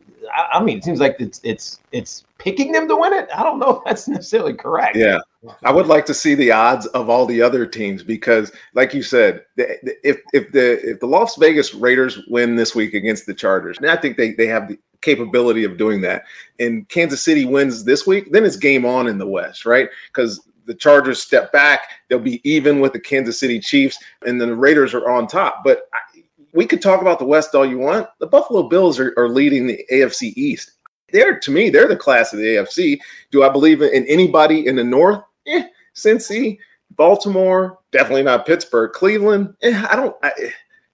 I 0.52 0.62
mean, 0.62 0.78
it 0.78 0.84
seems 0.84 1.00
like 1.00 1.16
it's 1.18 1.40
it's 1.42 1.80
it's 1.90 2.24
picking 2.38 2.70
them 2.70 2.86
to 2.88 2.96
win 2.96 3.12
it. 3.12 3.28
I 3.34 3.42
don't 3.42 3.58
know 3.58 3.78
if 3.78 3.84
that's 3.84 4.06
necessarily 4.06 4.54
correct. 4.54 4.96
Yeah, 4.96 5.18
I 5.62 5.72
would 5.72 5.86
like 5.86 6.04
to 6.06 6.14
see 6.14 6.34
the 6.34 6.52
odds 6.52 6.86
of 6.86 7.08
all 7.08 7.24
the 7.24 7.40
other 7.40 7.64
teams 7.64 8.02
because, 8.02 8.52
like 8.74 8.92
you 8.92 9.02
said, 9.02 9.44
if 9.56 10.20
if 10.34 10.52
the 10.52 10.90
if 10.90 11.00
the 11.00 11.06
Las 11.06 11.36
Vegas 11.36 11.74
Raiders 11.74 12.18
win 12.28 12.56
this 12.56 12.74
week 12.74 12.92
against 12.92 13.24
the 13.24 13.32
Chargers, 13.32 13.78
and 13.78 13.88
I 13.88 13.96
think 13.96 14.16
they 14.16 14.32
they 14.32 14.46
have 14.46 14.68
the 14.68 14.78
capability 15.00 15.64
of 15.64 15.78
doing 15.78 16.02
that, 16.02 16.24
and 16.58 16.86
Kansas 16.90 17.22
City 17.22 17.46
wins 17.46 17.84
this 17.84 18.06
week, 18.06 18.32
then 18.32 18.44
it's 18.44 18.56
game 18.56 18.84
on 18.84 19.06
in 19.06 19.16
the 19.16 19.26
West, 19.26 19.64
right? 19.64 19.88
Because 20.08 20.46
the 20.66 20.74
Chargers 20.74 21.22
step 21.22 21.50
back, 21.52 21.88
they'll 22.08 22.18
be 22.18 22.40
even 22.48 22.80
with 22.80 22.92
the 22.92 23.00
Kansas 23.00 23.40
City 23.40 23.58
Chiefs, 23.58 23.96
and 24.26 24.38
then 24.38 24.48
the 24.48 24.56
Raiders 24.56 24.92
are 24.92 25.08
on 25.08 25.26
top. 25.26 25.64
But 25.64 25.88
I, 25.94 26.22
we 26.52 26.66
could 26.66 26.82
talk 26.82 27.00
about 27.00 27.18
the 27.18 27.24
West 27.24 27.54
all 27.54 27.64
you 27.64 27.78
want. 27.78 28.08
The 28.18 28.26
Buffalo 28.26 28.64
Bills 28.64 29.00
are, 29.00 29.14
are 29.16 29.28
leading 29.28 29.66
the 29.66 29.82
AFC 29.90 30.34
East. 30.36 30.72
They're 31.12 31.40
to 31.40 31.50
me, 31.50 31.70
they're 31.70 31.88
the 31.88 31.96
class 31.96 32.34
of 32.34 32.40
the 32.40 32.44
AFC. 32.44 33.00
Do 33.30 33.42
I 33.42 33.48
believe 33.48 33.80
in 33.80 34.06
anybody 34.06 34.66
in 34.66 34.76
the 34.76 34.84
North? 34.84 35.22
Eh, 35.46 35.64
Cincy, 35.94 36.58
Baltimore, 36.96 37.78
definitely 37.92 38.22
not 38.22 38.46
Pittsburgh, 38.46 38.92
Cleveland. 38.92 39.54
Eh, 39.62 39.86
I 39.90 39.96
don't. 39.96 40.16
I, 40.22 40.32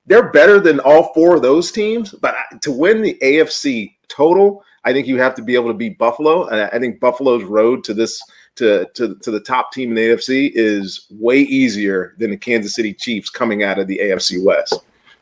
they're 0.07 0.31
better 0.31 0.61
than 0.61 0.79
all 0.81 1.13
four 1.15 1.37
of 1.37 1.43
those 1.43 1.73
teams, 1.73 2.13
but 2.13 2.35
to 2.63 2.71
win 2.71 3.03
the 3.03 3.19
AFC 3.23 3.97
total, 4.09 4.63
I 4.85 4.93
think 4.93 5.09
you 5.09 5.19
have 5.19 5.35
to 5.35 5.43
be 5.43 5.57
able 5.57 5.69
to 5.69 5.75
beat 5.75 5.99
Buffalo. 5.99 6.47
And 6.47 6.71
I 6.73 6.79
think 6.79 7.01
Buffalo's 7.01 7.43
road 7.43 7.83
to 7.85 7.95
this 7.95 8.23
to, 8.55 8.87
to, 8.95 9.17
to 9.17 9.31
the 9.31 9.41
top 9.41 9.73
team 9.73 9.91
in 9.91 9.95
the 9.97 10.03
AFC 10.03 10.53
is 10.55 11.07
way 11.11 11.41
easier 11.41 12.15
than 12.19 12.31
the 12.31 12.37
Kansas 12.37 12.75
City 12.75 12.95
Chiefs 12.95 13.29
coming 13.29 13.63
out 13.63 13.79
of 13.79 13.87
the 13.87 13.99
AFC 13.99 14.43
West. 14.43 14.75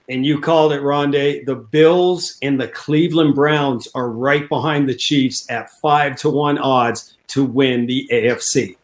And 0.09 0.25
you 0.25 0.39
called 0.41 0.73
it, 0.73 0.83
Rondé. 0.83 1.45
The 1.47 1.57
Bills 1.57 2.37
and 2.43 2.61
the 2.61 2.69
Cleveland 2.69 3.35
Browns 3.35 3.89
are 3.95 4.11
right 4.11 4.49
behind 4.49 4.89
the 4.89 4.95
Chiefs 4.95 5.51
at 5.51 5.71
five 5.81 6.17
to 6.17 6.31
one 6.31 6.59
odds 6.59 7.17
to 7.29 7.45
win 7.45 7.87
the 7.87 8.09
AFC. 8.13 8.77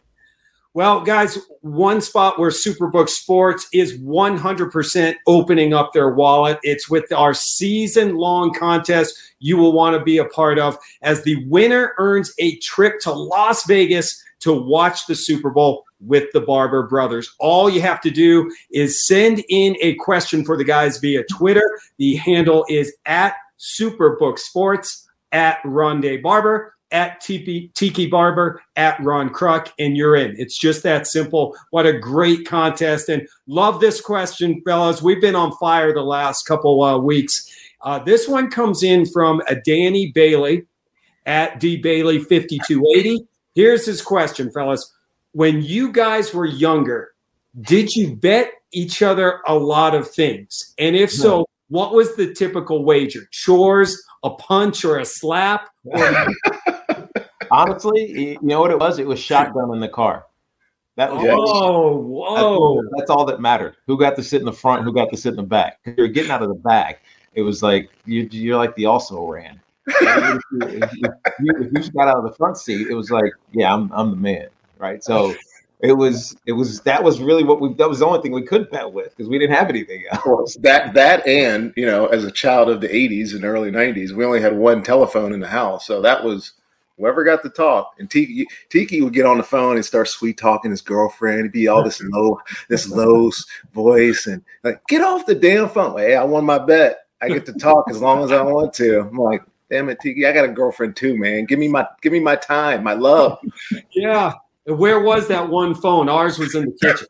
Well, 0.73 1.01
guys, 1.01 1.37
one 1.63 2.01
spot 2.01 2.39
where 2.39 2.51
Superbook 2.51 3.09
Sports 3.09 3.67
is 3.73 3.99
100% 3.99 5.15
opening 5.27 5.75
up 5.75 5.93
their 5.93 6.11
wallet. 6.11 6.61
It's 6.63 6.89
with 6.89 7.11
our 7.11 7.35
season 7.35 8.17
long 8.17 8.55
contest 8.55 9.19
you 9.41 9.57
will 9.57 9.73
want 9.73 9.99
to 9.99 10.05
be 10.05 10.19
a 10.19 10.27
part 10.27 10.61
of 10.61 10.79
as 11.03 11.25
the 11.25 11.45
winner 11.47 11.95
earns 11.99 12.33
a 12.39 12.57
trip 12.59 13.01
to 13.01 13.11
Las 13.11 13.67
Vegas 13.67 14.23
to 14.41 14.53
watch 14.53 15.07
the 15.07 15.17
Super 15.17 15.51
Bowl 15.51 15.85
with 15.99 16.31
the 16.33 16.41
Barber 16.41 16.87
brothers. 16.87 17.35
All 17.41 17.69
you 17.69 17.81
have 17.81 18.01
to 18.03 18.11
do 18.11 18.49
is 18.71 19.07
send 19.07 19.43
in 19.49 19.77
a 19.81 19.97
question 19.97 20.45
for 20.45 20.57
the 20.57 20.65
guys 20.65 20.99
via 20.99 21.25
Twitter. 21.25 21.81
The 21.99 22.15
handle 22.15 22.65
is 22.69 22.95
at 23.07 23.35
Superbook 23.59 24.39
Sports, 24.39 25.09
at 25.33 25.63
Rondé 25.63 26.23
Barber, 26.23 26.75
at 26.93 27.21
Tiki 27.21 28.07
Barber, 28.07 28.63
at 28.77 29.03
Ron 29.03 29.31
Kruck, 29.31 29.69
and 29.79 29.97
you're 29.97 30.17
in. 30.17 30.35
It's 30.39 30.59
just 30.59 30.83
that 30.83 31.07
simple. 31.07 31.57
What 31.71 31.87
a 31.87 31.99
great 31.99 32.47
contest. 32.47 33.09
And 33.09 33.29
love 33.47 33.81
this 33.81 34.01
question, 34.01 34.61
fellas. 34.65 35.03
We've 35.03 35.21
been 35.21 35.37
on 35.37 35.57
fire 35.59 35.93
the 35.93 36.03
last 36.03 36.47
couple 36.47 36.83
uh, 36.83 36.99
weeks. 36.99 37.49
Uh, 37.83 37.99
this 38.01 38.29
one 38.29 38.51
comes 38.51 38.83
in 38.83 39.07
from 39.07 39.41
a 39.47 39.55
Danny 39.55 40.11
Bailey 40.13 40.67
at 41.27 41.61
D 41.61 41.77
Bailey 41.77 42.19
5280. 42.19 43.27
Here's 43.55 43.87
his 43.87 44.03
question, 44.03 44.51
fellas. 44.51 44.93
When 45.33 45.63
you 45.63 45.93
guys 45.93 46.35
were 46.35 46.47
younger, 46.47 47.13
did 47.63 47.95
you 47.95 48.17
bet 48.17 48.53
each 48.73 49.03
other 49.03 49.41
a 49.47 49.55
lot 49.55 49.95
of 49.95 50.11
things? 50.11 50.75
And 50.79 50.97
if 50.97 51.11
so, 51.11 51.39
no. 51.39 51.47
what 51.69 51.95
was 51.95 52.17
the 52.17 52.35
typical 52.35 52.85
wager? 52.85 53.27
Chores, 53.31 54.03
a 54.23 54.31
punch, 54.31 54.85
or 54.85 54.99
a 54.99 55.05
slap? 55.05 55.69
Honestly, 57.51 58.31
you 58.31 58.39
know 58.43 58.61
what 58.61 58.71
it 58.71 58.79
was? 58.79 58.99
It 58.99 59.07
was 59.07 59.19
shotgun 59.19 59.73
in 59.75 59.81
the 59.81 59.89
car. 59.89 60.27
That 60.97 61.13
was 61.13 61.25
oh, 61.31 61.97
whoa! 61.97 62.83
That's, 62.83 62.89
that's, 62.99 63.11
all 63.11 63.25
that 63.27 63.41
mattered. 63.41 63.77
Who 63.87 63.99
got 63.99 64.17
to 64.17 64.23
sit 64.23 64.41
in 64.41 64.45
the 64.45 64.53
front? 64.53 64.85
Who 64.85 64.93
got 64.93 65.11
to 65.11 65.17
sit 65.17 65.31
in 65.31 65.37
the 65.37 65.43
back? 65.43 65.79
You're 65.97 66.09
getting 66.09 66.31
out 66.31 66.43
of 66.43 66.49
the 66.49 66.57
back. 66.57 67.03
It 67.33 67.43
was 67.43 67.63
like 67.63 67.91
you, 68.05 68.29
you're 68.31 68.57
like 68.57 68.75
the 68.75 68.87
also 68.87 69.25
ran. 69.25 69.61
if, 69.87 70.43
you, 70.53 70.61
if, 70.63 70.93
you, 70.93 71.55
if 71.61 71.87
you 71.87 71.93
got 71.93 72.09
out 72.09 72.19
of 72.19 72.25
the 72.25 72.35
front 72.37 72.59
seat, 72.59 72.89
it 72.89 72.95
was 72.95 73.11
like, 73.11 73.33
yeah, 73.53 73.73
I'm 73.73 73.91
I'm 73.93 74.11
the 74.11 74.17
man, 74.17 74.49
right? 74.79 75.03
So 75.03 75.35
it 75.83 75.93
was 75.93 76.37
it 76.47 76.53
was 76.53 76.81
that 76.83 77.03
was 77.03 77.21
really 77.21 77.45
what 77.45 77.61
we 77.61 77.73
that 77.75 77.89
was 77.89 78.01
the 78.01 78.07
only 78.07 78.21
thing 78.21 78.33
we 78.33 78.43
could 78.43 78.71
bet 78.71 78.93
with 78.93 79.11
because 79.17 79.29
we 79.29 79.39
didn't 79.39 79.57
have 79.57 79.71
anything 79.71 80.05
else. 80.13 80.57
That 80.57 80.93
that 80.95 81.27
and 81.27 81.73
you 81.77 81.87
know, 81.87 82.07
as 82.07 82.25
a 82.25 82.31
child 82.31 82.69
of 82.69 82.81
the 82.81 82.89
'80s 82.89 83.35
and 83.35 83.45
early 83.45 83.71
'90s, 83.71 84.13
we 84.13 84.25
only 84.25 84.41
had 84.41 84.57
one 84.57 84.83
telephone 84.83 85.33
in 85.33 85.41
the 85.41 85.49
house, 85.49 85.87
so 85.87 86.03
that 86.03 86.23
was 86.23 86.53
whoever 87.01 87.25
got 87.25 87.43
to 87.43 87.51
talk. 87.51 87.95
And 87.99 88.11
Tiki 88.11 88.47
Tiki 88.69 89.01
would 89.01 89.13
get 89.13 89.27
on 89.27 89.39
the 89.39 89.43
phone 89.43 89.77
and 89.77 89.85
start 89.85 90.09
sweet 90.09 90.39
talking 90.39 90.71
his 90.71 90.83
girlfriend. 90.83 91.41
It'd 91.41 91.53
be 91.53 91.69
all 91.69 91.83
this 91.83 92.01
low 92.03 92.39
this 92.69 92.89
low 92.89 93.31
voice 93.73 94.27
and 94.27 94.43
like, 94.63 94.87
get 94.87 95.03
off 95.03 95.27
the 95.27 95.35
damn 95.35 95.69
phone. 95.69 95.99
Hey, 95.99 96.15
I 96.17 96.25
won 96.25 96.45
my 96.45 96.59
bet. 96.59 97.01
I 97.23 97.29
get 97.29 97.45
to 97.47 97.53
talk 97.53 97.87
as 97.91 98.01
long 98.01 98.25
as 98.25 98.33
I 98.33 98.43
want 98.43 98.73
to. 98.75 99.01
I'm 99.01 99.17
like, 99.17 99.43
damn 99.71 99.89
it, 99.89 99.99
Tiki, 100.01 100.27
I 100.27 100.33
got 100.33 100.45
a 100.45 100.49
girlfriend 100.49 100.97
too, 100.97 101.19
man. 101.19 101.45
Give 101.45 101.59
me 101.59 101.69
my 101.69 101.87
give 102.03 102.13
me 102.13 102.21
my 102.21 102.37
time, 102.37 102.85
my 102.85 102.95
love. 102.95 103.39
yeah. 103.93 104.35
Where 104.67 105.01
was 105.01 105.27
that 105.29 105.49
one 105.49 105.75
phone? 105.75 106.09
Ours 106.09 106.39
was 106.39 106.55
in 106.55 106.67
the 106.67 106.73
kitchen. 106.81 107.07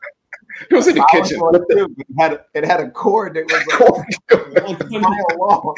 it 0.71 0.75
was 0.75 0.87
in 0.87 0.95
the 0.95 1.07
kitchen. 1.11 1.41
It 1.53 2.07
had, 2.19 2.41
it 2.55 2.65
had 2.65 2.81
a 2.81 2.91
cord 2.91 3.35
that 3.35 3.45
was 3.45 4.47
like 4.63 4.81
a 4.81 4.99
mile 4.99 5.39
long. 5.39 5.75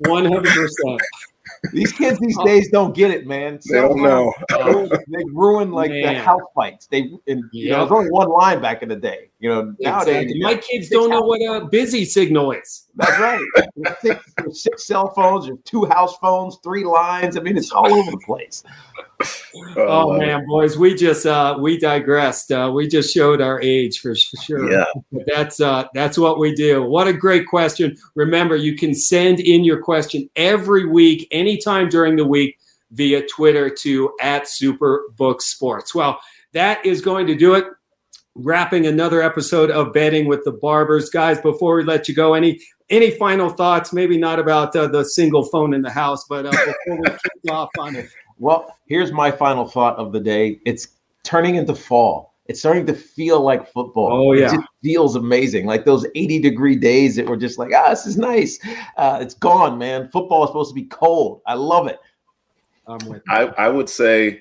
One 0.00 0.24
hundred 0.26 0.52
percent. 0.52 1.00
These 1.72 1.92
kids 1.92 2.18
these 2.18 2.36
oh. 2.38 2.44
days 2.44 2.70
don't 2.70 2.94
get 2.94 3.10
it, 3.10 3.26
man. 3.26 3.60
So, 3.60 3.74
they 3.74 3.80
don't 3.80 4.02
know. 4.02 4.32
they 5.08 5.24
ruin 5.32 5.70
like 5.70 5.90
man. 5.90 6.14
the 6.14 6.20
house 6.20 6.42
fights. 6.54 6.86
They, 6.86 7.12
and, 7.28 7.44
you 7.52 7.70
know, 7.70 7.80
there's 7.80 7.92
only 7.92 8.10
one 8.10 8.28
line 8.28 8.60
back 8.60 8.82
in 8.82 8.88
the 8.88 8.96
day. 8.96 9.30
You 9.42 9.48
know, 9.48 9.74
nowadays 9.80 10.30
exactly. 10.30 10.40
my 10.40 10.54
kids 10.54 10.88
don't 10.88 11.10
know 11.10 11.22
what 11.22 11.40
a 11.40 11.66
busy 11.66 12.04
signal 12.04 12.52
is. 12.52 12.86
That's 12.94 13.18
right. 13.18 13.44
six, 14.00 14.24
six, 14.52 14.86
cell 14.86 15.12
phones, 15.14 15.48
or 15.48 15.56
two 15.64 15.84
house 15.86 16.16
phones, 16.18 16.58
three 16.62 16.84
lines. 16.84 17.36
I 17.36 17.40
mean, 17.40 17.56
it's 17.56 17.72
all 17.72 17.92
over 17.92 18.08
the 18.12 18.22
place. 18.24 18.62
Oh, 19.76 19.76
oh 19.76 20.16
man, 20.16 20.46
boys, 20.46 20.78
we 20.78 20.94
just 20.94 21.26
uh, 21.26 21.58
we 21.60 21.76
digressed. 21.76 22.52
Uh, 22.52 22.70
we 22.72 22.86
just 22.86 23.12
showed 23.12 23.40
our 23.40 23.60
age 23.60 23.98
for, 23.98 24.14
for 24.14 24.36
sure. 24.44 24.70
Yeah, 24.70 24.84
but 25.10 25.24
that's 25.26 25.60
uh, 25.60 25.88
that's 25.92 26.16
what 26.16 26.38
we 26.38 26.54
do. 26.54 26.84
What 26.84 27.08
a 27.08 27.12
great 27.12 27.48
question! 27.48 27.96
Remember, 28.14 28.54
you 28.54 28.76
can 28.76 28.94
send 28.94 29.40
in 29.40 29.64
your 29.64 29.82
question 29.82 30.30
every 30.36 30.86
week, 30.86 31.26
anytime 31.32 31.88
during 31.88 32.14
the 32.14 32.26
week, 32.26 32.60
via 32.92 33.26
Twitter 33.26 33.68
to 33.70 34.12
at 34.20 34.44
Superbook 34.44 35.42
Sports. 35.42 35.96
Well, 35.96 36.20
that 36.52 36.86
is 36.86 37.00
going 37.00 37.26
to 37.26 37.34
do 37.34 37.54
it 37.54 37.64
wrapping 38.34 38.86
another 38.86 39.22
episode 39.22 39.70
of 39.70 39.92
betting 39.92 40.26
with 40.26 40.44
the 40.44 40.52
barbers. 40.52 41.10
Guys 41.10 41.40
before 41.40 41.76
we 41.76 41.84
let 41.84 42.08
you 42.08 42.14
go 42.14 42.34
any 42.34 42.60
any 42.90 43.10
final 43.10 43.50
thoughts? 43.50 43.92
Maybe 43.92 44.18
not 44.18 44.38
about 44.38 44.74
uh, 44.74 44.86
the 44.86 45.04
single 45.04 45.44
phone 45.44 45.74
in 45.74 45.82
the 45.82 45.90
house 45.90 46.24
but 46.28 46.46
uh, 46.46 46.50
before 46.50 47.00
we 47.00 47.02
kick 47.04 47.32
off 47.50 47.70
on 47.78 47.96
it. 47.96 48.08
Well 48.38 48.76
here's 48.86 49.12
my 49.12 49.30
final 49.30 49.66
thought 49.66 49.96
of 49.96 50.12
the 50.12 50.20
day. 50.20 50.60
It's 50.64 50.88
turning 51.24 51.56
into 51.56 51.74
fall. 51.74 52.34
It's 52.46 52.58
starting 52.58 52.86
to 52.86 52.94
feel 52.94 53.40
like 53.40 53.72
football. 53.72 54.10
Oh 54.12 54.32
yeah. 54.32 54.54
it 54.54 54.60
feels 54.82 55.14
amazing. 55.14 55.66
Like 55.66 55.84
those 55.84 56.06
80 56.14 56.40
degree 56.40 56.76
days 56.76 57.16
that 57.16 57.26
were 57.26 57.36
just 57.36 57.58
like 57.58 57.72
ah 57.74 57.90
this 57.90 58.06
is 58.06 58.16
nice. 58.16 58.58
Uh, 58.96 59.18
it's 59.20 59.34
gone 59.34 59.78
man. 59.78 60.08
Football 60.10 60.44
is 60.44 60.48
supposed 60.48 60.70
to 60.70 60.74
be 60.74 60.86
cold. 60.86 61.42
I 61.46 61.54
love 61.54 61.86
it. 61.86 61.98
I'm 62.86 63.06
with 63.08 63.22
I, 63.28 63.44
I 63.58 63.68
would 63.68 63.88
say 63.88 64.40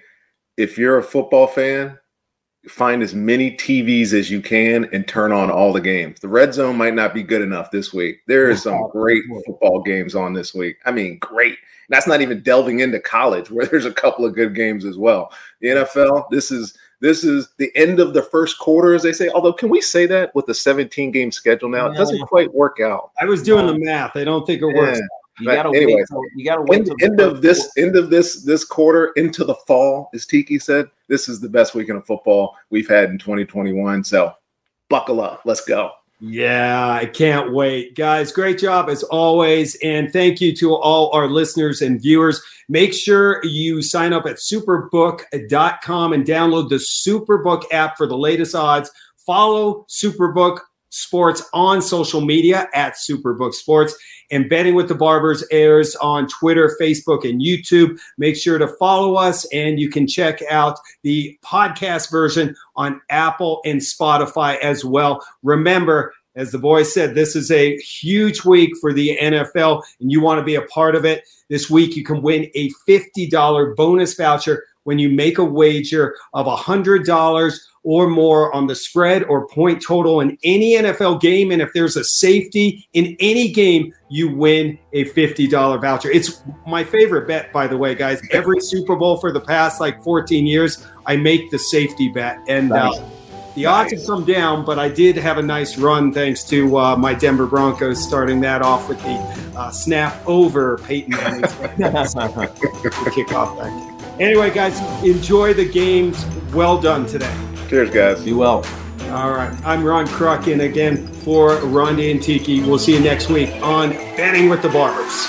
if 0.58 0.78
you're 0.78 0.98
a 0.98 1.04
football 1.04 1.48
fan 1.48 1.98
find 2.68 3.02
as 3.02 3.16
many 3.16 3.52
TVs 3.52 4.14
as 4.14 4.30
you 4.30 4.42
can 4.42 4.88
and 4.94 5.08
turn 5.08 5.32
on 5.32 5.50
all 5.50 5.74
the 5.74 5.82
games. 5.82 6.20
The 6.20 6.28
red 6.28 6.54
zone 6.54 6.78
might 6.78 6.94
not 6.94 7.14
be 7.14 7.24
good 7.24 7.42
enough 7.42 7.72
this 7.72 7.92
week. 7.92 8.22
There 8.28 8.50
is 8.50 8.64
some 8.64 8.90
great 8.92 9.24
football 9.46 9.82
games 9.82 10.14
on 10.14 10.34
this 10.34 10.54
week. 10.54 10.78
I 10.86 10.92
mean, 10.92 11.18
great. 11.20 11.58
That's 11.90 12.08
not 12.08 12.22
even 12.22 12.42
delving 12.42 12.80
into 12.80 13.00
college 13.00 13.50
where 13.50 13.66
there's 13.68 13.86
a 13.86 13.94
couple 13.94 14.26
of 14.26 14.36
good 14.36 14.56
games 14.56 14.86
as 14.86 14.98
well. 14.98 15.34
The 15.60 15.70
NFL, 15.70 16.30
this 16.30 16.52
is 16.52 16.78
this 17.02 17.24
is 17.24 17.50
the 17.58 17.76
end 17.76 18.00
of 18.00 18.14
the 18.14 18.22
first 18.22 18.60
quarter, 18.60 18.94
as 18.94 19.02
they 19.02 19.12
say. 19.12 19.28
Although, 19.30 19.54
can 19.54 19.70
we 19.70 19.82
say 19.82 20.06
that 20.06 20.34
with 20.36 20.46
the 20.46 20.54
17 20.54 21.10
game 21.10 21.32
schedule 21.32 21.68
now? 21.68 21.88
It 21.88 21.96
doesn't 21.96 22.22
quite 22.28 22.54
work 22.54 22.80
out. 22.80 23.12
I 23.20 23.26
was 23.26 23.42
doing 23.42 23.66
the 23.66 23.74
um, 23.74 23.84
math. 23.84 24.16
I 24.16 24.24
don't 24.24 24.46
think 24.46 24.62
it 24.62 24.68
works. 24.68 25.00
Yeah. 25.00 25.08
You 25.40 25.48
gotta 25.48 25.70
anyway, 25.70 25.96
wait. 25.96 26.06
Till, 26.10 26.22
you 26.36 26.46
gotta 26.46 26.62
wait. 26.64 26.80
End, 26.80 27.02
end 27.02 27.20
of 27.20 27.42
this, 27.42 27.60
quarter. 27.60 27.88
end 27.88 27.96
of 27.96 28.10
this, 28.10 28.44
this 28.44 28.64
quarter 28.64 29.12
into 29.16 29.44
the 29.44 29.56
fall, 29.68 30.10
as 30.14 30.26
Tiki 30.26 30.60
said. 30.60 30.88
This 31.08 31.30
is 31.30 31.40
the 31.40 31.50
best 31.50 31.74
weekend 31.74 31.98
of 31.98 32.06
football 32.06 32.56
we've 32.70 32.88
had 32.88 33.10
in 33.10 33.18
2021. 33.18 34.04
So, 34.04 34.34
buckle 34.90 35.22
up. 35.22 35.42
Let's 35.46 35.62
go. 35.62 35.92
Yeah, 36.24 36.88
I 36.88 37.08
can't 37.08 37.52
wait. 37.52 37.96
Guys, 37.96 38.32
great 38.32 38.60
job 38.60 38.90
as 38.90 39.02
always. 39.02 39.76
And 39.82 40.14
thank 40.14 40.40
you 40.40 40.56
to 40.58 40.76
all 40.76 41.12
our 41.16 41.28
listeners 41.28 41.82
and 41.82 42.00
viewers. 42.00 42.40
Make 42.70 42.94
sure 42.94 43.44
you 43.44 43.82
sign 43.82 44.14
up 44.14 44.28
at 44.28 44.36
superbook.com 44.36 46.14
and 46.14 46.24
download 46.24 46.70
the 46.70 46.76
Superbook 46.76 47.64
app 47.72 47.98
for 47.98 48.06
the 48.06 48.18
latest 48.18 48.54
odds. 48.54 48.92
Follow 49.26 49.88
Superbook 49.90 50.60
Sports 50.92 51.42
on 51.54 51.82
social 51.82 52.22
media 52.22 52.68
at 52.74 52.96
Superbook 52.96 53.54
Sports. 53.54 53.98
And 54.30 54.50
Betting 54.50 54.76
with 54.76 54.88
the 54.88 54.96
Barbers 54.96 55.44
airs 55.52 55.96
on 55.98 56.28
Twitter, 56.28 56.74
Facebook, 56.80 57.28
and 57.30 57.42
YouTube. 57.42 57.98
Make 58.18 58.38
sure 58.38 58.58
to 58.58 58.68
follow 58.68 59.16
us, 59.16 59.46
and 59.52 59.80
you 59.80 59.90
can 59.90 60.08
check 60.08 60.42
out 60.50 60.80
the 61.04 61.38
podcast 61.44 62.12
version 62.12 62.56
on 62.76 63.02
Apple 63.10 63.62
and 63.66 63.82
Spotify 63.82 64.58
as 64.60 64.86
well. 64.86 65.26
Remember, 65.44 66.14
as 66.36 66.52
the 66.52 66.60
boy 66.60 66.84
said, 66.84 67.14
this 67.14 67.36
is 67.36 67.52
a 67.52 67.76
huge 67.78 68.46
week 68.46 68.72
for 68.80 68.94
the 68.94 69.18
NFL, 69.22 69.84
and 70.00 70.12
you 70.12 70.22
want 70.22 70.40
to 70.40 70.46
be 70.46 70.56
a 70.56 70.62
part 70.62 70.96
of 70.96 71.04
it. 71.04 71.26
This 71.50 71.70
week, 71.70 71.98
you 71.98 72.04
can 72.04 72.22
win 72.22 72.50
a 72.56 72.70
$50 72.88 73.76
bonus 73.76 74.14
voucher 74.14 74.64
when 74.84 74.98
you 74.98 75.10
make 75.10 75.38
a 75.38 75.46
wager 75.46 76.16
of 76.34 76.46
$100 76.46 77.60
or 77.84 78.08
more 78.08 78.54
on 78.54 78.68
the 78.68 78.76
spread 78.76 79.24
or 79.24 79.48
point 79.48 79.84
total 79.86 80.22
in 80.22 80.38
any 80.44 80.76
NFL 80.76 81.20
game. 81.20 81.52
And 81.52 81.62
if 81.62 81.74
there's 81.74 81.98
a 81.98 82.04
safety 82.04 82.88
in 82.94 83.16
any 83.20 83.52
game, 83.52 83.94
you 84.10 84.34
win 84.36 84.78
a 84.94 85.06
$50 85.06 85.82
voucher. 85.82 86.12
It's 86.12 86.44
my 86.68 86.84
favorite 86.84 87.28
bet, 87.28 87.52
by 87.52 87.68
the 87.68 87.78
way, 87.78 87.96
guys. 87.96 88.22
Every 88.32 88.60
Super 88.60 88.96
Bowl 88.96 89.18
for 89.18 89.32
the 89.32 89.42
past 89.42 89.80
like 89.80 90.04
14 90.04 90.46
years, 90.46 90.86
I 91.06 91.16
make 91.16 91.50
the 91.50 91.58
safety 91.58 92.10
bet. 92.10 92.38
And 92.48 92.72
uh, 92.72 92.92
the 93.56 93.66
odds 93.66 93.92
have 93.92 94.06
come 94.06 94.26
down, 94.26 94.64
but 94.64 94.78
I 94.78 94.88
did 94.88 95.18
have 95.18 95.38
a 95.38 95.42
nice 95.42 95.78
run 95.78 96.14
thanks 96.14 96.44
to 96.46 96.78
uh, 96.78 96.96
my 96.96 97.14
Denver 97.14 97.48
Broncos 97.48 98.02
starting 98.02 98.40
that 98.42 98.62
off 98.62 98.88
with 98.88 99.02
the 99.02 99.16
uh, 99.58 99.72
snap 99.72 100.22
over 100.28 100.78
Peyton 100.80 101.12
Manning 101.12 101.42
kick 103.12 103.34
off. 103.34 103.60
Anyway, 104.20 104.52
guys, 104.52 104.80
enjoy 105.04 105.54
the 105.54 105.68
games. 105.68 106.24
Well 106.54 106.80
done 106.80 107.08
today. 107.08 107.51
Cheers, 107.72 107.90
guys. 107.90 108.26
Be 108.26 108.34
well. 108.34 108.66
All 109.12 109.32
right. 109.32 109.58
I'm 109.64 109.82
Ron 109.82 110.06
Kruck, 110.06 110.52
and 110.52 110.62
again 110.62 111.08
for 111.08 111.52
Rondé 111.52 112.12
and 112.12 112.22
Tiki. 112.22 112.60
We'll 112.60 112.78
see 112.78 112.94
you 112.94 113.00
next 113.00 113.30
week 113.30 113.50
on 113.64 113.92
Betting 113.92 114.50
with 114.50 114.62
the 114.62 114.68
Barbers. 114.68 115.26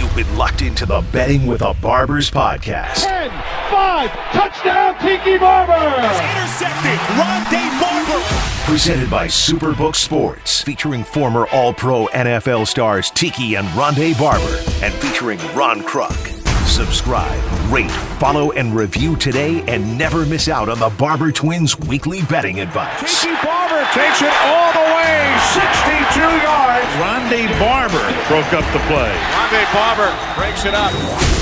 You've 0.00 0.16
been 0.16 0.34
locked 0.38 0.62
into 0.62 0.86
the 0.86 1.04
Betting 1.12 1.46
with 1.46 1.58
the 1.58 1.74
Barbers 1.82 2.30
podcast. 2.30 3.04
10, 3.04 3.30
5, 3.70 4.10
touchdown, 4.32 4.98
Tiki 4.98 5.36
Barber! 5.36 5.74
Intercepted, 5.74 6.98
Rondé 7.20 7.78
Barber. 7.78 8.24
Presented 8.64 9.10
by 9.10 9.26
Superbook 9.26 9.94
Sports, 9.94 10.62
featuring 10.62 11.04
former 11.04 11.46
All 11.52 11.74
Pro 11.74 12.06
NFL 12.06 12.66
stars 12.66 13.10
Tiki 13.10 13.56
and 13.56 13.68
Rondé 13.76 14.18
Barber, 14.18 14.62
and 14.82 14.94
featuring 14.94 15.38
Ron 15.54 15.82
Kruck. 15.82 16.31
Subscribe, 16.72 17.70
rate, 17.70 17.90
follow, 18.18 18.52
and 18.52 18.74
review 18.74 19.14
today 19.16 19.62
and 19.68 19.98
never 19.98 20.24
miss 20.24 20.48
out 20.48 20.70
on 20.70 20.78
the 20.78 20.88
Barber 20.96 21.30
Twins 21.30 21.78
weekly 21.78 22.22
betting 22.22 22.60
advice. 22.60 23.20
Tiki 23.20 23.34
Barber 23.44 23.84
takes 23.92 24.22
it 24.22 24.32
all 24.32 24.72
the 24.72 24.94
way, 24.96 25.36
62 25.52 26.18
yards. 26.18 26.86
Rondé 26.96 27.46
Barber 27.60 28.00
broke 28.26 28.54
up 28.54 28.64
the 28.72 28.80
play. 28.88 29.14
Rondé 29.34 29.70
Barber 29.74 30.16
breaks 30.34 30.64
it 30.64 30.72
up. 30.72 31.41